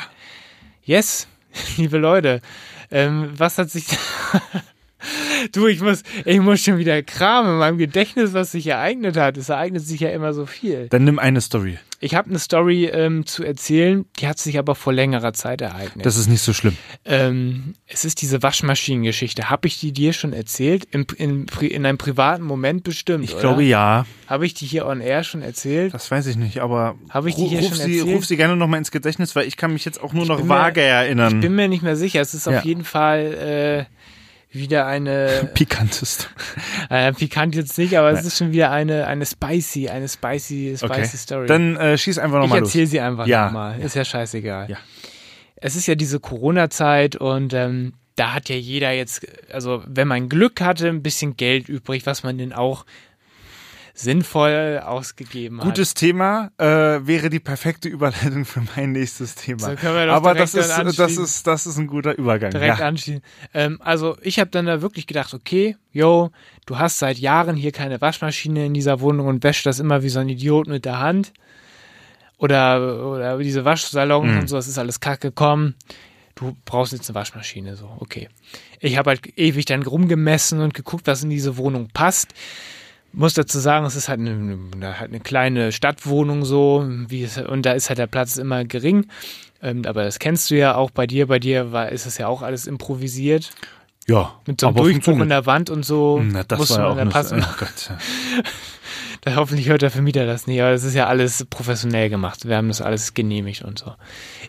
Yes, 0.83 1.27
liebe 1.77 1.97
Leute. 1.97 2.41
Ähm, 2.89 3.33
was 3.35 3.57
hat 3.57 3.69
sich. 3.69 3.85
du, 5.51 5.67
ich 5.67 5.81
muss, 5.81 6.03
ich 6.25 6.39
muss 6.39 6.61
schon 6.61 6.77
wieder 6.77 7.01
kramen 7.03 7.51
in 7.53 7.57
meinem 7.59 7.77
Gedächtnis, 7.77 8.33
was 8.33 8.51
sich 8.51 8.67
ereignet 8.67 9.17
hat. 9.17 9.37
Es 9.37 9.49
ereignet 9.49 9.85
sich 9.85 9.99
ja 9.99 10.09
immer 10.09 10.33
so 10.33 10.45
viel. 10.45 10.87
Dann 10.89 11.03
nimm 11.03 11.19
eine 11.19 11.41
Story. 11.41 11.77
Ich 11.99 12.15
habe 12.15 12.29
eine 12.29 12.39
Story 12.39 12.85
ähm, 12.91 13.25
zu 13.25 13.45
erzählen, 13.45 14.03
die 14.19 14.27
hat 14.27 14.37
sich 14.37 14.59
aber 14.59 14.75
vor 14.75 14.91
längerer 14.91 15.31
Zeit 15.31 15.61
ereignet. 15.61 16.05
Das 16.05 16.17
ist 16.17 16.27
nicht 16.27 16.41
so 16.41 16.51
schlimm. 16.51 16.75
Ähm, 17.05 17.75
es 17.87 18.03
ist 18.03 18.21
diese 18.21 18.43
Waschmaschinengeschichte. 18.43 19.49
Habe 19.49 19.67
ich 19.67 19.79
die 19.79 19.93
dir 19.93 20.11
schon 20.11 20.33
erzählt? 20.33 20.83
In, 20.91 21.05
in, 21.15 21.45
in 21.61 21.85
einem 21.85 21.97
privaten 21.97 22.43
Moment 22.43 22.83
bestimmt. 22.83 23.23
Ich 23.23 23.31
oder? 23.33 23.41
glaube 23.41 23.63
ja. 23.63 24.05
Habe 24.27 24.45
ich 24.45 24.53
die 24.53 24.65
hier 24.65 24.85
on 24.85 24.99
air 24.99 25.23
schon 25.23 25.41
erzählt? 25.41 25.93
Das 25.93 26.11
weiß 26.11 26.27
ich 26.27 26.35
nicht, 26.35 26.59
aber 26.59 26.95
Habe 27.09 27.29
ich 27.29 27.35
die 27.35 27.45
hier 27.47 27.59
ruf, 27.59 27.69
schon 27.69 27.77
sie, 27.85 27.99
erzählt? 27.99 28.17
ruf 28.17 28.25
sie 28.25 28.35
gerne 28.35 28.57
nochmal 28.57 28.79
ins 28.79 28.91
Gedächtnis, 28.91 29.33
weil 29.37 29.47
ich 29.47 29.55
kann 29.55 29.71
mich 29.71 29.85
jetzt 29.85 30.01
auch 30.03 30.11
nur 30.11 30.25
noch 30.25 30.37
bin 30.39 30.47
mir- 30.47 30.53
vage 30.55 30.81
erinnern. 30.81 31.39
Bin 31.39 31.55
mir 31.55 31.69
nicht 31.69 31.83
mehr 31.83 31.95
sicher. 31.95 32.19
Es 32.19 32.33
ist 32.33 32.47
Ja. 32.47 32.57
auf 32.59 32.65
jeden 32.65 32.83
Fall 32.83 33.87
äh, 33.89 34.02
wieder 34.53 34.85
eine, 34.85 35.49
Pikantest. 35.53 36.29
äh, 36.89 37.11
pikant 37.13 37.55
jetzt 37.55 37.77
nicht, 37.77 37.97
aber 37.97 38.11
es 38.11 38.25
ist 38.25 38.37
schon 38.37 38.51
wieder 38.51 38.71
eine, 38.71 39.07
eine 39.07 39.25
spicy, 39.25 39.89
eine 39.89 40.07
spicy, 40.07 40.75
spicy 40.77 40.85
Okay. 40.85 41.05
Story. 41.05 41.47
Dann 41.47 41.75
äh, 41.75 41.97
schieß 41.97 42.19
einfach 42.19 42.37
ich 42.37 42.41
nochmal 42.43 42.59
los. 42.59 42.69
erzähle 42.69 42.87
sie 42.87 42.99
einfach 43.01 43.27
Ja. 43.27 43.45
nochmal. 43.45 43.79
Ist 43.81 43.95
ja 43.95 44.05
scheißegal. 44.05 44.69
Ja. 44.69 44.77
Es 45.55 45.75
ist 45.75 45.87
ja 45.87 45.95
diese 45.95 46.19
Corona-Zeit 46.19 47.15
und 47.15 47.53
ähm, 47.53 47.93
da 48.15 48.33
hat 48.33 48.49
ja 48.49 48.55
jeder 48.55 48.91
jetzt, 48.91 49.25
also 49.51 49.83
wenn 49.87 50.07
man 50.07 50.29
Glück 50.29 50.61
hatte, 50.61 50.87
ein 50.89 51.01
bisschen 51.01 51.35
Geld 51.35 51.67
übrig, 51.69 52.05
was 52.05 52.21
man 52.23 52.37
denn 52.37 52.53
auch 52.53 52.85
sinnvoll 53.95 54.81
ausgegeben 54.83 55.59
hat. 55.59 55.65
Gutes 55.65 55.93
Thema 55.93 56.49
äh, 56.57 56.65
wäre 56.65 57.29
die 57.29 57.39
perfekte 57.39 57.89
Überleitung 57.89 58.43
für 58.45 58.63
mein 58.75 58.91
nächstes 58.91 59.35
Thema. 59.35 59.59
So 59.59 59.75
können 59.75 59.95
wir 59.95 60.07
doch 60.07 60.13
Aber 60.15 60.33
das 60.33 60.55
ist, 60.55 60.69
dann 60.69 60.91
das 60.95 61.17
ist 61.17 61.45
das 61.45 61.67
ist 61.67 61.77
ein 61.77 61.85
guter 61.87 62.17
Übergang. 62.17 62.49
direkt 62.51 62.79
ja. 62.79 62.85
anschließen. 62.87 63.21
Ähm, 63.53 63.79
also 63.83 64.17
ich 64.21 64.39
habe 64.39 64.49
dann 64.49 64.65
da 64.65 64.81
wirklich 64.81 65.05
gedacht, 65.05 65.33
okay, 65.35 65.77
yo, 65.91 66.31
du 66.65 66.79
hast 66.79 66.97
seit 66.97 67.19
Jahren 67.19 67.55
hier 67.55 67.71
keine 67.71 68.01
Waschmaschine 68.01 68.65
in 68.65 68.73
dieser 68.73 68.99
Wohnung 68.99 69.27
und 69.27 69.43
wäschst 69.43 69.65
das 69.67 69.79
immer 69.79 70.01
wie 70.01 70.09
so 70.09 70.19
ein 70.19 70.29
Idiot 70.29 70.67
mit 70.67 70.85
der 70.85 70.99
Hand. 70.99 71.31
Oder, 72.37 73.07
oder 73.07 73.37
diese 73.37 73.63
Waschsalons 73.63 74.27
Mhm. 74.31 74.39
und 74.39 74.49
so, 74.49 74.55
das 74.55 74.67
ist 74.67 74.77
alles 74.79 74.99
kacke, 74.99 75.31
komm. 75.31 75.75
Du 76.35 76.57
brauchst 76.65 76.93
jetzt 76.93 77.07
eine 77.09 77.15
Waschmaschine, 77.15 77.75
so, 77.75 77.95
okay. 77.99 78.27
Ich 78.79 78.97
habe 78.97 79.11
halt 79.11 79.37
ewig 79.37 79.65
dann 79.65 79.83
rumgemessen 79.83 80.59
und 80.61 80.73
geguckt, 80.73 81.05
was 81.05 81.23
in 81.23 81.29
diese 81.29 81.57
Wohnung 81.57 81.89
passt. 81.93 82.33
Muss 83.13 83.35
dazu 83.35 83.59
sagen, 83.59 83.85
es 83.85 83.95
ist 83.95 84.09
halt 84.09 84.19
eine, 84.19 84.57
halt 84.99 85.11
eine 85.11 85.19
kleine 85.19 85.71
Stadtwohnung 85.71 86.45
so, 86.45 86.85
wie 87.07 87.23
es, 87.23 87.37
und 87.37 87.63
da 87.65 87.73
ist 87.73 87.89
halt 87.89 87.99
der 87.99 88.07
Platz 88.07 88.37
immer 88.37 88.65
gering. 88.65 89.05
Ähm, 89.61 89.83
aber 89.85 90.03
das 90.03 90.19
kennst 90.19 90.49
du 90.51 90.55
ja 90.57 90.75
auch 90.75 90.89
bei 90.91 91.05
dir. 91.07 91.27
Bei 91.27 91.39
dir 91.39 91.71
war, 91.71 91.89
ist 91.89 92.05
es 92.05 92.17
ja 92.17 92.27
auch 92.27 92.41
alles 92.41 92.65
improvisiert. 92.67 93.51
ja. 94.07 94.33
Mit 94.45 94.59
so 94.61 94.67
einem 94.67 94.75
Durchbruch 94.77 95.19
in 95.19 95.29
der 95.29 95.45
Wand 95.45 95.69
und 95.69 95.85
so. 95.85 96.21
Na, 96.23 96.43
das 96.43 96.59
musste 96.59 96.77
war 96.77 96.81
ja 96.81 96.87
man 96.89 96.91
auch 96.91 96.95
da 96.95 97.01
eine, 97.01 97.11
passen. 97.11 97.45
oh 97.47 97.55
Gott. 97.59 97.91
Da, 99.21 99.35
hoffentlich 99.35 99.69
hört 99.69 99.81
der 99.81 99.89
Vermieter 99.89 100.25
das 100.25 100.47
nicht, 100.47 100.59
aber 100.59 100.71
das 100.71 100.83
ist 100.83 100.95
ja 100.95 101.07
alles 101.07 101.45
professionell 101.49 102.09
gemacht. 102.09 102.45
Wir 102.45 102.57
haben 102.57 102.67
das 102.67 102.81
alles 102.81 103.13
genehmigt 103.13 103.61
und 103.61 103.79
so. 103.79 103.93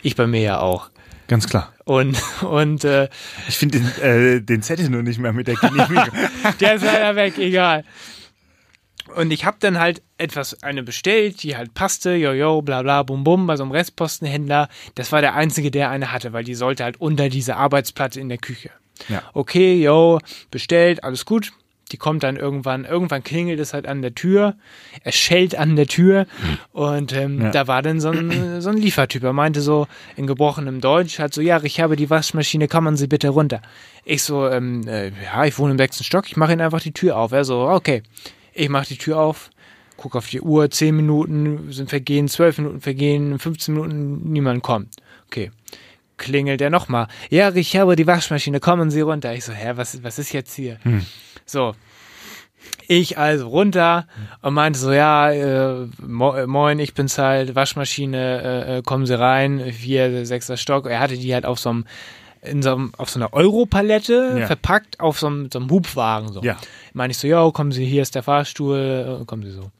Ich 0.02 0.16
bei 0.16 0.26
mir 0.26 0.40
ja 0.40 0.58
auch. 0.58 0.90
Ganz 1.28 1.46
klar. 1.48 1.72
Und, 1.84 2.20
und 2.42 2.82
äh, 2.82 3.08
Ich 3.48 3.56
finde 3.56 3.78
den, 3.78 4.02
äh, 4.02 4.40
den 4.42 4.62
Zettel 4.62 4.88
nur 4.88 5.04
nicht 5.04 5.20
mehr 5.20 5.32
mit 5.32 5.46
der 5.46 5.54
Genehmigung. 5.54 6.08
der 6.60 6.74
ist 6.74 6.84
leider 6.84 7.14
weg, 7.14 7.38
egal. 7.38 7.84
Und 9.16 9.30
ich 9.32 9.44
habe 9.44 9.56
dann 9.60 9.78
halt 9.78 10.02
etwas, 10.18 10.62
eine 10.62 10.82
bestellt, 10.82 11.42
die 11.42 11.56
halt 11.56 11.74
passte, 11.74 12.14
jojo, 12.14 12.62
bla 12.62 12.82
bla, 12.82 13.02
bum 13.02 13.24
bum, 13.24 13.46
bei 13.46 13.56
so 13.56 13.62
einem 13.62 13.72
Restpostenhändler. 13.72 14.68
Das 14.94 15.12
war 15.12 15.20
der 15.20 15.34
einzige, 15.34 15.70
der 15.70 15.90
eine 15.90 16.12
hatte, 16.12 16.32
weil 16.32 16.44
die 16.44 16.54
sollte 16.54 16.84
halt 16.84 17.00
unter 17.00 17.28
diese 17.28 17.56
Arbeitsplatte 17.56 18.20
in 18.20 18.28
der 18.28 18.38
Küche. 18.38 18.70
Ja. 19.08 19.22
Okay, 19.32 19.82
yo, 19.82 20.20
bestellt, 20.50 21.04
alles 21.04 21.24
gut. 21.24 21.52
Die 21.92 21.98
kommt 21.98 22.22
dann 22.22 22.36
irgendwann, 22.36 22.86
irgendwann 22.86 23.22
klingelt 23.22 23.60
es 23.60 23.74
halt 23.74 23.86
an 23.86 24.00
der 24.00 24.14
Tür, 24.14 24.54
es 25.04 25.14
schellt 25.16 25.54
an 25.54 25.76
der 25.76 25.86
Tür 25.86 26.26
und 26.72 27.12
ähm, 27.12 27.42
Ja. 27.42 27.50
da 27.50 27.66
war 27.68 27.82
dann 27.82 28.00
so 28.00 28.08
ein, 28.08 28.62
so 28.62 28.70
ein 28.70 28.78
Liefertyp. 28.78 29.22
Er 29.22 29.34
meinte 29.34 29.60
so 29.60 29.86
in 30.16 30.26
gebrochenem 30.26 30.80
Deutsch, 30.80 31.18
halt 31.18 31.34
so, 31.34 31.42
ja, 31.42 31.62
ich 31.62 31.80
habe 31.80 31.94
die 31.96 32.08
Waschmaschine, 32.08 32.68
kommen 32.68 32.96
Sie 32.96 33.06
bitte 33.06 33.28
runter. 33.28 33.60
Ich 34.04 34.22
so, 34.22 34.48
ähm, 34.48 34.88
äh, 34.88 35.08
ja, 35.22 35.44
ich 35.44 35.58
wohne 35.58 35.72
im 35.72 35.78
sechsten 35.78 36.04
Stock, 36.04 36.26
ich 36.26 36.36
mache 36.38 36.52
Ihnen 36.52 36.62
einfach 36.62 36.80
die 36.80 36.92
Tür 36.92 37.18
auf. 37.18 37.32
Er 37.32 37.44
so, 37.44 37.68
okay. 37.68 38.02
Ich 38.54 38.68
mache 38.68 38.86
die 38.86 38.98
Tür 38.98 39.18
auf, 39.18 39.50
guck 39.96 40.16
auf 40.16 40.28
die 40.28 40.40
Uhr, 40.40 40.70
10 40.70 40.94
Minuten 40.94 41.72
sind 41.72 41.90
vergehen, 41.90 42.28
12 42.28 42.58
Minuten 42.58 42.80
vergehen, 42.80 43.38
15 43.38 43.74
Minuten, 43.74 44.32
niemand 44.32 44.62
kommt. 44.62 44.96
Okay. 45.26 45.50
Klingelt 46.16 46.60
er 46.60 46.70
nochmal. 46.70 47.08
Ja, 47.28 47.52
ich 47.54 47.76
habe 47.76 47.96
die 47.96 48.06
Waschmaschine, 48.06 48.60
kommen 48.60 48.90
Sie 48.90 49.00
runter. 49.00 49.34
Ich 49.34 49.44
so, 49.44 49.52
hä, 49.52 49.72
was, 49.74 50.02
was 50.04 50.18
ist 50.18 50.32
jetzt 50.32 50.54
hier? 50.54 50.78
So. 51.44 51.74
Ich 52.86 53.18
also 53.18 53.48
runter 53.48 54.06
und 54.40 54.54
meinte 54.54 54.78
so, 54.78 54.92
ja, 54.92 55.30
äh, 55.30 55.86
mo 56.00 56.34
äh, 56.34 56.46
moin, 56.46 56.78
ich 56.78 56.94
bin's 56.94 57.18
halt, 57.18 57.54
Waschmaschine, 57.54 58.42
äh, 58.42 58.78
äh, 58.78 58.82
kommen 58.82 59.06
Sie 59.06 59.18
rein, 59.18 59.72
vier, 59.72 60.24
sechster 60.24 60.56
Stock. 60.56 60.86
Er 60.86 61.00
hatte 61.00 61.16
die 61.18 61.34
halt 61.34 61.44
auf 61.44 61.58
so 61.58 61.70
einem, 61.70 61.84
in 62.44 62.62
so 62.62 62.72
einem, 62.72 62.92
auf 62.96 63.10
so 63.10 63.18
einer 63.18 63.32
Europalette 63.32 64.36
Ja. 64.40 64.46
verpackt 64.46 65.00
auf 65.00 65.18
so 65.18 65.26
einem, 65.26 65.50
so 65.52 65.58
einem 65.58 65.70
Hubwagen. 65.70 66.32
So. 66.32 66.42
Ja. 66.42 66.56
Meine 66.92 67.10
ich 67.12 67.18
so, 67.18 67.26
ja, 67.26 67.50
kommen 67.50 67.72
Sie, 67.72 67.84
hier 67.84 68.02
ist 68.02 68.14
der 68.14 68.22
Fahrstuhl, 68.22 69.18
äh, 69.22 69.24
kommen 69.24 69.42
Sie 69.42 69.50
so. 69.50 69.70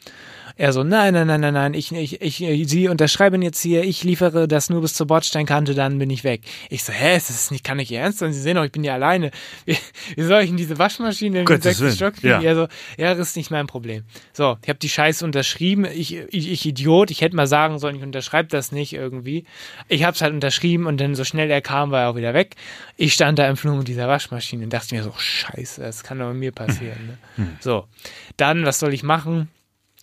Er 0.57 0.73
so, 0.73 0.85
nein, 0.85 1.15
nein, 1.15 1.27
nein, 1.27 1.41
nein, 1.41 1.55
nein, 1.55 1.75
ich, 1.75 1.91
ich, 1.91 2.23
ich, 2.23 2.69
Sie 2.69 2.87
unterschreiben 2.87 3.43
jetzt 3.43 3.61
hier, 3.61 3.83
ich 3.83 4.05
liefere 4.05 4.47
das 4.47 4.71
nur 4.71 4.83
bis 4.83 4.95
zur 4.95 5.09
Bordsteinkante, 5.09 5.75
dann 5.75 5.99
bin 5.99 6.11
ich 6.11 6.23
weg. 6.23 6.43
Ich 6.71 6.85
so, 6.85 6.93
hä, 6.93 7.17
ist 7.17 7.29
das 7.29 7.51
nicht, 7.51 7.65
kann 7.65 7.79
nicht 7.79 7.91
Ihr 7.91 7.99
ernst 7.99 8.21
sein? 8.21 8.33
Sie 8.33 8.41
sehen 8.41 8.55
doch, 8.55 8.65
ich 8.65 8.71
bin 8.71 8.85
ja 8.85 8.95
alleine. 8.95 9.33
Wie, 9.67 9.77
wie 10.15 10.23
soll 10.23 10.43
ich 10.43 10.51
in 10.51 10.57
diese 10.57 10.79
Waschmaschine 10.79 11.41
im 11.41 11.45
Gottes 11.45 11.65
sechsten 11.65 11.85
Willen, 11.85 11.97
Stock 11.97 12.15
kriegen? 12.15 12.29
ja. 12.29 12.43
Er 12.43 12.55
so, 12.55 12.69
ja, 12.99 13.15
das 13.15 13.31
ist 13.31 13.37
nicht 13.37 13.51
mein 13.51 13.67
Problem. 13.67 14.05
So, 14.33 14.57
ich 14.63 14.69
habe 14.69 14.79
die 14.79 14.89
Scheiße 14.89 15.25
unterschrieben, 15.25 15.87
ich, 15.87 16.15
ich, 16.15 16.51
ich 16.51 16.67
Idiot, 16.67 17.11
ich 17.11 17.21
hätte 17.21 17.35
mal 17.35 17.47
sagen 17.49 17.81
sollen, 17.81 17.97
ich 17.97 18.03
unterschreibe 18.03 18.49
das 18.49 18.71
nicht 18.71 18.93
irgendwie. 18.93 19.47
Ich 19.89 20.05
habe 20.05 20.15
es 20.15 20.23
halt 20.23 20.33
unterschrieben 20.33 20.87
und 20.87 21.01
dann 21.01 21.17
so 21.17 21.25
schnell 21.25 21.51
er 21.51 21.63
kam, 21.63 21.91
war 21.91 22.03
er 22.03 22.11
auch 22.11 22.17
wieder 22.17 22.35
weg. 22.35 22.55
Ich 22.97 23.15
stand 23.15 23.39
da 23.41 23.49
im 23.49 23.57
Flur 23.57 23.75
mit 23.75 23.89
dieser 23.89 24.07
Waschmaschine 24.07 24.65
und 24.65 24.73
dachte 24.73 24.95
mir 24.95 25.03
so, 25.03 25.13
scheiße, 25.17 25.81
das 25.81 26.05
kann 26.05 26.21
doch 26.21 26.33
mir 26.33 26.53
passieren. 26.53 27.19
Ne? 27.37 27.49
So, 27.61 27.87
dann, 28.37 28.65
was 28.65 28.79
soll 28.79 28.95
ich 28.95 29.03
machen? 29.03 29.49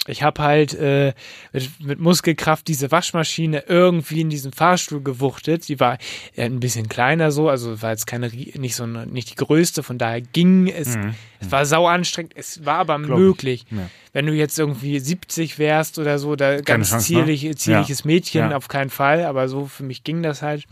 Ich 0.08 0.24
habe 0.24 0.42
halt 0.42 0.74
äh, 0.74 1.14
mit, 1.54 1.70
mit 1.80 2.00
Muskelkraft 2.00 2.68
diese 2.68 2.90
Waschmaschine 2.92 3.66
irgendwie 3.68 4.22
in 4.22 4.30
diesen 4.32 4.52
Fahrstuhl 4.52 5.02
gewuchtet. 5.04 5.68
Die 5.70 5.80
war 5.80 6.00
äh, 6.36 6.46
ein 6.46 6.60
bisschen 6.60 6.90
kleiner 6.90 7.32
so, 7.32 7.50
also 7.50 7.82
war 7.84 7.92
jetzt 7.92 8.08
keine 8.08 8.28
nicht 8.30 8.76
so 8.76 8.84
eine, 8.84 9.06
nicht 9.06 9.30
die 9.32 9.36
größte, 9.36 9.84
von 9.84 10.00
daher 10.00 10.22
ging 10.22 10.68
es. 10.68 10.98
Es 11.40 11.52
war 11.52 11.66
sau 11.66 11.88
anstrengend, 11.88 12.34
es 12.36 12.66
war 12.66 12.78
aber 12.80 13.00
ich. 13.00 13.08
möglich. 13.08 13.66
Ja. 13.70 13.90
Wenn 14.14 14.26
du 14.26 14.34
jetzt 14.34 14.58
irgendwie 14.58 15.00
70 15.00 15.60
wärst 15.60 16.00
oder 16.00 16.18
so, 16.20 16.36
da 16.36 16.62
ganz 16.62 16.90
Chance, 16.90 17.14
ne? 17.14 17.26
zierlich, 17.26 17.58
zierliches 17.58 18.04
Mädchen, 18.04 18.50
Ja. 18.52 18.58
auf 18.58 18.68
keinen 18.68 18.90
Fall, 18.90 19.26
aber 19.26 19.48
so 19.48 19.68
für 19.68 19.84
mich 19.84 20.04
ging 20.04 20.24
das 20.24 20.42
halt 20.42 20.66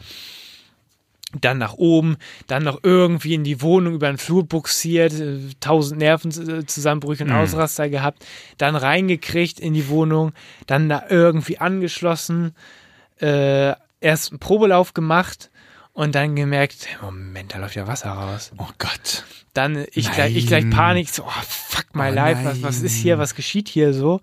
dann 1.40 1.60
nach 1.60 1.74
oben, 1.74 2.18
dann 2.48 2.64
noch 2.64 2.80
irgendwie 2.84 3.36
in 3.36 3.44
die 3.44 3.62
Wohnung 3.62 3.94
über 3.94 4.08
den 4.08 4.18
Flur 4.18 4.44
buxiert, 4.46 5.14
äh, 5.14 5.40
tausend 5.60 6.00
Nervenzusammenbrüche 6.00 7.24
und 7.24 7.32
Ausraster 7.32 7.90
gehabt, 7.90 8.26
dann 8.58 8.76
reingekriegt 8.76 9.60
in 9.60 9.74
die 9.74 9.90
Wohnung, 9.90 10.34
dann 10.66 10.90
da 10.90 11.04
irgendwie 11.10 11.60
angeschlossen, 11.60 12.56
äh, 13.22 13.74
erst 14.02 14.32
einen 14.32 14.40
Probelauf 14.40 14.94
gemacht 14.94 15.52
und 16.00 16.16
dann 16.16 16.36
gemerkt, 16.36 16.88
Moment, 17.02 17.54
da 17.54 17.58
läuft 17.58 17.76
ja 17.76 17.86
Wasser 17.86 18.12
raus. 18.12 18.52
Oh 18.58 18.68
Gott. 18.78 19.26
Dann 19.54 19.86
ich 19.94 20.10
gleich, 20.12 20.36
ich 20.36 20.48
gleich. 20.48 20.70
Panik, 20.70 21.10
so, 21.10 21.24
oh 21.24 21.42
fuck 21.46 21.88
my 21.94 22.10
Oh 22.10 22.14
life, 22.14 22.46
was, 22.46 22.62
was 22.64 22.82
ist 22.82 22.96
hier, 22.96 23.18
was 23.18 23.36
geschieht 23.36 23.68
hier 23.68 23.94
so? 23.94 24.22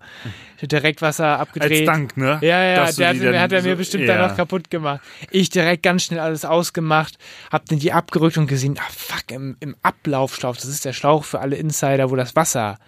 Direkt 0.61 1.01
Wasser 1.03 1.37
abgedreht. 1.39 1.81
Als 1.81 1.85
Dank, 1.85 2.17
ne? 2.17 2.39
Ja, 2.41 2.63
ja, 2.63 2.75
Dass 2.77 2.95
der 2.95 3.09
hat, 3.09 3.17
mir- 3.17 3.39
hat 3.39 3.51
er 3.51 3.61
mir 3.61 3.71
so- 3.71 3.77
bestimmt 3.77 4.05
ja. 4.05 4.17
dann 4.17 4.29
noch 4.29 4.35
kaputt 4.37 4.71
gemacht. 4.71 5.01
Ich 5.29 5.49
direkt 5.51 5.83
ganz 5.83 6.03
schnell 6.05 6.19
alles 6.19 6.45
ausgemacht, 6.45 7.17
hab 7.51 7.65
dann 7.67 7.77
die 7.77 7.93
abgerückt 7.93 8.37
und 8.37 8.47
gesehen, 8.47 8.79
ah 8.79 8.89
fuck, 8.89 9.29
im, 9.31 9.55
im 9.59 9.75
Ablaufschlauch, 9.83 10.55
das 10.55 10.65
ist 10.65 10.83
der 10.85 10.93
Schlauch 10.93 11.25
für 11.25 11.39
alle 11.41 11.57
Insider, 11.57 12.09
wo 12.09 12.15
das 12.15 12.35
Wasser 12.35 12.79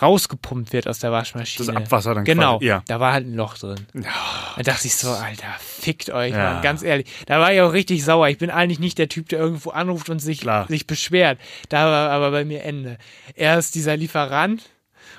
rausgepumpt 0.00 0.72
wird 0.72 0.88
aus 0.88 1.00
der 1.00 1.12
Waschmaschine. 1.12 1.66
Das 1.66 1.76
Abwasser 1.76 2.14
dann 2.14 2.24
Genau, 2.24 2.54
quasi, 2.58 2.66
ja. 2.66 2.82
da 2.86 2.98
war 3.00 3.12
halt 3.12 3.26
ein 3.26 3.34
Loch 3.34 3.58
drin. 3.58 3.86
Da 3.92 4.62
dachte 4.62 4.86
ich 4.86 4.96
so, 4.96 5.10
Alter, 5.10 5.46
fickt 5.58 6.10
euch, 6.10 6.32
Ja. 6.32 6.54
Mann, 6.54 6.62
ganz 6.62 6.82
ehrlich. 6.82 7.06
Da 7.26 7.40
war 7.40 7.52
ich 7.52 7.60
auch 7.60 7.72
richtig 7.72 8.04
sauer. 8.04 8.28
Ich 8.28 8.38
bin 8.38 8.50
eigentlich 8.50 8.78
nicht 8.78 8.98
der 8.98 9.08
Typ, 9.08 9.28
der 9.28 9.38
irgendwo 9.40 9.70
anruft 9.70 10.08
und 10.08 10.18
sich, 10.20 10.40
Klar. 10.40 10.66
sich 10.68 10.86
beschwert. 10.86 11.38
Da 11.68 11.86
war 11.90 12.10
aber 12.10 12.30
bei 12.30 12.44
mir 12.44 12.62
Ende. 12.62 12.96
Erst 13.34 13.74
dieser 13.74 13.96
Lieferant 13.96 14.62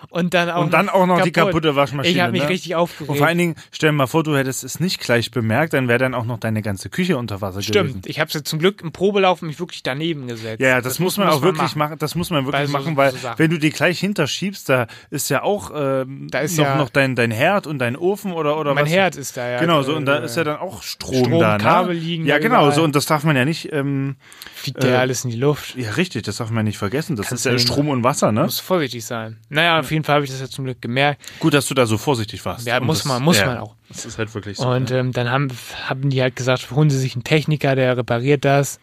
und 0.10 0.34
dann 0.34 0.50
auch 0.50 0.62
Und 0.63 0.74
dann 0.74 0.89
auch 0.89 1.06
noch 1.06 1.22
die 1.22 1.32
kaputte 1.32 1.76
Waschmaschine. 1.76 2.16
Ich 2.16 2.22
habe 2.22 2.32
mich 2.32 2.44
ne? 2.44 2.50
richtig 2.50 2.76
aufgeregt. 2.76 3.10
Und 3.12 3.18
vor 3.18 3.28
allen 3.28 3.38
Dingen, 3.38 3.56
stell 3.72 3.89
dir 3.89 3.94
mal 3.94 4.08
vor, 4.08 4.24
du 4.24 4.36
hättest 4.36 4.63
es 4.63 4.80
nicht 4.80 5.00
gleich 5.00 5.32
bemerkt, 5.32 5.74
dann 5.74 5.88
wäre 5.88 6.00
dann 6.00 6.13
auch 6.13 6.26
noch 6.26 6.39
deine 6.39 6.62
ganze 6.62 6.89
Küche 6.89 7.18
unter 7.18 7.42
Wasser 7.42 7.60
gewesen. 7.60 7.72
Stimmt, 7.89 8.08
ich 8.08 8.20
habe 8.20 8.30
jetzt 8.34 8.48
zum 8.48 8.60
Glück 8.60 8.82
im 8.82 8.92
Probelauf 8.92 9.42
mich 9.42 9.60
wirklich 9.60 9.84
daneben 9.84 10.28
gesetzt. 10.28 10.62
Ja, 10.62 10.70
ja, 10.70 10.82
das, 10.82 11.00
muss 11.00 11.18
man 11.18 11.30
auch 11.30 11.42
wirklich 11.42 11.76
machen. 11.76 11.98
Das 12.00 12.16
muss 12.16 12.30
man 12.30 12.46
wirklich 12.46 12.68
so- 12.68 12.72
machen, 12.78 12.98
weil 12.98 13.12
so 13.12 13.28
wenn 13.38 13.50
du 13.52 13.58
die 13.60 13.70
gleich 13.70 14.00
hinterschiebst, 14.00 14.70
da 14.70 14.88
ist 15.10 15.30
ja 15.30 15.44
auch 15.44 15.72
ähm, 15.76 16.28
Da 16.32 16.39
ist 16.39 16.58
noch, 16.58 16.66
ja- 16.66 16.76
noch 16.78 16.89
dein, 16.89 17.16
dein 17.16 17.32
Herd 17.32 17.68
und 17.68 17.80
dein 17.80 17.96
Ofen 17.96 18.32
oder 18.34 18.58
oder 18.58 18.74
Mein 18.74 18.86
was. 18.86 18.92
Herd 18.92 19.16
ist 19.16 19.38
da 19.38 19.48
ja. 19.50 19.60
Genau, 19.60 19.82
so 19.84 19.96
und 19.96 20.06
da 20.06 20.20
äh, 20.20 20.26
ist 20.26 20.38
ja 20.38 20.44
dann 20.44 20.58
auch 20.58 20.84
Strom, 20.84 21.26
Strom, 21.26 21.39
da, 21.39 21.58
ne? 21.58 21.63
Kabel 21.63 21.96
liegen 21.96 22.26
Ja, 22.26 22.38
genau, 22.39 22.62
überall. 22.62 22.72
so 22.76 22.84
und 22.84 22.96
das 22.96 23.06
darf 23.06 23.24
man 23.24 23.36
ja 23.36 23.46
nicht. 23.46 23.72
Ähm, 23.74 24.16
Fliegt 24.56 24.84
ja 24.84 24.92
äh, 24.92 24.96
alles 24.96 25.24
in 25.26 25.32
die 25.32 25.38
Luft. 25.38 25.76
ja, 25.76 25.92
richtig, 25.92 26.24
das 26.24 26.38
darf 26.38 26.50
man 26.50 26.66
nicht 26.66 26.78
vergessen. 26.78 27.16
Das 27.16 27.28
Kannst 27.28 27.46
ist 27.46 27.52
ja 27.52 27.58
Strom 27.60 27.89
und 27.89 28.04
Wasser, 28.04 28.32
ne? 28.32 28.44
Muss 28.44 28.60
vorsichtig 28.60 29.06
sein. 29.06 29.38
Naja, 29.50 29.84
jeden 29.94 30.04
Fall 30.04 30.16
habe 30.16 30.26
ich 30.26 30.32
das 30.32 30.42
ja 30.42 30.50
zum 30.50 30.66
Glück 30.66 30.82
gemerkt. 30.82 31.22
Gut, 31.40 31.54
dass 31.54 31.66
du 31.68 31.74
da 31.74 31.86
so 31.86 31.98
vorsichtig 31.98 32.44
warst. 32.44 32.68
Ja, 32.68 32.80
Und 32.80 32.88
muss 32.88 33.00
das, 33.00 33.06
man, 33.06 33.24
muss 33.24 33.40
ja, 33.40 33.46
man 33.46 33.58
auch. 33.60 33.76
Das 33.88 34.06
ist 34.06 34.18
halt 34.18 34.34
wirklich 34.34 34.58
so. 34.58 34.68
Und 34.68 34.90
ne? 34.90 34.98
ähm, 35.00 35.14
dann 35.14 35.30
haben, 35.30 35.48
haben 35.88 36.10
die 36.10 36.22
halt 36.22 36.36
gesagt, 36.36 36.70
holen 36.72 36.90
Sie 36.90 36.98
sich 37.00 37.16
einen 37.16 37.24
Techniker, 37.24 37.76
der 37.76 37.96
repariert 37.96 38.44
das. 38.44 38.80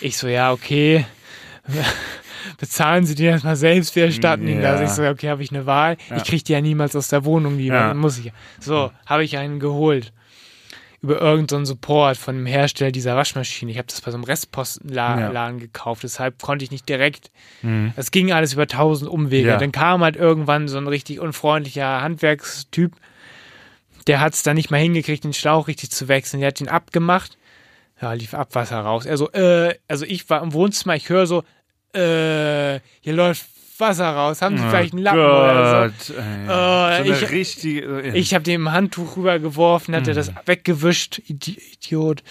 Ich 0.00 0.16
so, 0.16 0.28
ja, 0.28 0.52
okay. 0.52 1.04
Bezahlen 2.58 3.04
Sie 3.04 3.14
die 3.14 3.24
erstmal 3.24 3.56
selbst, 3.56 3.94
wir 3.96 4.04
erstatten 4.06 4.46
Ihnen 4.48 4.62
Ja. 4.62 4.72
das. 4.72 4.90
Ich 4.90 4.96
so, 4.96 5.02
okay, 5.06 5.28
habe 5.28 5.42
ich 5.42 5.50
eine 5.50 5.66
Wahl. 5.66 5.96
Ja. 6.08 6.16
Ich 6.16 6.24
kriege 6.24 6.42
die 6.42 6.52
ja 6.52 6.60
niemals 6.60 6.96
aus 6.96 7.08
der 7.08 7.24
Wohnung, 7.24 7.58
die 7.58 7.66
Ja. 7.66 7.92
muss 7.94 8.18
ich 8.18 8.26
ja. 8.26 8.32
So, 8.60 8.90
habe 9.06 9.24
ich 9.24 9.36
einen 9.36 9.60
geholt. 9.60 10.12
Über 11.00 11.20
irgendeinen 11.20 11.64
Support 11.64 12.16
von 12.16 12.34
dem 12.34 12.46
Hersteller 12.46 12.90
dieser 12.90 13.14
Waschmaschine. 13.14 13.70
Ich 13.70 13.78
habe 13.78 13.86
das 13.86 14.00
bei 14.00 14.10
so 14.10 14.16
einem 14.16 14.24
Restpostenladen 14.24 15.32
Ja. 15.32 15.50
Gekauft, 15.52 16.02
deshalb 16.02 16.42
konnte 16.42 16.64
ich 16.64 16.72
nicht 16.72 16.88
direkt. 16.88 17.30
Mhm. 17.62 17.92
Das 17.94 18.10
ging 18.10 18.32
alles 18.32 18.54
über 18.54 18.66
tausend 18.66 19.08
Umwege. 19.08 19.48
Ja. 19.48 19.58
Dann 19.58 19.70
kam 19.70 20.02
halt 20.02 20.16
irgendwann 20.16 20.66
so 20.66 20.76
ein 20.76 20.88
richtig 20.88 21.20
unfreundlicher 21.20 22.00
Handwerkstyp, 22.02 22.96
der 24.08 24.20
hat 24.20 24.34
es 24.34 24.42
dann 24.42 24.56
nicht 24.56 24.70
mal 24.70 24.78
hingekriegt, 24.78 25.22
den 25.22 25.34
Schlauch 25.34 25.68
richtig 25.68 25.90
zu 25.90 26.08
wechseln. 26.08 26.40
Der 26.40 26.48
hat 26.48 26.60
ihn 26.60 26.68
abgemacht. 26.68 27.36
Ja, 28.00 28.12
lief 28.14 28.32
Abwasser 28.32 28.80
raus. 28.80 29.06
Also, 29.06 29.30
äh, 29.32 29.74
also 29.86 30.04
ich 30.06 30.28
war 30.30 30.42
im 30.42 30.52
Wohnzimmer, 30.52 30.96
ich 30.96 31.08
höre 31.10 31.26
so, 31.26 31.42
äh, 31.92 32.80
hier 33.00 33.12
läuft 33.12 33.46
Wasser 33.80 34.08
raus. 34.10 34.42
Haben 34.42 34.58
Sie 34.58 34.64
vielleicht 34.68 34.92
einen 34.92 35.02
Lappen 35.02 35.20
oder 35.20 35.90
so? 35.90 36.12
Oh 36.12 36.16
Gott, 36.16 36.24
ey. 36.98 37.10
Äh, 37.10 37.14
so 37.14 37.24
ich- 37.24 37.30
richtige. 37.30 37.80
äh, 38.02 38.18
Ich 38.18 38.34
habe 38.34 38.44
dem 38.44 38.66
ein 38.68 38.72
Handtuch 38.72 39.16
rübergeworfen, 39.16 39.94
hat 39.94 40.08
er 40.08 40.14
das 40.14 40.30
Mhm. 40.30 40.36
weggewischt, 40.46 41.20
Idi 41.26 41.60
Idiot. 41.74 42.22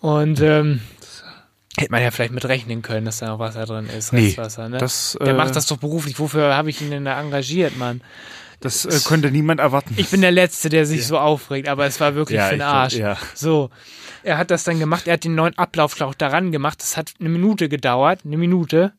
Und 0.00 0.40
ähm, 0.40 0.80
hätte 1.78 1.90
man 1.92 2.02
ja 2.02 2.10
vielleicht 2.10 2.32
mit 2.32 2.44
rechnen 2.46 2.82
können, 2.82 3.06
dass 3.06 3.18
da 3.18 3.28
noch 3.28 3.38
Wasser 3.38 3.64
drin 3.66 3.86
ist, 3.86 4.12
Nee, 4.12 4.26
Restwasser, 4.26 4.68
ne? 4.68 4.78
das, 4.78 5.16
Der 5.20 5.28
äh, 5.28 5.34
macht 5.34 5.56
das 5.56 5.66
doch 5.66 5.78
beruflich. 5.78 6.18
Wofür 6.18 6.54
habe 6.56 6.70
ich 6.70 6.80
ihn 6.82 6.90
denn 6.90 7.04
da 7.04 7.20
engagiert, 7.20 7.76
Mann? 7.76 8.00
Das 8.60 8.84
äh, 8.84 9.00
könnte 9.08 9.30
niemand 9.30 9.58
erwarten. 9.60 9.94
Ich 9.96 10.10
bin 10.10 10.20
der 10.20 10.32
Letzte, 10.32 10.68
der 10.68 10.84
sich 10.84 11.06
so 11.06 11.18
aufregt, 11.18 11.66
aber 11.68 11.86
es 11.86 11.98
war 11.98 12.14
wirklich 12.14 12.36
Ja, 12.36 12.46
für 12.48 12.56
den 12.56 12.62
Arsch. 12.62 12.92
ja. 12.94 13.16
So. 13.34 13.70
Er 14.22 14.36
hat 14.36 14.50
das 14.50 14.64
dann 14.64 14.78
gemacht, 14.78 15.06
er 15.06 15.14
hat 15.14 15.24
den 15.24 15.34
neuen 15.34 15.56
Ablaufschlauch 15.56 16.12
daran 16.12 16.52
gemacht. 16.52 16.82
Das 16.82 16.98
hat 16.98 17.12
eine 17.20 17.30
Minute 17.30 17.70
gedauert, 17.70 18.20
eine 18.26 18.36
Minute. 18.36 18.92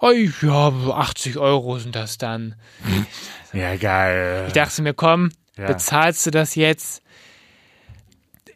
Oh, 0.00 0.10
ja, 0.10 0.72
so 0.84 0.94
80 0.94 1.38
Euro 1.38 1.78
sind 1.78 1.94
das 1.94 2.18
dann. 2.18 2.54
ja, 3.52 3.76
geil. 3.76 4.44
Ich 4.48 4.52
dachte 4.52 4.82
mir, 4.82 4.94
komm, 4.94 5.30
Ja. 5.56 5.66
bezahlst 5.66 6.26
du 6.26 6.30
das 6.30 6.54
jetzt? 6.54 7.02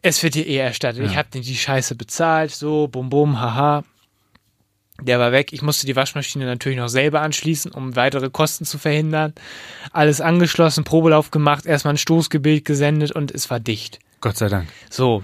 Es 0.02 0.22
wird 0.22 0.34
dir 0.34 0.46
eh 0.46 0.56
erstattet. 0.58 1.04
Ich 1.04 1.12
Ja. 1.12 1.18
hab 1.18 1.30
dir 1.30 1.40
die 1.40 1.56
Scheiße 1.56 1.94
bezahlt, 1.94 2.50
so, 2.52 2.88
bum 2.88 3.10
bum, 3.10 3.40
haha. 3.40 3.84
Der 5.02 5.18
war 5.18 5.30
weg. 5.30 5.52
Ich 5.52 5.60
musste 5.62 5.84
die 5.86 5.94
Waschmaschine 5.96 6.46
natürlich 6.46 6.78
noch 6.78 6.88
selber 6.88 7.20
anschließen, 7.20 7.70
um 7.72 7.96
weitere 7.96 8.30
Kosten 8.30 8.64
zu 8.64 8.78
verhindern. 8.78 9.34
Alles 9.92 10.22
angeschlossen, 10.22 10.84
Probelauf 10.84 11.30
gemacht, 11.30 11.66
erstmal 11.66 11.94
ein 11.94 11.98
Stoßgebild 11.98 12.64
gesendet 12.64 13.12
und 13.12 13.30
es 13.30 13.50
war 13.50 13.60
dicht. 13.60 13.98
Gott 14.22 14.38
sei 14.38 14.48
Dank. 14.48 14.68
So. 14.88 15.22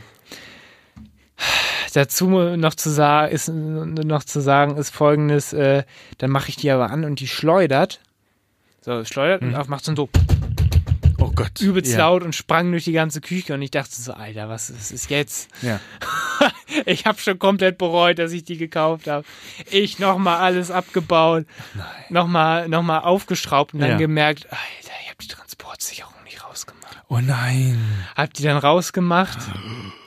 Dazu 1.95 2.27
noch 2.29 2.75
zu 2.75 2.91
sagen 2.91 3.33
ist 3.33 3.49
noch 3.49 4.25
zu 4.25 4.41
sagen 4.41 4.77
ist 4.77 4.95
folgendes: 4.95 5.53
äh, 5.53 5.85
Dann 6.19 6.31
mache 6.31 6.49
ich 6.49 6.57
die 6.57 6.71
aber 6.71 6.91
an 6.91 7.05
und 7.05 7.21
die 7.21 7.29
schleudert 7.29 8.01
So, 8.81 9.05
schleudert 9.05 9.43
und 9.43 9.55
auf, 9.55 9.69
macht 9.69 9.85
so 9.85 9.93
ein 9.93 9.97
so 9.97 10.09
Oh 11.19 11.31
Gott. 11.35 11.61
übelst 11.61 11.93
ja. 11.93 11.99
laut 11.99 12.23
und 12.25 12.35
sprang 12.35 12.71
durch 12.73 12.85
die 12.85 12.93
ganze 12.93 13.21
Küche 13.21 13.55
und 13.55 13.63
ich 13.63 13.71
dachte 13.71 13.95
so, 13.95 14.13
Alter, 14.13 14.49
was 14.49 14.71
ist, 14.71 14.91
ist 14.91 15.11
jetzt? 15.11 15.49
Ja. 15.63 15.79
Ich 16.87 17.05
habe 17.07 17.21
schon 17.21 17.39
komplett 17.39 17.79
bereut, 17.79 18.19
dass 18.19 18.33
ich 18.33 18.43
die 18.43 18.57
gekauft 18.57 19.07
habe. 19.07 19.25
Ich 19.71 19.99
nochmal 20.01 20.39
alles 20.39 20.71
abgebaut, 20.73 21.45
nochmal 22.09 22.69
noch 22.69 22.83
mal 22.83 22.99
aufgeschraubt 23.01 23.75
und 23.75 23.81
dann 23.81 23.91
Ja. 23.91 23.97
gemerkt, 23.99 24.47
Alter, 24.47 24.93
ich 25.03 25.09
habe 25.09 25.19
die 25.21 25.29
Transportsicherung. 25.29 26.12
Oh 27.13 27.21
nein. 27.21 27.79
Hab 28.17 28.33
die 28.33 28.43
dann 28.43 28.57
rausgemacht, 28.57 29.37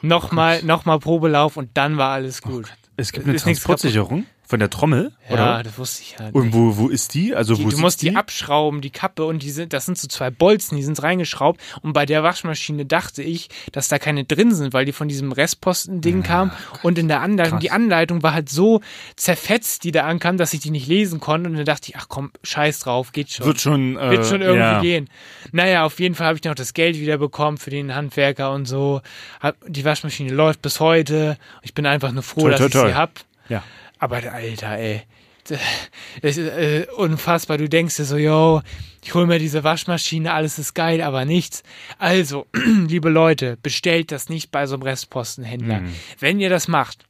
nochmal 0.01 0.63
noch 0.63 0.85
mal 0.85 0.97
Probelauf 0.97 1.55
und 1.55 1.69
dann 1.75 1.97
war 1.97 2.13
alles 2.13 2.41
gut. 2.41 2.73
Es 2.97 3.11
gibt 3.11 3.27
eine 3.27 3.37
Transportsicherung 3.37 4.25
von 4.47 4.59
der 4.59 4.69
Trommel, 4.69 5.11
Ja, 5.29 5.33
oder? 5.33 5.63
das 5.63 5.77
wusste 5.77 6.01
ich 6.03 6.19
halt 6.19 6.33
Und 6.35 6.45
nicht. 6.45 6.53
wo, 6.53 6.77
wo 6.77 6.87
ist 6.89 7.13
die? 7.13 7.33
Also 7.35 7.55
Die, 7.55 7.65
wo 7.65 7.69
du 7.69 7.77
musst 7.79 8.01
die 8.01 8.09
die 8.11 8.15
abschrauben, 8.15 8.81
die 8.81 8.91
Kappe, 8.91 9.25
und 9.25 9.41
die 9.41 9.49
sind, 9.49 9.73
das 9.73 9.85
sind 9.85 9.97
so 9.97 10.07
zwei 10.07 10.29
Bolzen, 10.29 10.77
die 10.77 10.83
sind 10.83 11.01
reingeschraubt. 11.01 11.59
Und 11.81 11.93
bei 11.93 12.05
der 12.05 12.21
Waschmaschine 12.23 12.85
dachte 12.85 13.23
ich, 13.23 13.49
dass 13.71 13.87
da 13.87 13.97
keine 13.99 14.23
drin 14.25 14.53
sind, 14.53 14.73
weil 14.73 14.85
die 14.85 14.91
von 14.91 15.07
diesem 15.07 15.31
Restposten-Ding 15.31 16.23
kam. 16.23 16.51
Und 16.83 16.97
in 16.99 17.07
der 17.07 17.21
Anleitung, 17.21 17.53
Krass. 17.53 17.61
die 17.61 17.71
Anleitung 17.71 18.21
war 18.23 18.33
halt 18.33 18.49
so 18.49 18.81
zerfetzt, 19.15 19.83
die 19.83 19.91
da 19.91 20.03
ankam, 20.05 20.37
dass 20.37 20.53
ich 20.53 20.59
die 20.59 20.71
nicht 20.71 20.87
lesen 20.87 21.19
konnte. 21.19 21.49
Und 21.49 21.55
dann 21.55 21.65
dachte 21.65 21.89
ich, 21.89 21.95
ach 21.97 22.07
komm, 22.09 22.31
scheiß 22.43 22.79
drauf, 22.79 23.11
geht 23.11 23.31
schon. 23.31 23.45
Wird 23.45 23.61
schon, 23.61 23.97
äh, 23.97 24.11
Wird 24.11 24.25
schon 24.25 24.41
irgendwie 24.41 24.59
ja. 24.59 24.81
gehen. 24.81 25.09
Naja, 25.51 25.85
auf 25.85 25.99
jeden 25.99 26.15
Fall 26.15 26.27
habe 26.27 26.37
ich 26.37 26.43
noch 26.43 26.55
das 26.55 26.73
Geld 26.73 26.99
wieder 26.99 27.17
bekommen 27.17 27.57
für 27.57 27.69
den 27.69 27.95
Handwerker 27.95 28.51
und 28.51 28.65
so. 28.65 29.01
Hab, 29.39 29.55
die 29.67 29.83
Waschmaschine 29.85 30.31
läuft 30.33 30.61
bis 30.61 30.79
heute. 30.79 31.37
Ich 31.61 31.73
bin 31.73 31.85
einfach 31.85 32.11
nur 32.11 32.23
froh, 32.23 32.41
Toi, 32.41 32.49
dass 32.51 32.59
toi, 32.59 32.65
ich 32.67 32.73
toi. 32.73 32.87
sie 32.89 32.95
hab. 32.95 33.11
Ja. 33.49 33.63
Aber 33.99 34.17
Alter, 34.17 34.77
ey. 34.77 35.01
Das 35.47 36.37
ist 36.37 36.37
äh, 36.39 36.87
unfassbar. 36.97 37.59
Du 37.59 37.69
denkst 37.69 37.97
dir 37.97 38.05
so, 38.05 38.17
yo, 38.17 38.61
ich 39.03 39.13
hole 39.13 39.27
mir 39.27 39.37
diese 39.37 39.63
Waschmaschine, 39.63 40.33
alles 40.33 40.57
ist 40.57 40.73
geil, 40.73 41.01
aber 41.01 41.23
nichts. 41.25 41.61
Also, 41.99 42.47
liebe 42.87 43.09
Leute, 43.09 43.55
bestellt 43.61 44.11
das 44.11 44.27
nicht 44.27 44.49
bei 44.51 44.65
so 44.65 44.73
einem 44.73 44.81
Restpostenhändler. 44.83 45.81
Mhm. 45.81 45.93
Wenn 46.19 46.39
ihr 46.39 46.49
das 46.49 46.67
macht, 46.67 47.05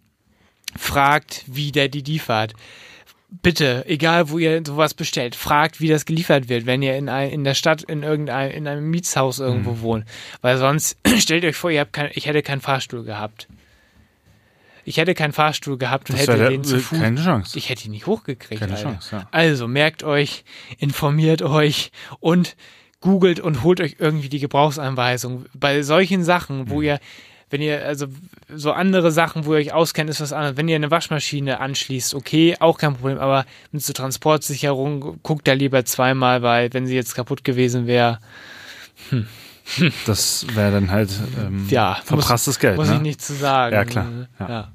fragt, 0.77 1.43
wie 1.47 1.71
der 1.71 1.87
die 1.87 2.01
liefert. 2.01 2.53
Bitte, 3.41 3.85
egal 3.87 4.29
wo 4.29 4.37
ihr 4.37 4.61
sowas 4.65 4.93
bestellt, 4.93 5.35
fragt, 5.35 5.79
wie 5.81 5.87
das 5.87 6.05
geliefert 6.05 6.47
wird, 6.47 6.65
wenn 6.65 6.81
ihr 6.81 6.95
in, 6.97 7.09
ein, 7.09 7.31
in 7.31 7.43
der 7.43 7.53
Stadt 7.53 7.83
in 7.83 8.03
irgendeinem 8.03 8.51
in 8.51 8.67
einem 8.67 8.89
Mietshaus 8.89 9.39
irgendwo 9.39 9.71
Mhm. 9.71 9.81
wohnt. 9.81 10.05
Weil 10.41 10.57
sonst 10.57 10.97
stellt 11.19 11.45
euch 11.45 11.55
vor, 11.55 11.71
ihr 11.71 11.79
habt 11.81 11.93
kein, 11.93 12.09
ich 12.13 12.27
hätte 12.27 12.41
keinen 12.43 12.61
Fahrstuhl 12.61 13.03
gehabt. 13.03 13.47
Ich 14.87 14.97
hätte 14.97 15.13
keinen 15.15 15.33
Fahrstuhl 15.33 15.77
gehabt 15.77 16.09
und 16.09 16.19
Das 16.19 16.27
hätte 16.27 16.47
den 16.49 16.63
zu 16.63 16.79
Fuß. 16.79 16.99
keine 16.99 17.21
Chance. 17.23 17.57
Ich 17.57 17.69
hätte 17.69 17.85
ihn 17.85 17.91
nicht 17.91 18.05
hochgekriegt. 18.05 18.59
Keine 18.61 18.73
Alter. 18.75 18.83
Chance, 18.91 19.15
ja. 19.15 19.27
Also 19.31 19.67
merkt 19.67 20.03
euch, 20.03 20.43
informiert 20.77 21.41
euch 21.41 21.91
und 22.19 22.55
googelt 23.01 23.39
und 23.39 23.63
holt 23.63 23.81
euch 23.81 23.95
irgendwie 23.99 24.29
die 24.29 24.39
Gebrauchsanweisung. 24.39 25.45
Bei 25.53 25.81
solchen 25.83 26.23
Sachen, 26.23 26.59
Mhm. 26.61 26.69
wo 26.69 26.81
ihr, 26.81 26.99
wenn 27.49 27.61
ihr, 27.61 27.83
also 27.85 28.07
so 28.53 28.71
andere 28.73 29.11
Sachen, 29.11 29.45
wo 29.45 29.53
ihr 29.53 29.59
euch 29.59 29.73
auskennt, 29.73 30.09
ist 30.09 30.21
was 30.21 30.33
anderes. 30.33 30.57
Wenn 30.57 30.67
ihr 30.67 30.75
eine 30.75 30.91
Waschmaschine 30.91 31.59
anschließt, 31.59 32.13
okay, 32.15 32.55
auch 32.59 32.77
kein 32.77 32.95
Problem, 32.95 33.17
aber 33.19 33.45
mit 33.71 33.83
so 33.83 33.91
Transportsicherung 33.93 35.19
guckt 35.23 35.47
da 35.47 35.53
lieber 35.53 35.83
zweimal, 35.85 36.41
weil 36.43 36.71
wenn 36.73 36.85
sie 36.87 36.95
jetzt 36.95 37.15
kaputt 37.15 37.43
gewesen 37.43 37.87
wäre, 37.87 38.19
Das 40.05 40.45
wäre 40.53 40.71
dann 40.71 40.91
halt 40.91 41.09
ähm, 41.39 41.65
ja, 41.69 41.97
verprasstes 42.03 42.59
Geld. 42.59 42.77
muss 42.77 42.87
ne? 42.89 42.95
ich 42.95 43.01
nichts 43.01 43.27
zu 43.27 43.33
sagen. 43.33 43.73
Ja, 43.75 43.83
klar. 43.85 44.05
Ja. 44.39 44.49
Ja. 44.49 44.71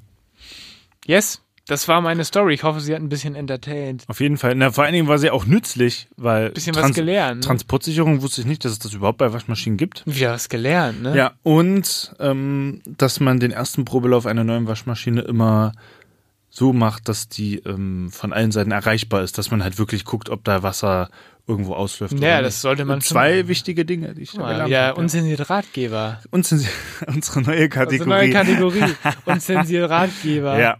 Yes, 1.05 1.41
das 1.67 1.87
war 1.87 2.01
meine 2.01 2.25
Story. 2.25 2.53
Ich 2.53 2.63
hoffe, 2.63 2.79
sie 2.81 2.93
hat 2.93 3.01
ein 3.01 3.09
bisschen 3.09 3.35
entertained. 3.35 4.03
Auf 4.07 4.19
jeden 4.19 4.37
Fall. 4.37 4.55
Na, 4.55 4.71
vor 4.71 4.83
allen 4.83 4.93
Dingen 4.93 5.07
war 5.07 5.19
sie 5.19 5.29
auch 5.29 5.45
nützlich, 5.45 6.07
weil 6.17 6.49
Bisschen 6.51 6.75
was 6.75 6.93
gelernt, 6.93 7.41
ne? 7.41 7.45
Transportsicherung 7.45 8.21
wusste 8.21 8.41
ich 8.41 8.47
nicht, 8.47 8.65
dass 8.65 8.71
es 8.73 8.79
das 8.79 8.93
überhaupt 8.93 9.19
bei 9.19 9.31
Waschmaschinen 9.31 9.77
gibt. 9.77 10.03
Wieder 10.05 10.31
was 10.33 10.49
gelernt, 10.49 11.01
ne? 11.01 11.15
Ja, 11.15 11.33
und 11.43 12.13
ähm, 12.19 12.81
dass 12.85 13.19
man 13.19 13.39
den 13.39 13.51
ersten 13.51 13.85
Probelauf 13.85 14.25
einer 14.25 14.43
neuen 14.43 14.67
Waschmaschine 14.67 15.21
immer 15.21 15.71
so 16.49 16.73
macht, 16.73 17.07
dass 17.07 17.29
die 17.29 17.59
ähm, 17.59 18.09
von 18.11 18.33
allen 18.33 18.51
Seiten 18.51 18.71
erreichbar 18.71 19.21
ist, 19.23 19.37
dass 19.37 19.51
man 19.51 19.63
halt 19.63 19.79
wirklich 19.79 20.03
guckt, 20.03 20.29
ob 20.29 20.43
da 20.43 20.63
Wasser 20.63 21.09
irgendwo 21.47 21.73
ausläuft. 21.73 22.19
Ja, 22.19 22.41
das 22.41 22.61
sollte 22.61 22.83
man 22.85 23.01
schon 23.01 23.13
Zwei 23.13 23.37
machen. 23.37 23.47
wichtige 23.47 23.85
Dinge, 23.85 24.13
die 24.13 24.23
ich 24.23 24.31
da 24.33 24.37
Guck 24.39 24.45
mal. 24.47 24.69
Ja. 24.69 24.91
unzensierte 24.91 25.49
Ratgeber. 25.49 26.19
Unzensi- 26.31 26.67
unsere 27.07 27.41
neue 27.41 27.69
Kategorie. 27.69 28.09
neue 28.09 28.29
Kategorie. 28.31 28.83
Unzensierte 29.25 29.89
Ratgeber. 29.89 30.59
Ja. 30.59 30.77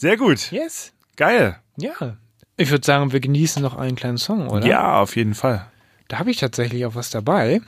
Sehr 0.00 0.16
gut. 0.16 0.50
Yes. 0.50 0.94
Geil. 1.16 1.58
Ja. 1.76 2.16
Ich 2.56 2.70
würde 2.70 2.86
sagen, 2.86 3.12
wir 3.12 3.20
genießen 3.20 3.62
noch 3.62 3.76
einen 3.76 3.96
kleinen 3.96 4.16
Song, 4.16 4.48
oder? 4.48 4.66
Ja, 4.66 4.98
auf 5.02 5.14
jeden 5.14 5.34
Fall. 5.34 5.66
Da 6.08 6.18
habe 6.18 6.30
ich 6.30 6.38
tatsächlich 6.38 6.86
auch 6.86 6.94
was 6.94 7.10
dabei. 7.10 7.60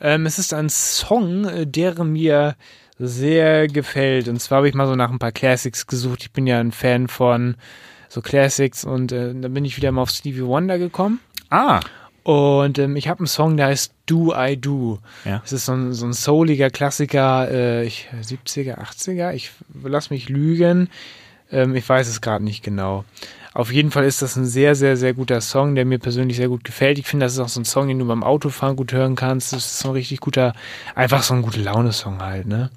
Ähm, 0.00 0.24
es 0.24 0.38
ist 0.38 0.54
ein 0.54 0.70
Song, 0.70 1.44
äh, 1.44 1.66
der 1.66 2.02
mir 2.02 2.56
sehr 2.98 3.68
gefällt. 3.68 4.26
Und 4.26 4.40
zwar 4.40 4.56
habe 4.56 4.70
ich 4.70 4.74
mal 4.74 4.86
so 4.86 4.96
nach 4.96 5.10
ein 5.10 5.18
paar 5.18 5.32
Classics 5.32 5.86
gesucht. 5.86 6.22
Ich 6.22 6.32
bin 6.32 6.46
ja 6.46 6.60
ein 6.60 6.72
Fan 6.72 7.08
von 7.08 7.56
so 8.08 8.22
Classics 8.22 8.86
und 8.86 9.12
äh, 9.12 9.34
dann 9.34 9.52
bin 9.52 9.66
ich 9.66 9.76
wieder 9.76 9.92
mal 9.92 10.00
auf 10.00 10.08
Stevie 10.08 10.46
Wonder 10.46 10.78
gekommen. 10.78 11.20
Ah. 11.50 11.80
Und 12.22 12.78
ähm, 12.78 12.96
ich 12.96 13.08
habe 13.08 13.20
einen 13.20 13.26
Song, 13.26 13.58
der 13.58 13.66
heißt 13.66 13.92
Do 14.06 14.32
I 14.34 14.56
Do. 14.56 15.00
Ja. 15.26 15.42
Es 15.44 15.52
ist 15.52 15.66
so 15.66 15.72
ein, 15.72 15.92
so 15.92 16.06
ein 16.06 16.14
souliger 16.14 16.70
Klassiker, 16.70 17.50
äh, 17.50 17.84
ich, 17.84 18.08
70er, 18.22 18.78
80er. 18.78 19.34
Ich 19.34 19.50
lass 19.84 20.08
mich 20.08 20.30
lügen. 20.30 20.88
Ähm, 21.50 21.74
ich 21.74 21.88
weiß 21.88 22.08
es 22.08 22.20
gerade 22.20 22.44
nicht 22.44 22.62
genau. 22.62 23.04
Auf 23.54 23.72
jeden 23.72 23.90
Fall 23.90 24.04
ist 24.04 24.20
das 24.20 24.36
ein 24.36 24.44
sehr, 24.44 24.74
sehr, 24.74 24.98
sehr 24.98 25.14
guter 25.14 25.40
Song, 25.40 25.74
der 25.74 25.86
mir 25.86 25.98
persönlich 25.98 26.36
sehr 26.36 26.48
gut 26.48 26.62
gefällt. 26.62 26.98
Ich 26.98 27.06
finde, 27.06 27.24
das 27.24 27.32
ist 27.32 27.38
auch 27.38 27.48
so 27.48 27.60
ein 27.60 27.64
Song, 27.64 27.88
den 27.88 27.98
du 27.98 28.06
beim 28.06 28.22
Autofahren 28.22 28.76
gut 28.76 28.92
hören 28.92 29.16
kannst. 29.16 29.54
Das 29.54 29.64
ist 29.64 29.78
so 29.78 29.88
ein 29.88 29.94
richtig 29.94 30.20
guter, 30.20 30.52
einfach 30.94 31.22
so 31.22 31.32
ein 31.32 31.40
gute 31.42 31.62
Laune-Song 31.62 32.20
halt, 32.20 32.46
ne? 32.46 32.70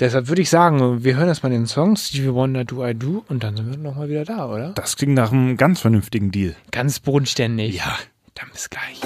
Deshalb 0.00 0.28
würde 0.28 0.42
ich 0.42 0.50
sagen, 0.50 1.04
wir 1.04 1.16
hören 1.16 1.28
erstmal 1.28 1.52
den 1.52 1.66
Song 1.66 1.96
Stevie 1.96 2.34
Wonder 2.34 2.64
Do 2.64 2.86
I 2.86 2.94
Do 2.94 3.24
und 3.28 3.44
dann 3.44 3.56
sind 3.56 3.70
wir 3.70 3.78
nochmal 3.78 4.08
wieder 4.08 4.24
da, 4.24 4.48
oder? 4.48 4.72
Das 4.74 4.96
klingt 4.96 5.14
nach 5.14 5.32
einem 5.32 5.56
ganz 5.56 5.80
vernünftigen 5.80 6.30
Deal. 6.30 6.56
Ganz 6.72 6.98
bodenständig. 6.98 7.76
Ja. 7.76 7.98
Dann 8.34 8.48
bis 8.52 8.68
gleich. 8.68 9.00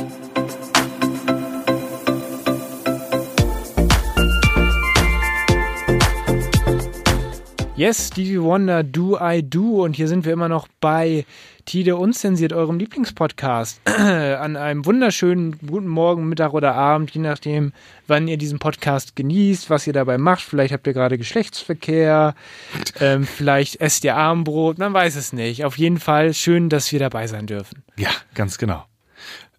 Yes, 7.77 8.07
Stevie 8.07 8.41
Wonder, 8.41 8.83
Do 8.83 9.18
I 9.20 9.43
Do. 9.43 9.85
Und 9.85 9.97
hier 9.97 10.09
sind 10.09 10.24
wir 10.24 10.33
immer 10.33 10.49
noch 10.49 10.66
bei 10.81 11.27
Tide 11.66 11.97
Unzensiert, 11.97 12.55
eurem 12.55 12.79
Lieblingspodcast. 12.79 13.83
An 13.85 14.57
einem 14.57 14.87
wunderschönen 14.87 15.59
guten 15.59 15.87
Morgen, 15.87 16.27
Mittag 16.27 16.55
oder 16.55 16.74
Abend, 16.74 17.11
je 17.11 17.20
nachdem, 17.20 17.74
wann 18.07 18.29
ihr 18.29 18.39
diesen 18.39 18.59
Podcast 18.59 19.14
genießt, 19.14 19.68
was 19.68 19.87
ihr 19.87 19.93
dabei 19.93 20.16
macht. 20.16 20.41
Vielleicht 20.41 20.72
habt 20.72 20.87
ihr 20.87 20.95
gerade 20.95 21.18
Geschlechtsverkehr, 21.18 22.35
ähm, 23.01 23.24
vielleicht 23.24 23.79
esst 23.79 24.05
ihr 24.05 24.16
Abendbrot, 24.16 24.79
man 24.79 24.95
weiß 24.95 25.14
es 25.16 25.35
nicht. 25.35 25.66
Auf 25.66 25.77
jeden 25.77 25.99
Fall 25.99 26.33
schön, 26.33 26.70
dass 26.70 26.91
wir 26.93 26.99
dabei 26.99 27.27
sein 27.27 27.47
dürfen. 27.47 27.83
Ja, 27.99 28.11
ganz 28.33 28.57
genau. 28.57 28.87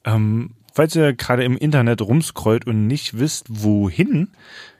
Ähm, 0.06 0.56
falls 0.74 0.96
ihr 0.96 1.14
gerade 1.14 1.44
im 1.44 1.56
Internet 1.56 2.02
rumscrollt 2.02 2.66
und 2.66 2.88
nicht 2.88 3.20
wisst, 3.20 3.46
wohin, 3.48 4.30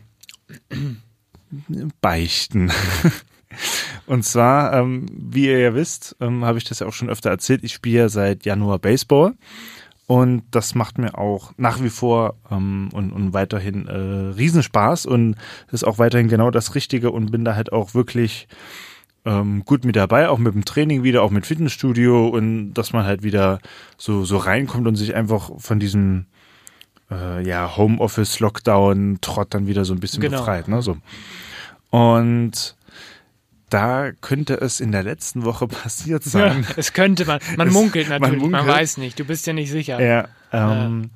beichten. 2.01 2.71
Und 4.07 4.25
zwar, 4.25 4.73
ähm, 4.75 5.07
wie 5.11 5.47
ihr 5.47 5.59
ja 5.59 5.75
wisst, 5.75 6.17
ähm, 6.21 6.45
habe 6.45 6.59
ich 6.59 6.65
das 6.65 6.81
ja 6.81 6.87
auch 6.87 6.93
schon 6.93 7.11
öfter 7.11 7.31
erzählt, 7.31 7.65
ich 7.65 7.73
spiele 7.73 7.99
ja 8.01 8.09
seit 8.09 8.45
Januar 8.45 8.79
Baseball. 8.79 9.35
Und 10.13 10.43
das 10.51 10.75
macht 10.75 10.99
mir 10.99 11.17
auch 11.17 11.53
nach 11.57 11.83
wie 11.83 11.89
vor 11.89 12.35
ähm, 12.51 12.91
und, 12.93 13.13
und 13.13 13.33
weiterhin 13.33 13.87
äh, 13.89 14.35
Riesenspaß 14.37 15.07
und 15.07 15.37
ist 15.71 15.85
auch 15.85 15.99
weiterhin 15.99 16.29
genau 16.29 16.51
das 16.51 16.75
Richtige 16.75 17.11
und 17.11 17.31
bin 17.33 17.47
da 17.47 17.55
halt 17.55 17.73
auch 17.73 17.95
wirklich 17.95 18.47
ähm, 19.25 19.63
gut 19.65 19.87
mit 19.87 19.97
dabei, 19.97 20.29
auch 20.29 20.37
mit 20.37 20.53
dem 20.53 20.67
Training 20.67 21.03
wieder, 21.03 21.23
auch 21.23 21.31
mit 21.31 21.47
Fitnessstudio 21.47 22.29
und 22.29 22.75
dass 22.75 22.93
man 22.93 23.07
halt 23.07 23.23
wieder 23.23 23.61
so, 23.97 24.25
so 24.27 24.37
reinkommt 24.37 24.87
und 24.87 24.97
sich 24.97 25.15
einfach 25.15 25.51
von 25.57 25.81
diesem 25.81 26.27
äh, 27.11 27.43
ja, 27.49 27.75
Homeoffice, 27.75 28.39
Lockdown, 28.41 29.17
Trott 29.23 29.55
dann 29.55 29.67
wieder 29.67 29.87
so 29.87 29.95
ein 29.95 30.01
bisschen 30.01 30.21
Genau. 30.21 30.41
befreit, 30.41 30.69
ne? 30.69 30.83
So. 30.83 30.99
Und 31.89 32.77
da 33.73 34.11
könnte 34.21 34.55
es 34.55 34.81
in 34.81 34.93
der 34.93 35.03
letzten 35.03 35.45
Woche 35.45 35.67
passiert 35.83 36.25
Ja, 36.27 36.31
sein. 36.31 36.67
es 36.77 36.93
könnte 36.93 37.25
man. 37.25 37.41
Man 37.57 37.69
Es- 37.69 37.75
munkelt 37.75 38.09
man 38.09 38.21
natürlich, 38.21 38.43
man, 38.43 38.51
munkelt. 38.51 38.77
weiß 38.77 38.97
nicht. 38.99 39.19
Du 39.19 39.25
bist 39.25 39.47
ja 39.47 39.53
nicht 39.53 39.71
sicher. 39.71 40.01
Ja, 40.03 40.29
ähm, 40.53 41.11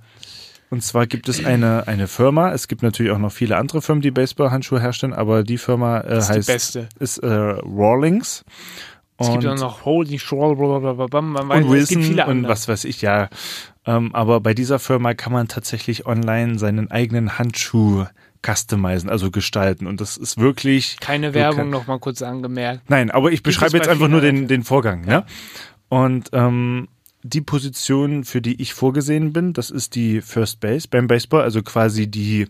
Und 0.70 0.82
zwar 0.82 1.06
gibt 1.06 1.28
es 1.28 1.44
eine, 1.44 1.86
eine 1.86 2.08
Firma, 2.08 2.52
es 2.52 2.66
gibt 2.68 2.82
natürlich 2.82 3.12
auch 3.12 3.18
noch 3.18 3.32
viele 3.32 3.56
andere 3.56 3.82
Firmen, 3.82 4.02
die 4.02 4.10
Baseballhandschuhe 4.10 4.80
herstellen, 4.80 5.12
aber 5.12 5.42
die 5.44 5.58
Firma 5.58 6.00
äh, 6.00 6.18
ist 6.18 6.28
die 6.28 6.32
heißt 6.34 6.46
beste. 6.48 6.88
ist 6.98 7.18
äh, 7.18 7.26
Rawlings. 7.28 8.44
Es 9.18 9.30
gibt 9.30 9.46
auch 9.46 9.56
noch 9.56 9.84
Holy 9.86 10.18
Schroll, 10.18 10.56
blablabla, 10.56 11.22
man 11.22 11.48
weiß, 11.48 11.56
und 11.58 11.64
es 11.64 11.70
Wilson 11.70 11.96
gibt 11.96 12.08
viele 12.08 12.26
und 12.26 12.48
was 12.48 12.68
weiß 12.68 12.84
ich, 12.84 13.00
ja. 13.00 13.30
Ähm, 13.86 14.14
aber 14.14 14.40
bei 14.40 14.52
dieser 14.52 14.78
Firma 14.78 15.14
kann 15.14 15.32
man 15.32 15.48
tatsächlich 15.48 16.04
online 16.06 16.58
seinen 16.58 16.90
eigenen 16.90 17.38
Handschuh 17.38 18.04
customizen, 18.46 19.10
also 19.10 19.30
gestalten. 19.30 19.86
Und 19.86 20.00
das 20.00 20.16
ist 20.16 20.38
wirklich. 20.38 20.98
Keine 21.00 21.34
Werbung 21.34 21.70
noch 21.70 21.86
mal 21.86 21.98
kurz 21.98 22.22
angemerkt. 22.22 22.88
Nein, 22.88 23.10
aber 23.10 23.32
ich 23.32 23.42
beschreibe 23.42 23.76
jetzt 23.76 23.88
einfach 23.88 24.08
nur 24.08 24.20
den, 24.20 24.48
den 24.48 24.62
Vorgang. 24.62 25.08
Ja. 25.08 25.26
Und 25.88 26.30
ähm, 26.32 26.88
die 27.22 27.40
Position, 27.40 28.24
für 28.24 28.40
die 28.40 28.60
ich 28.60 28.74
vorgesehen 28.74 29.32
bin, 29.32 29.52
das 29.52 29.70
ist 29.70 29.94
die 29.94 30.20
First 30.20 30.60
Base 30.60 30.86
beim 30.88 31.08
Baseball, 31.08 31.42
also 31.42 31.62
quasi 31.62 32.06
die, 32.06 32.46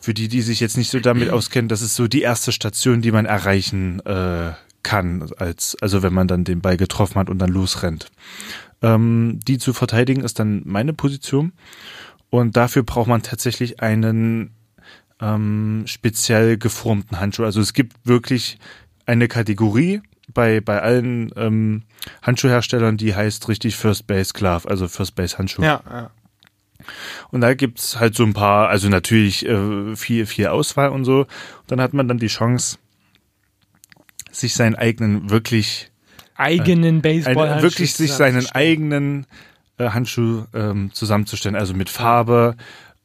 für 0.00 0.14
die, 0.14 0.28
die 0.28 0.42
sich 0.42 0.60
jetzt 0.60 0.76
nicht 0.76 0.90
so 0.90 1.00
damit 1.00 1.30
auskennen, 1.30 1.68
das 1.68 1.82
ist 1.82 1.94
so 1.94 2.06
die 2.06 2.22
erste 2.22 2.52
Station, 2.52 3.00
die 3.00 3.12
man 3.12 3.26
erreichen 3.26 4.00
äh, 4.04 4.52
kann, 4.82 5.30
als, 5.38 5.76
also 5.80 6.02
wenn 6.02 6.12
man 6.12 6.28
dann 6.28 6.44
den 6.44 6.60
Ball 6.60 6.76
getroffen 6.76 7.16
hat 7.16 7.30
und 7.30 7.38
dann 7.38 7.50
losrennt. 7.50 8.10
Ähm, 8.82 9.40
die 9.46 9.58
zu 9.58 9.72
verteidigen 9.72 10.22
ist 10.22 10.38
dann 10.38 10.62
meine 10.64 10.92
Position. 10.92 11.52
Und 12.28 12.56
dafür 12.56 12.82
braucht 12.82 13.08
man 13.08 13.22
tatsächlich 13.22 13.80
einen 13.80 14.55
ähm, 15.20 15.84
speziell 15.86 16.58
geformten 16.58 17.20
Handschuh. 17.20 17.44
Also 17.44 17.60
es 17.60 17.72
gibt 17.72 17.96
wirklich 18.04 18.58
eine 19.06 19.28
Kategorie 19.28 20.02
bei, 20.32 20.60
bei 20.60 20.82
allen 20.82 21.30
ähm, 21.36 21.82
Handschuhherstellern, 22.22 22.96
die 22.96 23.14
heißt 23.14 23.48
richtig 23.48 23.76
First 23.76 24.06
Base 24.06 24.32
Glove, 24.34 24.68
also 24.68 24.88
First 24.88 25.14
Base 25.14 25.38
Handschuh. 25.38 25.62
Ja, 25.62 25.82
ja. 25.88 26.10
Und 27.30 27.40
da 27.40 27.54
gibt's 27.54 27.98
halt 27.98 28.14
so 28.14 28.22
ein 28.22 28.34
paar, 28.34 28.68
also 28.68 28.88
natürlich 28.88 29.46
äh, 29.46 29.96
viel, 29.96 30.26
viel 30.26 30.48
Auswahl 30.48 30.90
und 30.90 31.04
so. 31.04 31.20
Und 31.20 31.28
dann 31.68 31.80
hat 31.80 31.94
man 31.94 32.06
dann 32.06 32.18
die 32.18 32.26
Chance, 32.28 32.78
sich 34.30 34.54
seinen 34.54 34.74
eigenen 34.74 35.30
wirklich 35.30 35.90
Eigenen 36.36 36.96
eine, 36.96 37.00
Baseball 37.00 37.62
wirklich 37.62 37.94
sich 37.94 38.12
seinen 38.12 38.46
eigenen 38.50 39.26
äh, 39.78 39.88
Handschuh 39.88 40.44
ähm, 40.52 40.90
zusammenzustellen, 40.92 41.56
also 41.56 41.74
mit 41.74 41.88
Farbe. 41.88 42.56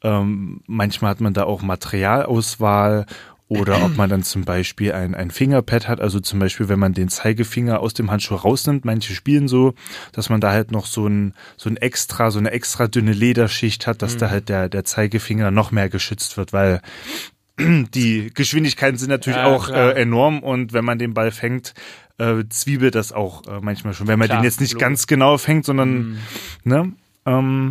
Ähm, 0.02 0.62
manchmal 0.66 1.12
hat 1.12 1.20
man 1.20 1.34
da 1.34 1.44
auch 1.44 1.62
Materialauswahl 1.62 3.06
oder 3.48 3.84
ob 3.84 3.96
man 3.98 4.08
dann 4.08 4.22
zum 4.22 4.44
Beispiel 4.44 4.92
ein, 4.92 5.14
ein 5.14 5.30
Fingerpad 5.30 5.86
hat, 5.86 6.00
also 6.00 6.20
zum 6.20 6.38
Beispiel, 6.38 6.70
wenn 6.70 6.78
man 6.78 6.94
den 6.94 7.08
Zeigefinger 7.10 7.80
aus 7.80 7.92
dem 7.92 8.10
Handschuh 8.10 8.34
rausnimmt, 8.34 8.86
manche 8.86 9.14
spielen 9.14 9.46
so, 9.46 9.74
dass 10.12 10.30
man 10.30 10.40
da 10.40 10.52
halt 10.52 10.72
noch 10.72 10.86
so 10.86 11.06
ein, 11.06 11.34
so 11.58 11.68
ein 11.68 11.76
extra, 11.76 12.30
so 12.30 12.38
eine 12.38 12.50
extra 12.50 12.86
dünne 12.88 13.12
Lederschicht 13.12 13.86
hat, 13.86 14.00
dass 14.00 14.16
da 14.16 14.30
halt 14.30 14.48
der, 14.48 14.70
der 14.70 14.84
Zeigefinger 14.84 15.50
noch 15.50 15.70
mehr 15.70 15.90
geschützt 15.90 16.38
wird, 16.38 16.54
weil 16.54 16.80
die 17.58 18.30
Geschwindigkeiten 18.32 18.96
sind 18.96 19.10
natürlich 19.10 19.36
Ja, 19.38 19.46
auch 19.46 19.68
äh, 19.68 20.00
enorm 20.00 20.38
und 20.42 20.72
wenn 20.72 20.86
man 20.86 20.98
den 20.98 21.12
Ball 21.12 21.30
fängt, 21.30 21.74
äh, 22.18 22.44
zwiebelt 22.48 22.94
das 22.94 23.12
auch 23.12 23.46
äh, 23.46 23.60
manchmal 23.60 23.92
schon. 23.92 24.06
Wenn 24.08 24.18
man 24.18 24.28
Klar, 24.28 24.40
den 24.40 24.44
jetzt 24.44 24.60
nicht 24.62 24.72
logisch. 24.72 24.82
ganz 24.82 25.06
genau 25.06 25.36
fängt, 25.36 25.66
sondern, 25.66 26.18
ne? 26.64 26.92
Ähm, 27.26 27.70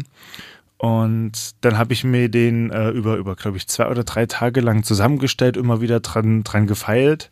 und 0.81 1.51
dann 1.61 1.77
habe 1.77 1.93
ich 1.93 2.03
mir 2.03 2.27
den 2.27 2.71
äh, 2.71 2.89
über, 2.89 3.17
über 3.17 3.35
glaube 3.35 3.55
ich, 3.55 3.67
zwei 3.67 3.87
oder 3.87 4.03
drei 4.03 4.25
Tage 4.25 4.61
lang 4.61 4.81
zusammengestellt, 4.81 5.55
immer 5.55 5.79
wieder 5.79 5.99
dran, 5.99 6.43
dran 6.43 6.65
gefeilt. 6.65 7.29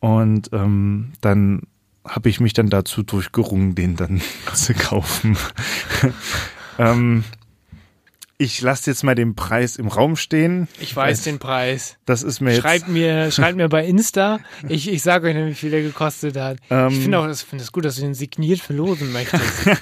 Und 0.00 0.48
ähm, 0.54 1.12
dann 1.20 1.64
habe 2.06 2.30
ich 2.30 2.40
mich 2.40 2.54
dann 2.54 2.70
dazu 2.70 3.02
durchgerungen, 3.02 3.74
den 3.74 3.96
dann 3.96 4.22
zu 4.54 4.72
kaufen. 4.72 5.36
ähm, 6.78 7.24
ich 8.38 8.62
lasse 8.62 8.88
jetzt 8.88 9.04
mal 9.04 9.14
den 9.14 9.34
Preis 9.34 9.76
im 9.76 9.88
Raum 9.88 10.16
stehen. 10.16 10.66
Ich 10.80 10.96
weiß 10.96 11.24
den 11.24 11.38
Preis. 11.38 11.98
Das 12.06 12.22
ist 12.22 12.40
mir 12.40 12.52
jetzt. 12.52 12.62
Schreibt 12.62 12.88
mir, 12.88 13.30
schreibt 13.30 13.58
mir 13.58 13.68
bei 13.68 13.84
Insta. 13.84 14.38
Ich, 14.66 14.90
ich 14.90 15.02
sage 15.02 15.28
euch 15.28 15.34
nämlich, 15.34 15.56
wie 15.56 15.60
viel 15.60 15.70
der 15.72 15.82
gekostet 15.82 16.38
hat. 16.38 16.56
Ähm, 16.70 16.88
ich 16.88 17.00
finde 17.00 17.18
auch, 17.18 17.26
das 17.26 17.42
finde 17.42 17.64
es 17.64 17.72
gut, 17.72 17.84
dass 17.84 17.96
du 17.96 18.00
den 18.02 18.14
signiert 18.14 18.60
verlosen 18.60 19.12
möchtest. 19.12 19.42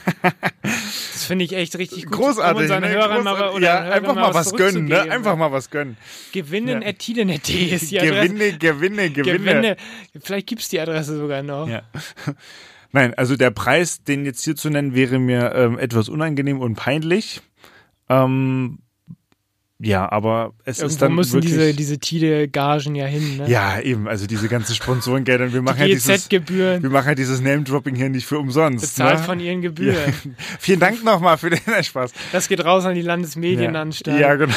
das 1.12 1.24
finde 1.24 1.44
ich 1.44 1.52
echt 1.54 1.76
richtig 1.76 2.06
gut. 2.06 2.12
Großartig. 2.14 2.56
Um 2.56 2.62
unseren 2.62 2.80
ne? 2.82 2.88
Hörern 2.90 3.24
mal, 3.24 3.32
Großartig. 3.32 3.56
oder 3.56 3.66
ja, 3.66 3.90
einfach 3.92 4.14
mal 4.14 4.34
was 4.34 4.52
gönnen, 4.54 4.84
ne? 4.86 5.02
Einfach 5.10 5.36
mal 5.36 5.52
was 5.52 5.70
gönnen. 5.70 5.96
Gewinnen 6.32 6.82
Ja. 6.82 6.88
at 6.88 7.08
ist 7.08 7.90
die 7.90 8.00
Adresse. 8.00 8.28
Gewinne, 8.28 8.58
Gewinne, 8.58 9.10
Gewinne. 9.10 9.38
Gewinne. 9.38 9.76
Vielleicht 10.20 10.46
gibt's 10.46 10.68
die 10.68 10.80
Adresse 10.80 11.16
sogar 11.16 11.42
noch. 11.42 11.68
Ja. 11.68 11.82
Nein, 12.92 13.14
also 13.14 13.36
der 13.36 13.50
Preis, 13.50 14.02
den 14.04 14.24
jetzt 14.24 14.44
hier 14.44 14.56
zu 14.56 14.70
nennen, 14.70 14.94
wäre 14.94 15.18
mir 15.18 15.52
ähm, 15.54 15.78
etwas 15.78 16.08
unangenehm 16.08 16.60
und 16.60 16.76
peinlich. 16.76 17.42
Ähm, 18.08 18.78
ja, 19.78 20.10
aber 20.10 20.54
es 20.64 20.78
ist 20.78 20.82
Irgendwo 20.82 21.00
dann 21.00 21.14
müssen 21.14 21.32
wirklich, 21.34 21.52
diese, 21.52 21.74
diese 21.74 21.98
Tide-Gagen 21.98 22.94
ja 22.94 23.04
hin. 23.04 23.36
Ne? 23.36 23.50
ja 23.50 23.78
eben, 23.80 24.08
also 24.08 24.26
diese 24.26 24.48
ganzen 24.48 24.74
Sponsorengelder. 24.74 25.52
Wir 25.52 25.60
machen 25.60 25.80
ja 25.80 25.86
dieses, 25.86 26.28
GZ-Gebühren 26.28 26.82
wir 26.82 26.90
machen 26.90 27.08
ja 27.08 27.14
dieses 27.14 27.40
Name-Dropping 27.42 27.94
hier 27.94 28.08
nicht 28.08 28.26
für 28.26 28.38
umsonst. 28.38 28.96
bezahlt 28.96 29.18
ne? 29.18 29.24
von 29.24 29.40
ihren 29.40 29.60
Gebühren. 29.60 30.14
Vielen 30.60 30.80
Dank 30.80 31.04
nochmal 31.04 31.36
für 31.36 31.50
den 31.50 31.60
Spaß. 31.82 32.12
Das 32.32 32.48
geht 32.48 32.64
raus 32.64 32.86
an 32.86 32.94
die 32.94 33.02
Landesmedienanstalt. 33.02 34.18
Ja, 34.18 34.34
genau. 34.34 34.54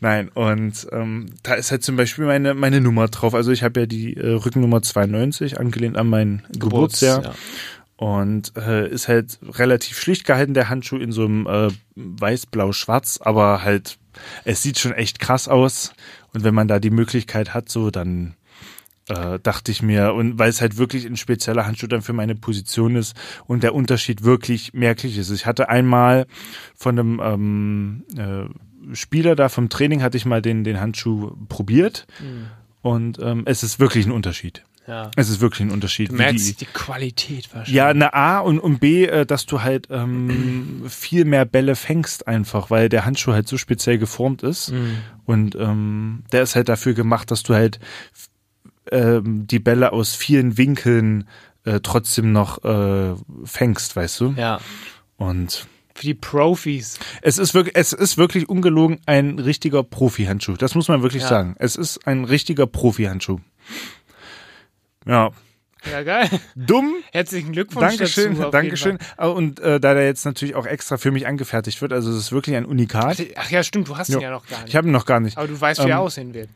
Nein, 0.00 0.28
und 0.28 0.86
ähm, 0.92 1.26
da 1.42 1.54
ist 1.54 1.70
halt 1.70 1.82
zum 1.82 1.96
Beispiel 1.96 2.26
meine, 2.26 2.52
meine 2.52 2.82
Nummer 2.82 3.08
drauf. 3.08 3.34
Also 3.34 3.52
ich 3.52 3.62
habe 3.62 3.80
ja 3.80 3.86
die 3.86 4.14
äh, 4.14 4.32
Rückennummer 4.32 4.82
92, 4.82 5.58
angelehnt 5.58 5.96
an 5.96 6.08
mein 6.08 6.42
Geburtsjahr. 6.52 7.24
ja. 7.24 7.34
Und 7.96 8.52
äh, 8.58 8.90
ist 8.90 9.08
halt 9.08 9.38
relativ 9.42 9.98
schlicht 9.98 10.26
gehalten, 10.26 10.52
der 10.52 10.68
Handschuh 10.68 10.98
in 10.98 11.12
so 11.12 11.24
einem 11.24 11.46
äh, 11.46 11.68
weiß-blau-schwarz, 11.94 13.20
aber 13.22 13.62
halt, 13.62 13.96
es 14.44 14.62
sieht 14.62 14.78
schon 14.78 14.92
echt 14.92 15.18
krass 15.18 15.48
aus. 15.48 15.92
Und 16.32 16.44
wenn 16.44 16.54
man 16.54 16.68
da 16.68 16.78
die 16.78 16.90
Möglichkeit 16.90 17.54
hat, 17.54 17.68
so, 17.68 17.90
dann 17.90 18.34
äh, 19.08 19.38
dachte 19.42 19.70
ich 19.70 19.82
mir, 19.82 20.14
und 20.14 20.38
weil 20.38 20.50
es 20.50 20.60
halt 20.60 20.76
wirklich 20.76 21.06
ein 21.06 21.16
spezieller 21.16 21.66
Handschuh 21.66 21.86
dann 21.86 22.02
für 22.02 22.12
meine 22.12 22.34
Position 22.34 22.96
ist 22.96 23.14
und 23.46 23.62
der 23.62 23.74
Unterschied 23.74 24.24
wirklich 24.24 24.74
merklich 24.74 25.16
ist. 25.18 25.30
Ich 25.30 25.46
hatte 25.46 25.68
einmal 25.68 26.26
von 26.74 26.98
einem 26.98 27.20
ähm, 27.22 28.04
äh, 28.16 28.94
Spieler 28.94 29.36
da 29.36 29.48
vom 29.48 29.68
Training, 29.68 30.02
hatte 30.02 30.16
ich 30.16 30.26
mal 30.26 30.42
den, 30.42 30.64
den 30.64 30.80
Handschuh 30.80 31.36
probiert 31.48 32.06
und 32.82 33.18
ähm, 33.20 33.42
es 33.46 33.62
ist 33.62 33.80
wirklich 33.80 34.06
ein 34.06 34.12
Unterschied. 34.12 34.62
Ja. 34.86 35.10
Es 35.16 35.28
ist 35.28 35.40
wirklich 35.40 35.60
ein 35.60 35.70
Unterschied. 35.70 36.10
Du 36.10 36.14
merkst 36.14 36.46
die, 36.48 36.54
die, 36.54 36.64
Qualität 36.66 37.46
wahrscheinlich. 37.52 37.74
ja, 37.74 37.88
eine 37.88 38.14
A 38.14 38.38
und, 38.40 38.58
und 38.60 38.78
B, 38.80 39.04
äh, 39.06 39.26
dass 39.26 39.46
du 39.46 39.62
halt 39.62 39.88
ähm, 39.90 40.84
viel 40.88 41.24
mehr 41.24 41.44
Bälle 41.44 41.74
fängst 41.76 42.26
einfach, 42.28 42.70
weil 42.70 42.88
der 42.88 43.04
Handschuh 43.04 43.32
halt 43.32 43.48
so 43.48 43.56
speziell 43.58 43.98
geformt 43.98 44.42
ist. 44.42 44.70
Mhm. 44.72 44.98
Und 45.24 45.54
ähm, 45.56 46.22
der 46.32 46.42
ist 46.42 46.54
halt 46.54 46.68
dafür 46.68 46.94
gemacht, 46.94 47.30
dass 47.30 47.42
du 47.42 47.54
halt 47.54 47.80
ähm, 48.90 49.46
die 49.46 49.58
Bälle 49.58 49.92
aus 49.92 50.14
vielen 50.14 50.56
Winkeln 50.58 51.28
äh, 51.64 51.80
trotzdem 51.82 52.32
noch 52.32 52.62
äh, 52.64 53.14
fängst, 53.44 53.96
weißt 53.96 54.20
du? 54.20 54.34
Ja. 54.36 54.60
Und 55.16 55.66
Für 55.94 56.02
die 56.06 56.14
Profis. 56.14 56.98
es 57.22 57.38
ist 57.38 57.54
wirklich, 57.54 57.74
es 57.74 57.92
ist 57.92 58.18
wirklich 58.18 58.48
ungelogen 58.48 59.00
ein 59.06 59.38
richtiger 59.40 59.82
Profi-Handschuh. 59.82 60.56
Das 60.56 60.74
muss 60.76 60.86
man 60.88 61.02
wirklich 61.02 61.22
Ja. 61.24 61.28
sagen. 61.28 61.56
Es 61.58 61.74
ist 61.74 62.06
ein 62.06 62.24
richtiger 62.24 62.66
Profi-Handschuh. 62.66 63.40
Ja, 65.06 65.30
Ja, 65.90 66.02
geil. 66.02 66.28
dumm, 66.56 66.94
Herzlichen 67.12 67.52
Glückwunsch 67.52 67.86
Dankeschön, 67.96 68.36
dazu. 68.36 68.50
Dankeschön. 68.50 68.98
Und 69.18 69.60
äh, 69.60 69.78
da 69.78 69.94
der 69.94 70.04
jetzt 70.04 70.24
natürlich 70.24 70.54
auch 70.56 70.66
extra 70.66 70.96
für 70.96 71.10
mich 71.12 71.26
angefertigt 71.26 71.80
wird, 71.80 71.92
also 71.92 72.10
es 72.10 72.16
ist 72.16 72.32
wirklich 72.32 72.56
ein 72.56 72.64
Unikat. 72.64 73.18
Ach 73.36 73.50
ja, 73.50 73.62
stimmt, 73.62 73.88
du 73.88 73.96
hast 73.96 74.08
Jo. 74.08 74.18
ihn 74.18 74.22
ja 74.22 74.30
noch 74.30 74.46
gar 74.48 74.58
nicht. 74.58 74.68
Ich 74.70 74.76
habe 74.76 74.88
ihn 74.88 74.92
noch 74.92 75.06
gar 75.06 75.20
nicht. 75.20 75.38
Aber 75.38 75.46
du 75.46 75.60
weißt, 75.60 75.80
wie 75.84 75.88
er 75.90 75.96
Ähm, 75.98 76.02
aussehen 76.02 76.34
wird. 76.34 76.48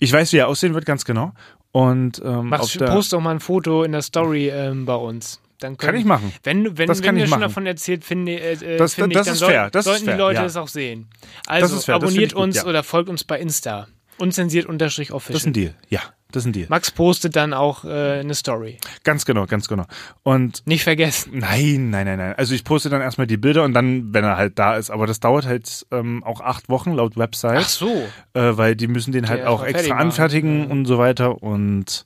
Ich 0.00 0.12
weiß, 0.12 0.32
wie 0.32 0.38
er 0.38 0.48
aussehen 0.48 0.74
wird, 0.74 0.86
ganz 0.86 1.04
genau. 1.04 1.32
Und 1.70 2.20
ähm, 2.24 2.48
Mach, 2.48 2.60
auf 2.60 2.72
der, 2.72 2.86
post 2.86 3.12
doch 3.12 3.20
mal 3.20 3.30
ein 3.32 3.40
Foto 3.40 3.84
in 3.84 3.92
der 3.92 4.02
Story 4.02 4.48
ähm, 4.48 4.86
bei 4.86 4.94
uns. 4.96 5.40
Dann 5.60 5.76
können, 5.76 5.92
kann 5.92 6.00
ich 6.00 6.04
machen. 6.04 6.32
Wenn, 6.42 6.76
wenn, 6.76 6.88
Das 6.88 7.02
wenn 7.02 7.16
ich 7.16 7.28
schon 7.28 7.40
davon 7.40 7.64
erzählt, 7.66 8.04
finde 8.04 8.32
äh, 8.32 8.52
äh, 8.54 8.76
Das- 8.76 8.94
find 8.94 9.08
ich, 9.08 9.14
das 9.14 9.26
dann 9.26 9.34
ist 9.34 9.38
soll, 9.40 9.50
fair, 9.50 9.70
das 9.70 9.86
ist 9.86 9.90
sollten 9.92 10.04
fair, 10.06 10.14
die 10.14 10.20
Leute 10.20 10.40
ja. 10.40 10.46
es 10.46 10.56
auch 10.56 10.68
sehen. 10.68 11.06
Also 11.46 11.92
abonniert 11.92 12.32
ich 12.32 12.34
gut, 12.34 12.42
uns 12.42 12.56
ja. 12.56 12.64
oder 12.66 12.82
folgt 12.82 13.08
uns 13.08 13.22
bei 13.24 13.38
Insta. 13.38 13.86
Unzensiert 14.18 14.66
unterstrich 14.66 15.12
official. 15.12 15.34
Das 15.34 15.42
ist 15.42 15.46
ein 15.46 15.52
Deal. 15.52 15.74
Ja, 15.88 16.00
das 16.30 16.42
ist 16.42 16.46
ein 16.48 16.52
Deal. 16.52 16.66
Max 16.68 16.90
postet 16.90 17.36
dann 17.36 17.52
auch 17.52 17.84
äh, 17.84 18.20
eine 18.20 18.34
Story. 18.34 18.78
Ganz 19.02 19.24
genau, 19.24 19.46
ganz 19.46 19.68
genau. 19.68 19.84
Und 20.22 20.66
Nicht 20.66 20.84
vergessen. 20.84 21.38
nein, 21.38 21.90
nein, 21.90 22.06
nein, 22.06 22.18
nein. 22.18 22.34
Also 22.36 22.54
ich 22.54 22.64
poste 22.64 22.88
dann 22.90 23.00
erstmal 23.00 23.26
die 23.26 23.36
Bilder 23.36 23.64
und 23.64 23.72
dann, 23.74 24.12
wenn 24.14 24.24
er 24.24 24.36
halt 24.36 24.58
da 24.58 24.76
ist. 24.76 24.90
Aber 24.90 25.06
das 25.06 25.20
dauert 25.20 25.46
halt 25.46 25.86
ähm, 25.90 26.22
auch 26.24 26.40
acht 26.40 26.68
Wochen 26.68 26.92
laut 26.92 27.16
Website. 27.16 27.58
Ach 27.64 27.68
so. 27.68 27.88
äh, 28.34 28.56
weil 28.56 28.76
die 28.76 28.86
müssen 28.88 29.12
den 29.12 29.28
halt 29.28 29.40
Ja, 29.40 29.48
auch 29.48 29.64
extra 29.64 29.96
anfertigen 29.96 30.66
und 30.70 30.86
so 30.86 30.98
weiter 30.98 31.42
und 31.42 32.04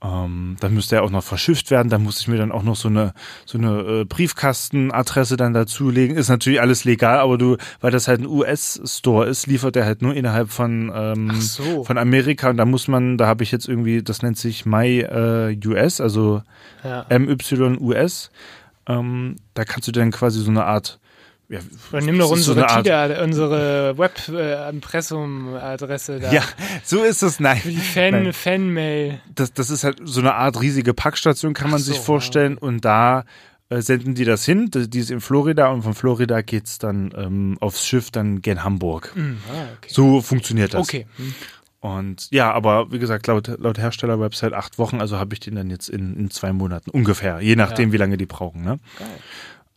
Ähm, 0.00 0.56
dann 0.60 0.74
müsste 0.74 0.94
er 0.96 1.02
auch 1.02 1.10
noch 1.10 1.24
verschifft 1.24 1.72
werden. 1.72 1.88
Da 1.88 1.98
muss 1.98 2.20
ich 2.20 2.28
mir 2.28 2.36
dann 2.36 2.52
auch 2.52 2.62
noch 2.62 2.76
so 2.76 2.88
eine 2.88 3.12
so 3.44 3.58
eine 3.58 3.80
äh, 3.80 4.04
Briefkastenadresse 4.04 5.36
dann 5.36 5.54
dazulegen. 5.54 6.16
Ist 6.16 6.28
natürlich 6.28 6.60
alles 6.60 6.84
legal, 6.84 7.18
aber 7.18 7.36
du, 7.36 7.56
weil 7.80 7.90
das 7.90 8.06
halt 8.06 8.20
ein 8.20 8.26
US-Store 8.26 9.26
ist, 9.26 9.48
liefert 9.48 9.74
er 9.74 9.84
halt 9.84 10.00
nur 10.00 10.14
innerhalb 10.14 10.50
von 10.50 10.92
ähm, 10.94 11.40
so. 11.40 11.82
von 11.82 11.98
Amerika. 11.98 12.50
Und 12.50 12.58
da 12.58 12.64
muss 12.64 12.86
man, 12.86 13.18
da 13.18 13.26
habe 13.26 13.42
ich 13.42 13.50
jetzt 13.50 13.68
irgendwie, 13.68 14.02
das 14.02 14.22
nennt 14.22 14.38
sich 14.38 14.64
My 14.64 15.00
äh, 15.00 15.58
US, 15.66 16.00
also 16.00 16.42
Ja. 16.84 17.04
MYUS. 17.10 18.30
Ähm, 18.86 19.36
da 19.54 19.64
kannst 19.64 19.88
du 19.88 19.92
dann 19.92 20.12
quasi 20.12 20.40
so 20.40 20.50
eine 20.50 20.64
Art 20.64 21.00
ja, 21.48 21.60
Oder 21.92 22.02
nimm 22.02 22.18
doch 22.18 22.28
so 22.28 22.34
unsere 22.34 22.68
Art- 22.68 22.84
TIDA, 22.84 23.22
unsere 23.22 23.96
Web-Impressum-Adresse 24.98 26.20
da. 26.20 26.32
Ja, 26.32 26.42
so 26.84 27.02
ist 27.02 27.22
es. 27.22 27.40
Nein. 27.40 27.58
Für 27.58 27.70
die 27.70 27.76
Fan. 27.76 28.32
Fanmail. 28.32 29.20
das, 29.34 29.52
das 29.52 29.70
ist 29.70 29.84
halt 29.84 30.00
so 30.04 30.20
eine 30.20 30.34
Art 30.34 30.60
riesige 30.60 30.94
Packstation, 30.94 31.54
kann 31.54 31.70
man 31.70 31.80
so, 31.80 31.92
sich 31.92 32.00
vorstellen. 32.00 32.58
Und 32.58 32.84
da 32.84 33.24
äh, 33.70 33.80
senden 33.80 34.14
die 34.14 34.24
das 34.24 34.44
hin. 34.44 34.70
Die 34.72 34.98
ist 34.98 35.10
in 35.10 35.20
Florida 35.20 35.68
und 35.68 35.82
von 35.82 35.94
Florida 35.94 36.40
geht's 36.42 36.78
dann 36.78 37.12
ähm, 37.16 37.56
aufs 37.60 37.86
Schiff 37.86 38.10
dann 38.10 38.42
gen 38.42 38.64
Hamburg. 38.64 39.12
Hm, 39.14 39.38
ah, 39.48 39.52
okay. 39.78 39.88
So 39.92 40.20
funktioniert 40.20 40.74
das. 40.74 40.80
Okay. 40.88 41.06
Hm. 41.16 41.34
Und 41.80 42.28
ja, 42.32 42.50
aber 42.52 42.90
wie 42.90 42.98
gesagt, 42.98 43.28
laut, 43.28 43.46
laut 43.58 43.78
Hersteller-Website 43.78 44.52
acht 44.52 44.78
Wochen, 44.78 45.00
also 45.00 45.16
habe 45.18 45.32
ich 45.34 45.40
den 45.40 45.54
dann 45.54 45.70
jetzt 45.70 45.88
in, 45.88 46.16
in 46.16 46.28
zwei 46.30 46.52
Monaten 46.52 46.90
ungefähr, 46.90 47.40
je 47.40 47.54
nachdem, 47.54 47.90
Ja. 47.90 47.92
wie 47.92 47.96
lange 47.98 48.16
die 48.16 48.26
brauchen. 48.26 48.64
Ne? 48.64 48.80
Geil. 48.98 49.08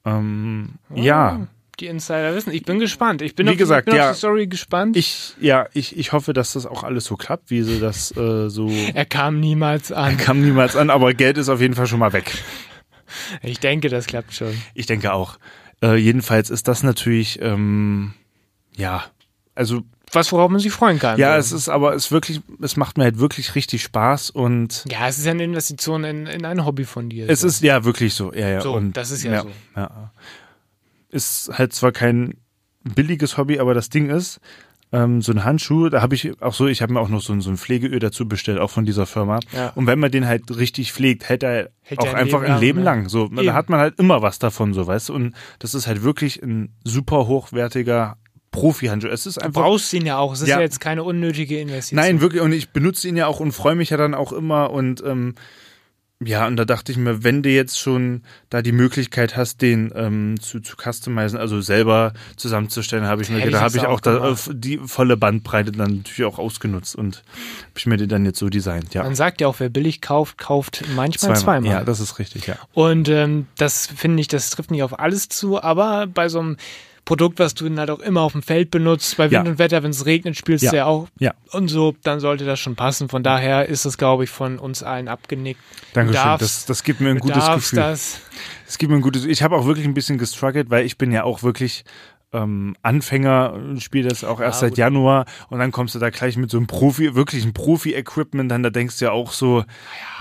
Ähm, 0.06 0.70
Ja, 0.96 1.46
Die 1.82 1.88
Insider 1.88 2.36
wissen. 2.36 2.54
Ich 2.54 2.64
bin 2.64 2.78
gespannt. 2.78 3.24
Ich 3.24 3.34
bin, 3.34 3.48
Wie 3.48 3.52
auf, 3.52 3.58
gesagt, 3.58 3.88
ich 3.88 3.92
bin 3.92 3.96
ja. 4.00 4.10
auf 4.12 4.16
die 4.16 4.20
Story 4.20 4.46
gespannt. 4.46 4.96
ich, 4.96 5.34
ja, 5.42 5.68
ich, 5.74 5.98
ich 5.98 6.14
hoffe, 6.14 6.32
dass 6.32 6.54
das 6.54 6.68
auch 6.68 6.84
alles 6.84 7.06
so 7.06 7.16
klappt, 7.16 7.50
wie 7.50 7.64
sie 7.64 7.80
das 7.80 8.16
äh, 8.16 8.50
so 8.50 8.70
er 8.70 9.06
kam 9.06 9.40
niemals 9.40 9.92
an. 9.92 10.18
kam 10.18 10.42
niemals 10.42 10.76
an, 10.76 10.92
aber 10.92 11.16
Geld 11.16 11.40
ist 11.40 11.50
auf 11.50 11.60
jeden 11.60 11.74
Fall 11.74 11.88
schon 11.88 11.98
mal 11.98 12.14
weg. 12.14 12.32
Ich 13.42 13.60
denke, 13.60 13.90
das 13.90 14.06
klappt 14.06 14.34
schon. 14.34 14.54
Ich 14.74 14.86
denke 14.86 15.12
auch. 15.12 15.38
Äh, 15.82 15.96
jedenfalls 15.96 16.52
ist 16.52 16.68
das 16.68 16.84
natürlich, 16.84 17.42
ähm, 17.42 18.14
ja, 18.78 19.04
also 19.56 19.82
Was, 20.12 20.32
worauf 20.32 20.52
man 20.52 20.60
sich 20.60 20.72
freuen 20.72 21.00
kann. 21.00 21.18
ja, 21.20 21.36
es 21.36 21.52
ist 21.52 21.68
aber 21.68 21.96
es 21.96 22.12
wirklich, 22.12 22.42
es 22.62 22.78
macht 22.78 22.98
mir 22.98 23.06
halt 23.06 23.18
wirklich 23.18 23.56
richtig 23.56 23.82
Spaß 23.82 24.30
und 24.30 24.86
Ja, 24.90 25.08
es 25.08 25.18
ist 25.18 25.26
ja 25.26 25.32
eine 25.32 25.44
Investition 25.44 26.04
in, 26.04 26.28
in 26.28 26.46
ein 26.46 26.64
Hobby 26.64 26.86
von 26.86 27.10
dir. 27.10 27.28
es 27.28 27.42
so. 27.42 27.48
ist 27.48 27.64
ja 27.64 27.84
wirklich 27.84 28.14
so, 28.14 28.32
ja, 28.34 28.48
ja. 28.50 28.62
So, 28.62 28.74
und, 28.74 28.96
das 28.96 29.10
ist 29.10 29.24
ja 29.24 29.42
so. 29.42 29.52
Ja. 29.76 30.12
Ist 31.12 31.52
halt 31.58 31.74
zwar 31.74 31.92
kein 31.92 32.36
billiges 32.84 33.38
Hobby, 33.38 33.60
aber 33.60 33.74
das 33.74 33.90
Ding 33.90 34.10
ist, 34.10 34.40
ähm, 34.94 35.22
so 35.22 35.32
ein 35.32 35.44
Handschuh, 35.46 35.88
da 35.90 36.02
habe 36.02 36.16
ich 36.16 36.42
auch 36.42 36.54
so, 36.54 36.68
ich 36.68 36.82
habe 36.82 36.92
mir 36.94 37.00
auch 37.00 37.08
noch 37.10 37.22
so, 37.22 37.32
ein- 37.32 37.40
so 37.42 37.50
ein 37.50 37.58
Pflegeöl 37.58 38.00
dazu 38.00 38.28
bestellt, 38.28 38.60
auch 38.60 38.70
von 38.72 38.86
dieser 38.86 39.06
Firma. 39.06 39.40
Ja. 39.54 39.70
Und 39.76 39.88
wenn 39.88 40.00
man 40.00 40.12
den 40.12 40.26
halt 40.28 40.56
richtig 40.58 40.92
pflegt, 40.92 41.30
hält 41.30 41.44
er 41.44 41.70
Hält 41.82 42.00
auch 42.02 42.08
ein 42.08 42.16
einfach 42.16 42.42
Leben 42.42 42.54
ein 42.56 42.60
Leben 42.60 42.80
lang, 42.84 42.96
lang. 42.98 43.04
ne? 43.04 43.10
So, 43.10 43.26
Eben. 43.28 43.46
da 43.46 43.54
hat 43.54 43.70
man 43.70 43.80
halt 43.80 44.00
immer 44.00 44.22
was 44.22 44.40
davon, 44.40 44.74
so 44.74 44.86
weißt 44.88 45.10
du. 45.10 45.14
Und 45.14 45.34
das 45.60 45.74
ist 45.76 45.88
halt 45.88 46.04
wirklich 46.04 46.42
ein 46.44 46.74
super 46.84 47.28
hochwertiger 47.28 48.18
Profi-Handschuh. 48.52 49.08
Es 49.08 49.26
ist 49.26 49.38
Du 49.38 49.42
einfach. 49.46 49.62
brauchst 49.62 49.94
ihn 49.94 50.06
ja 50.06 50.18
auch. 50.18 50.34
Es 50.34 50.42
ist 50.42 50.50
Ja. 50.50 50.58
ja, 50.58 50.62
jetzt 50.62 50.82
keine 50.82 51.04
unnötige 51.04 51.60
Investition. 51.62 51.96
Nein, 52.04 52.20
wirklich. 52.20 52.42
Und 52.42 52.52
ich 52.52 52.72
benutze 52.72 53.08
ihn 53.08 53.16
ja 53.16 53.28
auch 53.28 53.40
und 53.40 53.54
freue 53.54 53.76
mich 53.76 53.92
ja 53.92 53.98
dann 53.98 54.14
auch 54.14 54.34
immer. 54.34 54.72
Und 54.72 55.02
ähm, 55.06 55.36
ja, 56.24 56.46
und 56.46 56.56
da 56.56 56.66
dachte 56.66 56.92
ich 56.92 56.98
mir, 57.00 57.24
wenn 57.24 57.42
du 57.42 57.50
jetzt 57.50 57.80
schon 57.80 58.22
da 58.50 58.62
die 58.62 58.72
Möglichkeit 58.72 59.36
hast, 59.36 59.62
den 59.62 59.92
ähm, 59.96 60.40
zu, 60.40 60.60
zu 60.60 60.76
customizen, 60.76 61.40
also 61.40 61.62
selber 61.62 62.14
zusammenzustellen, 62.38 63.06
habe 63.06 63.24
ich 63.24 63.30
mir 63.30 63.42
gedacht, 63.42 63.64
habe 63.64 63.78
ich 63.78 63.86
auch 63.86 64.00
da, 64.00 64.36
die 64.52 64.78
volle 64.78 65.18
Bandbreite 65.18 65.72
dann 65.72 65.98
natürlich 65.98 66.26
auch 66.26 66.38
ausgenutzt 66.38 66.96
und 66.96 67.18
habe 67.18 67.78
ich 67.78 67.86
mir 67.88 67.98
den 67.98 68.10
dann 68.10 68.24
jetzt 68.26 68.38
so 68.38 68.50
designt. 68.50 68.94
Ja, 68.94 69.04
Man 69.04 69.16
sagt 69.16 69.42
ja 69.42 69.48
auch, 69.48 69.60
wer 69.60 69.70
billig 69.70 70.02
kauft, 70.02 70.38
kauft 70.38 70.84
manchmal 70.96 71.36
zweimal. 71.36 71.72
Ja, 71.72 71.84
das 71.84 72.00
ist 72.00 72.20
richtig, 72.20 72.46
ja. 72.46 72.56
Und 72.74 73.10
ähm, 73.10 73.48
das 73.58 73.88
finde 73.88 74.22
ich, 74.22 74.28
das 74.28 74.52
trifft 74.52 74.70
nicht 74.70 74.84
auf 74.84 75.00
alles 75.00 75.28
zu, 75.28 75.62
aber 75.62 76.06
bei 76.06 76.30
so 76.30 76.40
einem 76.40 76.58
Produkt, 77.06 77.40
was 77.40 77.54
du 77.56 77.68
dann 77.68 77.80
halt 77.80 77.90
auch 77.90 78.00
immer 78.00 78.22
auf 78.22 78.32
dem 78.34 78.44
Feld 78.44 78.72
benutzt, 78.72 79.18
bei 79.18 79.26
Wind 79.32 79.46
Ja. 79.46 79.52
und 79.52 79.60
Wetter, 79.60 79.84
wenn 79.84 79.92
es 79.92 80.06
regnet, 80.06 80.38
spielst 80.38 80.64
Ja. 80.64 80.72
du 80.72 80.78
ja 80.78 80.86
auch 80.86 81.08
Ja. 81.20 81.34
und 81.52 81.68
so, 81.68 81.96
dann 82.04 82.20
sollte 82.20 82.46
das 82.46 82.60
schon 82.60 82.76
passen. 82.76 83.10
Von 83.10 83.24
daher 83.24 83.68
ist 83.68 83.86
es, 83.86 83.98
glaube 83.98 84.24
ich, 84.24 84.30
von 84.30 84.60
uns 84.60 84.84
allen 84.84 85.08
abgenickt. 85.08 85.60
Dankeschön. 85.94 86.24
darfst- 86.24 86.42
Das, 86.42 86.66
das 86.66 86.84
gibt 86.84 87.02
mir 87.02 87.10
ein 87.10 87.20
gutes 87.20 87.46
Gefühl. 87.52 87.80
das. 87.80 88.20
Es 88.68 88.78
gibt 88.78 88.92
mir 88.92 88.98
ein 88.98 89.02
gutes. 89.02 89.26
Ich 89.26 89.44
habe 89.44 89.56
auch 89.58 89.66
wirklich 89.66 89.86
ein 89.86 89.94
bisschen 89.94 90.18
gestruggelt, 90.18 90.70
weil 90.70 90.86
ich 90.86 90.98
bin 90.98 91.12
ja 91.12 91.24
auch 91.24 91.44
wirklich 91.44 91.84
ähm, 92.34 92.78
Anfänger, 92.82 93.60
spiele 93.80 94.08
das 94.08 94.24
auch 94.24 94.40
erst 94.40 94.62
Ja, 94.62 94.68
seit 94.68 94.70
gut. 94.72 94.78
Januar 94.78 95.26
und 95.50 95.60
dann 95.60 95.74
kommst 95.74 95.96
du 95.96 96.00
da 96.00 96.10
gleich 96.12 96.38
mit 96.38 96.50
so 96.50 96.56
einem 96.56 96.66
Profi, 96.68 97.14
wirklich 97.14 97.44
ein 97.44 97.52
Profi-Equipment, 97.52 98.50
dann 98.50 98.64
da 98.64 98.70
denkst 98.70 99.00
du 99.00 99.06
ja 99.06 99.12
auch 99.12 99.34
so, 99.34 99.66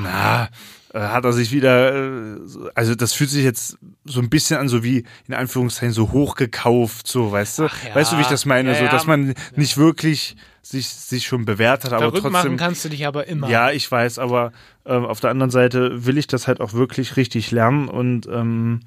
na, 0.00 0.46
äh, 0.46 0.48
hat 0.92 1.24
er 1.24 1.32
sich 1.32 1.52
wieder, 1.52 1.94
äh, 1.94 2.38
so- 2.46 2.68
also 2.74 2.94
das 2.94 3.12
fühlt 3.12 3.30
sich 3.30 3.44
jetzt 3.44 3.78
so 4.04 4.20
ein 4.20 4.28
bisschen 4.30 4.58
an, 4.58 4.68
so 4.68 4.82
wie 4.82 5.04
in 5.28 5.34
Anführungszeichen 5.34 5.92
so 5.92 6.10
hochgekauft, 6.12 7.06
so, 7.06 7.30
weißt 7.30 7.58
du? 7.60 7.62
Ja. 7.64 7.94
Weißt 7.94 8.12
du, 8.12 8.16
wie 8.16 8.22
ich 8.22 8.26
das 8.26 8.44
meine? 8.44 8.70
Ja, 8.70 8.74
so, 8.78 8.84
ja. 8.84 8.90
dass 8.90 9.06
man 9.06 9.34
nicht 9.56 9.76
wirklich 9.76 10.36
sich, 10.62 10.88
sich 10.88 11.26
schon 11.26 11.44
bewährt 11.44 11.84
hat, 11.84 11.92
aber 11.92 12.06
Verrückt 12.10 12.24
machen 12.24 12.32
trotzdem. 12.34 12.56
kannst 12.56 12.84
du 12.84 12.88
dich 12.88 13.06
aber 13.06 13.26
immer. 13.28 13.48
Ja, 13.48 13.70
ich 13.70 13.90
weiß, 13.90 14.18
aber 14.18 14.52
ähm, 14.84 15.04
auf 15.04 15.20
der 15.20 15.30
anderen 15.30 15.50
Seite 15.50 16.04
will 16.06 16.18
ich 16.18 16.26
das 16.26 16.46
halt 16.48 16.60
auch 16.60 16.72
wirklich 16.74 17.16
richtig 17.16 17.50
lernen 17.50 17.88
und 17.88 18.26
ähm, 18.26 18.80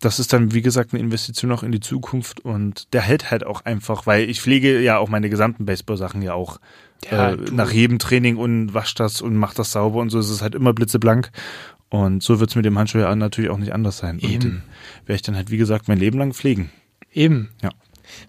das 0.00 0.18
ist 0.18 0.32
dann, 0.34 0.52
wie 0.52 0.60
gesagt, 0.60 0.92
eine 0.92 1.00
Investition 1.00 1.50
auch 1.52 1.62
in 1.62 1.72
die 1.72 1.80
Zukunft 1.80 2.40
und 2.40 2.92
der 2.92 3.00
hält 3.00 3.30
halt 3.30 3.44
auch 3.46 3.64
einfach, 3.64 4.06
weil 4.06 4.28
ich 4.28 4.40
pflege 4.42 4.80
ja 4.80 4.98
auch 4.98 5.08
meine 5.08 5.30
gesamten 5.30 5.64
Baseball-Sachen 5.64 6.20
ja 6.20 6.34
auch 6.34 6.58
Ja, 7.10 7.32
äh, 7.32 7.36
nach 7.52 7.70
jedem 7.70 7.98
Training 7.98 8.36
und 8.36 8.74
wasch 8.74 8.94
das 8.94 9.20
und 9.20 9.36
mach 9.36 9.54
das 9.54 9.72
sauber 9.72 10.00
und 10.00 10.10
so 10.10 10.18
ist 10.18 10.30
es 10.30 10.42
halt 10.42 10.54
immer 10.54 10.72
blitzeblank. 10.72 11.30
Und 11.90 12.22
so 12.22 12.40
wird 12.40 12.50
es 12.50 12.56
mit 12.56 12.64
dem 12.64 12.78
Handschuh 12.78 12.98
ja 12.98 13.14
natürlich 13.14 13.50
auch 13.50 13.58
nicht 13.58 13.72
anders 13.72 13.98
sein. 13.98 14.18
Eben. 14.18 14.34
Und 14.34 14.42
den 14.44 14.62
werde 15.06 15.16
ich 15.16 15.22
dann 15.22 15.36
halt, 15.36 15.50
wie 15.50 15.58
gesagt, 15.58 15.86
mein 15.86 15.98
Leben 15.98 16.18
lang 16.18 16.32
pflegen. 16.32 16.70
Eben. 17.12 17.50
Ja. 17.62 17.70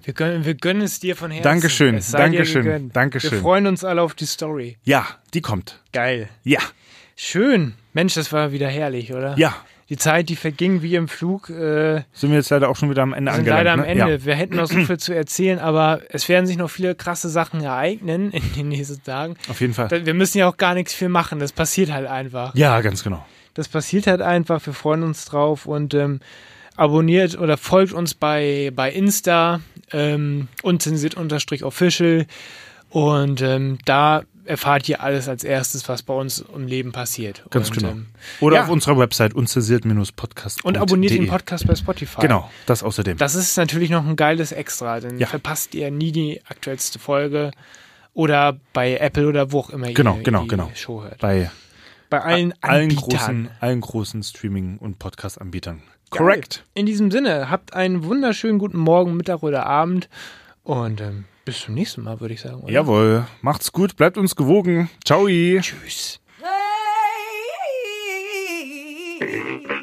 Wir 0.04 0.14
gönnen, 0.14 0.46
wir 0.46 0.54
gönnen 0.56 0.84
es 0.84 1.00
dir 1.00 1.16
von 1.16 1.32
Herzen. 1.32 1.44
Dankeschön, 1.44 2.02
Dankeschön. 2.12 2.92
Dankeschön. 2.92 3.32
Wir 3.32 3.40
freuen 3.40 3.68
uns 3.68 3.84
alle 3.84 4.02
auf 4.02 4.14
die 4.14 4.26
Story. 4.26 4.78
Ja, 4.84 5.06
die 5.34 5.42
kommt. 5.42 5.82
Geil. 5.92 6.30
Ja, 6.44 6.60
Schön. 7.16 7.74
Mensch, 7.94 8.16
das 8.16 8.32
war 8.34 8.52
wieder 8.52 8.68
herrlich, 8.68 9.14
oder? 9.14 9.38
ja. 9.38 9.56
Die 9.90 9.98
Zeit, 9.98 10.30
die 10.30 10.36
verging 10.36 10.82
wie 10.82 10.96
im 10.96 11.08
Flug. 11.08 11.50
Äh, 11.50 12.02
Sind 12.12 12.32
wir 12.32 12.38
jetzt 12.38 12.50
leider 12.50 12.70
auch 12.70 12.76
schon 12.76 12.90
wieder 12.90 13.04
am 13.04 13.14
Ende 13.14 13.32
Wir 13.32 13.36
sind 13.36 13.40
angelangt. 13.52 13.60
leider 13.60 13.74
am 13.74 13.80
ne? 13.82 13.88
Ende. 13.88 14.14
Ja. 14.16 14.26
Wir 14.26 14.36
hätten 14.36 14.56
noch 14.56 14.66
so 14.66 14.80
viel 14.80 14.98
zu 14.98 15.14
erzählen, 15.14 15.60
aber 15.60 16.02
es 16.10 16.28
werden 16.28 16.48
sich 16.48 16.58
noch 16.58 16.70
viele 16.72 16.96
krasse 16.96 17.30
Sachen 17.30 17.62
ereignen 17.62 18.32
in 18.32 18.54
den 18.54 18.70
nächsten 18.70 19.04
Tagen. 19.04 19.36
Auf 19.48 19.62
jeden 19.62 19.74
Fall. 19.76 20.06
Wir 20.06 20.14
müssen 20.16 20.40
ja 20.40 20.50
auch 20.50 20.58
gar 20.58 20.74
nichts 20.74 20.94
viel 20.94 21.10
machen. 21.10 21.38
Das 21.40 21.52
passiert 21.52 21.92
halt 21.92 22.08
einfach. 22.08 22.56
Ja, 22.56 22.82
ganz 22.82 23.04
genau. 23.04 23.24
Das 23.54 23.68
passiert 23.68 24.08
halt 24.08 24.22
einfach. 24.22 24.66
Wir 24.66 24.74
freuen 24.74 25.04
uns 25.04 25.26
drauf 25.26 25.68
und 25.68 25.94
ähm, 25.94 26.20
abonniert 26.76 27.38
oder 27.38 27.56
folgt 27.56 27.94
uns 27.94 28.16
bei, 28.16 28.72
bei 28.76 28.92
Insta, 28.92 29.62
ähm, 29.94 30.48
unzensiert-official. 30.64 32.26
Und 32.90 33.42
ähm, 33.42 33.78
da 33.86 34.24
erfahrt 34.46 34.88
ihr 34.90 35.02
alles 35.02 35.28
als 35.28 35.44
erstes, 35.44 35.88
was 35.90 36.04
bei 36.04 36.14
uns 36.14 36.40
im 36.54 36.68
Leben 36.68 36.92
passiert. 36.92 37.44
Ganz 37.50 37.70
und, 37.70 37.78
genau. 37.78 37.90
ähm, 37.92 38.08
Oder 38.40 38.58
ja. 38.58 38.64
auf 38.64 38.70
unserer 38.70 38.98
Website 38.98 39.34
unzensiert-podcast. 39.34 40.64
und 40.64 40.78
abonniert 40.78 41.12
den 41.14 41.28
Podcast 41.28 41.68
bei 41.68 41.76
Spotify. 41.76 42.22
Genau, 42.22 42.50
das 42.66 42.84
außerdem. 42.84 43.18
Das 43.18 43.36
ist 43.36 43.58
natürlich 43.58 43.90
noch 43.90 44.06
ein 44.06 44.16
geiles 44.16 44.52
Extra, 44.52 45.00
dann 45.00 45.18
Ja. 45.20 45.28
verpasst 45.28 45.76
ihr 45.76 45.92
nie 45.92 46.12
die 46.12 46.42
aktuellste 46.48 47.00
Folge 47.00 47.52
oder 48.14 48.58
bei 48.74 48.98
Apple 48.98 49.28
oder 49.28 49.52
wo 49.52 49.60
auch 49.60 49.70
immer 49.70 49.92
Genau, 49.92 50.18
ihr 50.18 50.24
genau, 50.24 50.42
die 50.44 50.48
genau. 50.48 50.72
Show 50.74 51.04
hört. 51.04 51.20
Bei 51.20 51.52
Bei 52.10 52.22
allen 52.22 52.54
allen 52.62 52.96
großen, 52.96 53.50
allen 53.60 53.82
großen 53.82 54.24
Streaming- 54.24 54.78
und 54.78 55.00
Podcast-Anbietern. 55.00 55.82
Correct. 56.12 56.64
In 56.76 56.86
diesem 56.86 57.12
Sinne, 57.12 57.50
habt 57.50 57.74
einen 57.74 58.04
wunderschönen 58.06 58.60
guten 58.60 58.78
Morgen, 58.78 59.18
Mittag 59.18 59.44
oder 59.44 59.66
Abend 59.66 60.08
und 60.64 61.02
ähm, 61.02 61.26
bis 61.46 61.62
zum 61.62 61.76
nächsten 61.76 62.02
Mal, 62.02 62.20
würde 62.20 62.34
ich 62.34 62.42
sagen. 62.42 62.62
Oder? 62.62 62.72
Jawohl. 62.74 63.28
Macht's 63.42 63.72
gut, 63.72 63.96
bleibt 63.96 64.18
uns 64.18 64.36
gewogen. 64.36 64.90
Ciao. 65.06 65.28
Tschüss. 65.28 66.20
Hey. 69.20 69.82